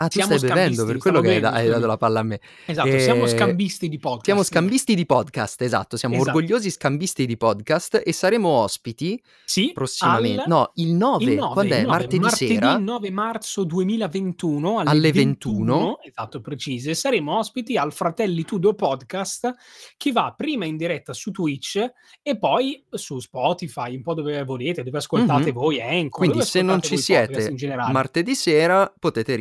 [0.00, 1.90] Ah, tu Siamo stai bevendo, per quello che hai bevendo, hai dato scusami.
[1.90, 2.40] la palla a me.
[2.66, 4.44] Esatto, siamo Ehm, scambisti di siamo podcast.
[4.44, 6.36] scambisti di podcast, esatto, siamo Esatto.
[6.36, 11.52] orgogliosi scambisti di podcast e saremo ospiti Sì, prossimamen al no, il il 9, 9,
[11.52, 11.74] quand'è?
[11.78, 12.78] il 9, Martedì martedì sera?
[12.78, 15.98] 9 marzo 2021 alle Alle 21, 21.
[16.04, 19.52] esatto, precise, saremo ospiti al Fratelli Tudo podcast,
[19.96, 21.84] che va prima in diretta su Twitch
[22.22, 25.52] e poi su Spotify, un po' dove volete, dove ascoltate Mh-mh.
[25.52, 27.52] voi, Anchor, Quindi se non ci siete
[27.90, 29.34] martedì sera, potete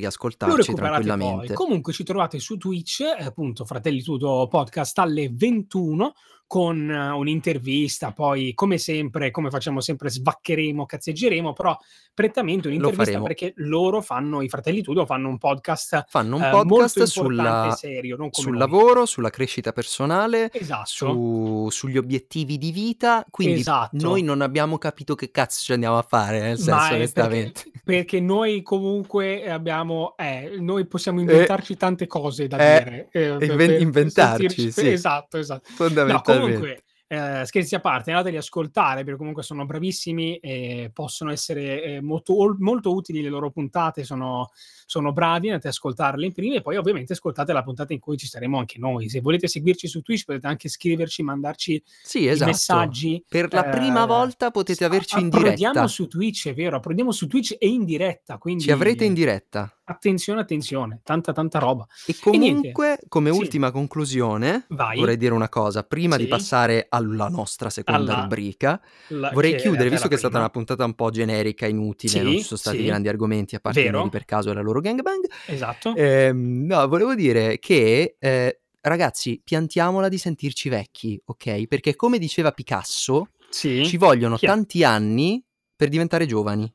[0.46, 1.17] Lo riascoltarci recuperate poi.
[1.17, 1.53] tranquillamente.
[1.53, 6.13] Comunque ci trovate su Twitch, eh, appunto Fratelli Tudo podcast alle 21
[6.47, 11.77] con eh, un'intervista, poi come sempre, come facciamo sempre, svaccheremo, cazzeggeremo, però
[12.13, 13.25] prettamente Lo un'intervista faremo.
[13.25, 18.17] perché loro fanno, i Fratelli Tudo fanno un podcast Fanno un eh, podcast sulla serio,
[18.31, 18.57] sul noi.
[18.59, 24.23] lavoro, sulla crescita personale, Esatto, su sugli obiettivi di vita, quindi noi esatto.
[24.23, 27.71] non abbiamo capito che cazzo ci andiamo a fare, nel senso è perché, onestamente.
[27.83, 33.37] perché noi comunque abbiamo, eh, noi possiamo Eh, inventarci tante cose da eh, dire eh,
[33.41, 34.61] inven per sentirci.
[34.61, 35.69] inventarci, sì, Esatto, esatto.
[36.05, 36.81] No, fondamentalmente.
[36.81, 41.83] comunque, eh, scherzi a parte, andateli ad ascoltare perché comunque sono bravissimi e possono essere
[41.83, 44.49] eh, molto, molto utili le loro puntate, sono,
[44.85, 48.17] sono bravi, andate ad ascoltarle in prima e poi ovviamente ascoltate la puntata in cui
[48.17, 49.07] ci saremo anche noi.
[49.09, 52.51] Se volete seguirci su Twitch potete anche scriverci, mandarci Sì, esatto.
[52.51, 53.23] messaggi.
[53.27, 55.87] Per la prima eh, volta potete a- averci in approdiamo diretta.
[55.87, 59.73] su Twitch, è vero, approdiamo su Twitch e in diretta, Ci avrete in quindi diretta.
[59.85, 61.85] attenzione, attenzione, tanta tanta roba.
[62.05, 65.83] E E comunque, come sì, ultima conclusione, vai, vorrei dire una cosa.
[65.83, 70.15] Prima di sì, passare alla nostra seconda alla, rubrica, la- vorrei che chiudere, visto che
[70.15, 70.45] è stata prima.
[70.45, 73.59] una puntata un po' generica, inutile, non ci Sì, sono stati sì, grandi argomenti a
[73.59, 75.25] parte vero, per caso la loro gangbang.
[75.45, 75.89] esatto.
[75.93, 81.67] Ehm, no, volevo dire che, eh, ragazzi, piantiamola di sentirci vecchi, ok?
[81.67, 83.31] Perché come diceva Picasso,
[83.79, 84.49] ci Sì, vogliono chi è?
[84.49, 85.43] tanti anni
[85.75, 86.71] per diventare giovani.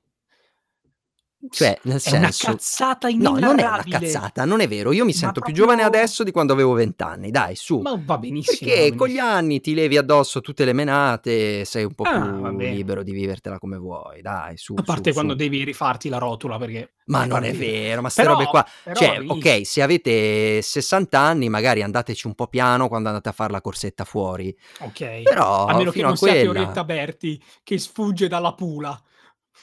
[1.50, 3.98] Cioè, nel È una senso, cazzata no, non è una inenarrabile.
[3.98, 4.92] cazzata, non è vero.
[4.92, 6.00] Io mi sento più giovane proprio...
[6.00, 7.80] adesso di quando avevo vent'anni, dai, su.
[7.80, 9.34] Ma va benissimo, va Perché con gli benissimo.
[9.34, 12.70] anni ti levi addosso tutte le menate, sei un po' Ah, più vabbè.
[12.70, 15.38] libero di vivertela come vuoi, dai, su, A su, parte quando su.
[15.38, 18.02] devi rifarti la rotola perché Ma non è vero.
[18.02, 18.64] ma ste robe qua.
[18.84, 19.32] però Cioè, benissimo.
[19.34, 23.60] ok, se avete 60 anni, magari andateci un po' piano quando andate a fare la
[23.60, 24.56] corsetta fuori.
[24.78, 26.50] Ok, a Però meno che a non siate quella.
[26.50, 29.00] Orietta Berti che sfugge dalla pula.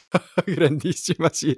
[0.45, 1.57] Grandissima, sì.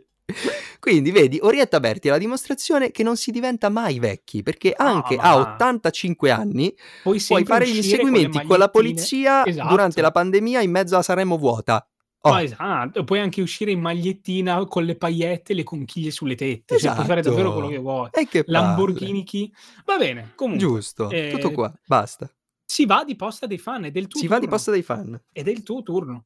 [0.79, 4.85] Quindi vedi, Orietta Berti è la dimostrazione che non si diventa mai vecchi, perché No,
[4.85, 6.73] anche a ma 85 anni
[7.03, 10.11] puoi puoi fare gli uscire con inseguimenti con la polizia durante la Esatto.
[10.11, 11.85] pandemia in mezzo a Saremo vuota.
[12.23, 16.77] Oh, esatto, puoi anche uscire in magliettina con le pagliette e le conchiglie sulle tette,
[16.77, 17.89] cioè puoi fare davvero quello che esatto.
[17.91, 18.09] vuoi.
[18.11, 18.43] E che.
[18.45, 19.51] Lamborghini chi?
[19.85, 22.31] Va bene, comunque, Giusto, tutto eh, qua, basta.
[22.63, 24.55] si va di posta dei fan, è del tuo Si va di turno.
[24.55, 25.19] posta dei fan.
[25.31, 26.25] Ed è il tuo turno.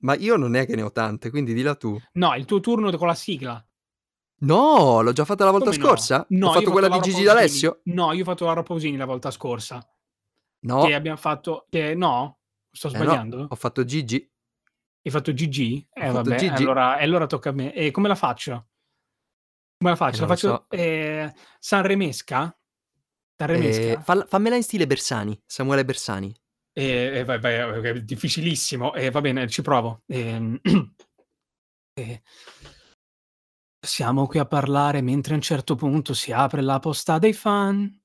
[0.00, 1.98] Ma io non è che ne ho tante, quindi dilla tu.
[2.14, 3.62] No, il tuo turno con la sigla.
[4.40, 5.84] No, l'ho già fatta la volta Come no?
[5.88, 6.26] scorsa?
[6.28, 7.34] No, ho io fatto ho quella fatto di Gigi Pausini.
[7.40, 7.80] D'Alessio?
[7.84, 9.78] No, io ho fatto Laura Pausini la volta scorsa.
[9.80, 9.86] Che
[10.66, 11.66] No, abbiamo fatto...
[11.68, 12.38] Che, no?
[12.70, 13.46] Sto eh no, sbagliando?
[13.50, 14.30] ho fatto Gigi.
[15.02, 15.30] Hai fatto?
[15.30, 16.62] Ho Eh fatto vabbè, Gigi.
[16.62, 17.72] allora, allora tocca a me.
[17.74, 18.68] E come la faccio?
[19.78, 20.20] Come la Eh, faccio?
[20.20, 20.66] La non lo faccio so.
[20.76, 22.56] eh, Sanremesca?
[23.36, 23.82] Sanremesca?
[24.22, 26.34] Eh, fammela in stile Bersani, Samuele Bersani.
[26.78, 30.02] E e vai vai è difficilissimo, e va bene, ci provo.
[30.06, 30.60] Ehm,
[31.92, 32.22] e
[33.84, 38.00] siamo qui a parlare mentre a un certo punto si apre la posta dei fan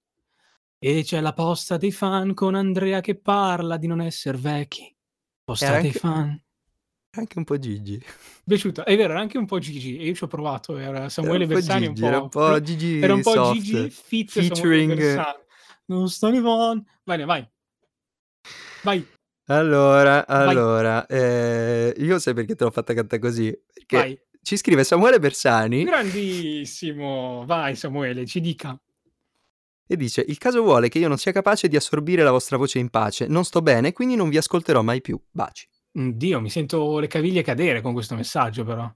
[0.80, 4.86] e c'è la posta dei fan con Andrea che parla di non esser vecchi.
[4.86, 4.96] E
[5.44, 6.44] Posta dei anche fan.
[7.16, 8.04] anche un po' Gigi.
[8.44, 11.10] Piaciuta, è vero, era anche un po' Gigi e io ci ho provato, era Era
[11.10, 13.54] Samuele po' Bersani un Gigi, era un po' po' lo era un Gigi po' soft,
[13.54, 15.44] Gigi Samuele featuring Bersani.
[15.86, 16.84] Non di fan.
[17.04, 17.48] Bene, vai.
[18.84, 19.06] Vai.
[19.48, 20.48] Allora, Vai.
[20.48, 23.52] allora, ehm, io sai perché te l'ho fatta cantà così?
[23.74, 24.20] Perché Vai.
[24.42, 28.78] ci scrive Samuele Bersani Grandissimo, vai Samuele, ci dica.
[29.86, 32.80] e dice: "Il caso vuole che io non sia capace di assorbire la vostra voce
[32.80, 33.28] in pace.
[33.28, 35.20] Non sto bene, quindi non vi ascolterò mai più.
[35.30, 38.90] Baci." Mhmm, Dio, mi sento le caviglie cadere con questo messaggio però.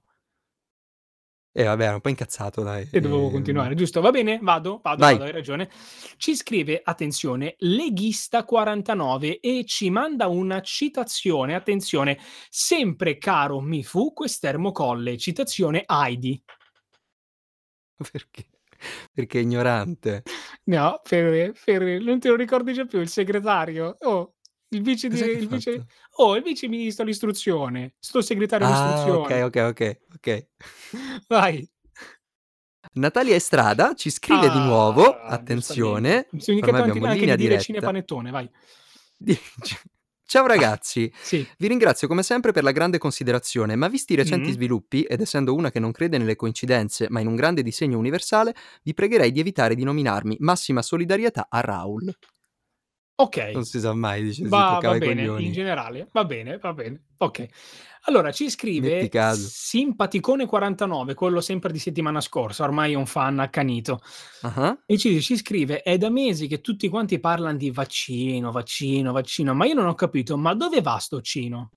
[1.56, 4.00] Eh vabbè, era un po' incazzato dai, E dovevo ehm continuare, giusto?
[4.00, 5.68] Va bene, vado, vado, vado, hai ragione.
[6.16, 12.18] Ci scrive, attenzione, Leghista49 e ci manda una citazione, attenzione:
[12.48, 16.42] "Sempre caro mi fu quest'ermo colle", citazione Heidi.
[18.12, 18.46] Perché?
[19.12, 20.22] Perché è ignorante.
[20.64, 23.96] No, per per non te lo ricordi già più il segretario?
[24.00, 24.34] Oh,
[24.70, 25.86] il vice di ha il vice fatto?
[26.22, 29.42] oh, il vice ministro all'istruzione, sottosegretario Ah, okay, all'istruzione.
[29.42, 30.48] okay, okay, okay.
[31.28, 31.68] Vai.
[32.94, 36.26] Natalia Estrada ci scrive di nuovo, Ah, attenzione,
[36.60, 37.60] ormai abbiamo anche linea di dire diretta.
[37.60, 38.50] cinepanettone, vai.
[39.16, 39.80] Dice:
[40.24, 41.46] "Ciao ragazzi, Sì.
[41.58, 44.52] vi ringrazio come sempre per la grande considerazione, ma visti i recenti Mh.
[44.54, 48.54] sviluppi, ed essendo una che non crede nelle coincidenze, ma in un grande disegno universale,
[48.82, 50.36] vi pregherei di evitare di nominarmi.
[50.40, 52.14] Massima solidarietà a Raul."
[53.20, 53.52] Okay.
[53.52, 57.02] Non si sa mai, dice, Va va bene, in generale, va bene, va bene.
[57.18, 57.48] Okay.
[58.02, 59.48] Allora ci scrive caso.
[59.48, 64.00] Simpaticone49, quello sempre di settimana scorsa, ormai è un fan accanito.
[64.42, 64.78] Ah-ah.
[64.86, 69.52] E ci ci scrive: "È da mesi che tutti quanti parlan di vaccino, vaccino, vaccino,
[69.52, 71.70] ma io non ho capito, ma dove va sto cino?"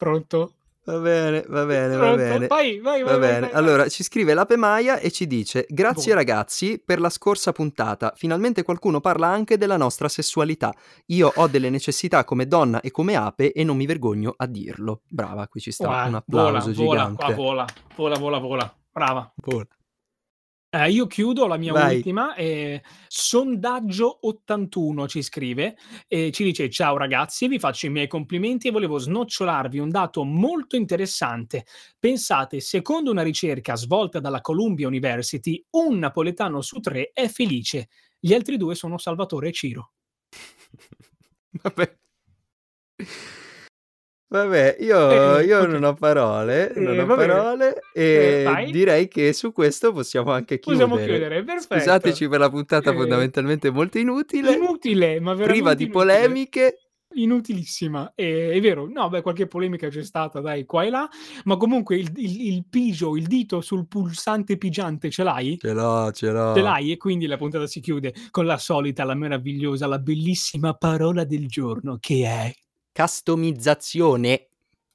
[0.00, 0.54] Pronto?
[0.82, 2.46] Va bene, va bene, va bene.
[2.46, 3.40] Vai, vai, Va vai, bene.
[3.40, 3.50] vai, vai.
[3.52, 6.18] Allora ci scrive Lape Maia e ci dice: "Grazie Boh.
[6.18, 8.12] ragazzi per la scorsa puntata.
[8.16, 10.72] Finalmente qualcuno parla anche della nostra sessualità.
[11.06, 15.02] Io ho delle necessità come donna e come ape e non mi vergogno a dirlo."
[15.06, 16.16] Brava, qui ci sta un Ua vola,
[16.58, 17.34] applauso vola, qua gigante.
[17.34, 18.74] vola, vola, vola, vola.
[18.90, 19.32] Brava.
[19.36, 19.66] Vola.
[20.72, 21.74] Eh, io chiudo la mia Vai.
[21.74, 25.76] ultima, ehm, Sondaggio81 ci scrive
[26.06, 30.22] e ci dice: "Ciao ragazzi, vi faccio i miei complimenti e volevo snocciolarvi un dato
[30.22, 31.64] molto interessante.
[31.98, 37.88] Pensate, secondo una ricerca svolta dalla Columbia University, un napoletano su 3 è felice.
[38.20, 39.90] Gli altri 2 sono Salvatore e Ciro."
[41.64, 41.96] Vabbè.
[44.32, 45.66] Vabbè, io Eh, io okay.
[45.66, 47.26] non ho parole, non Eh, ho va bene.
[47.26, 47.80] parole
[48.12, 48.70] Eh, e vai.
[48.70, 51.04] direi che su questo possiamo anche Possiamo chiudere.
[51.04, 51.68] chiudere, perfetto.
[51.68, 55.90] Scusateci per la puntata Eh, fondamentalmente molto inutile, Inutile, ma priva veramente di inutile.
[55.90, 56.80] polemiche.
[57.12, 58.86] Inutilissima, ehm, è vero.
[58.88, 61.08] No, beh, qualche polemica c'è stata dai, qua e là,
[61.44, 65.60] ma comunque il il il pigio, il dito sul pulsante pigiante ce l'hai?
[65.62, 66.62] Ce l'ho, ce Ce l'ho.
[66.62, 66.92] l'hai?
[66.92, 71.46] E quindi la puntata si chiude con la solita, la meravigliosa, la bellissima parola del
[71.48, 72.52] giorno che è
[72.92, 74.49] Customizzazione.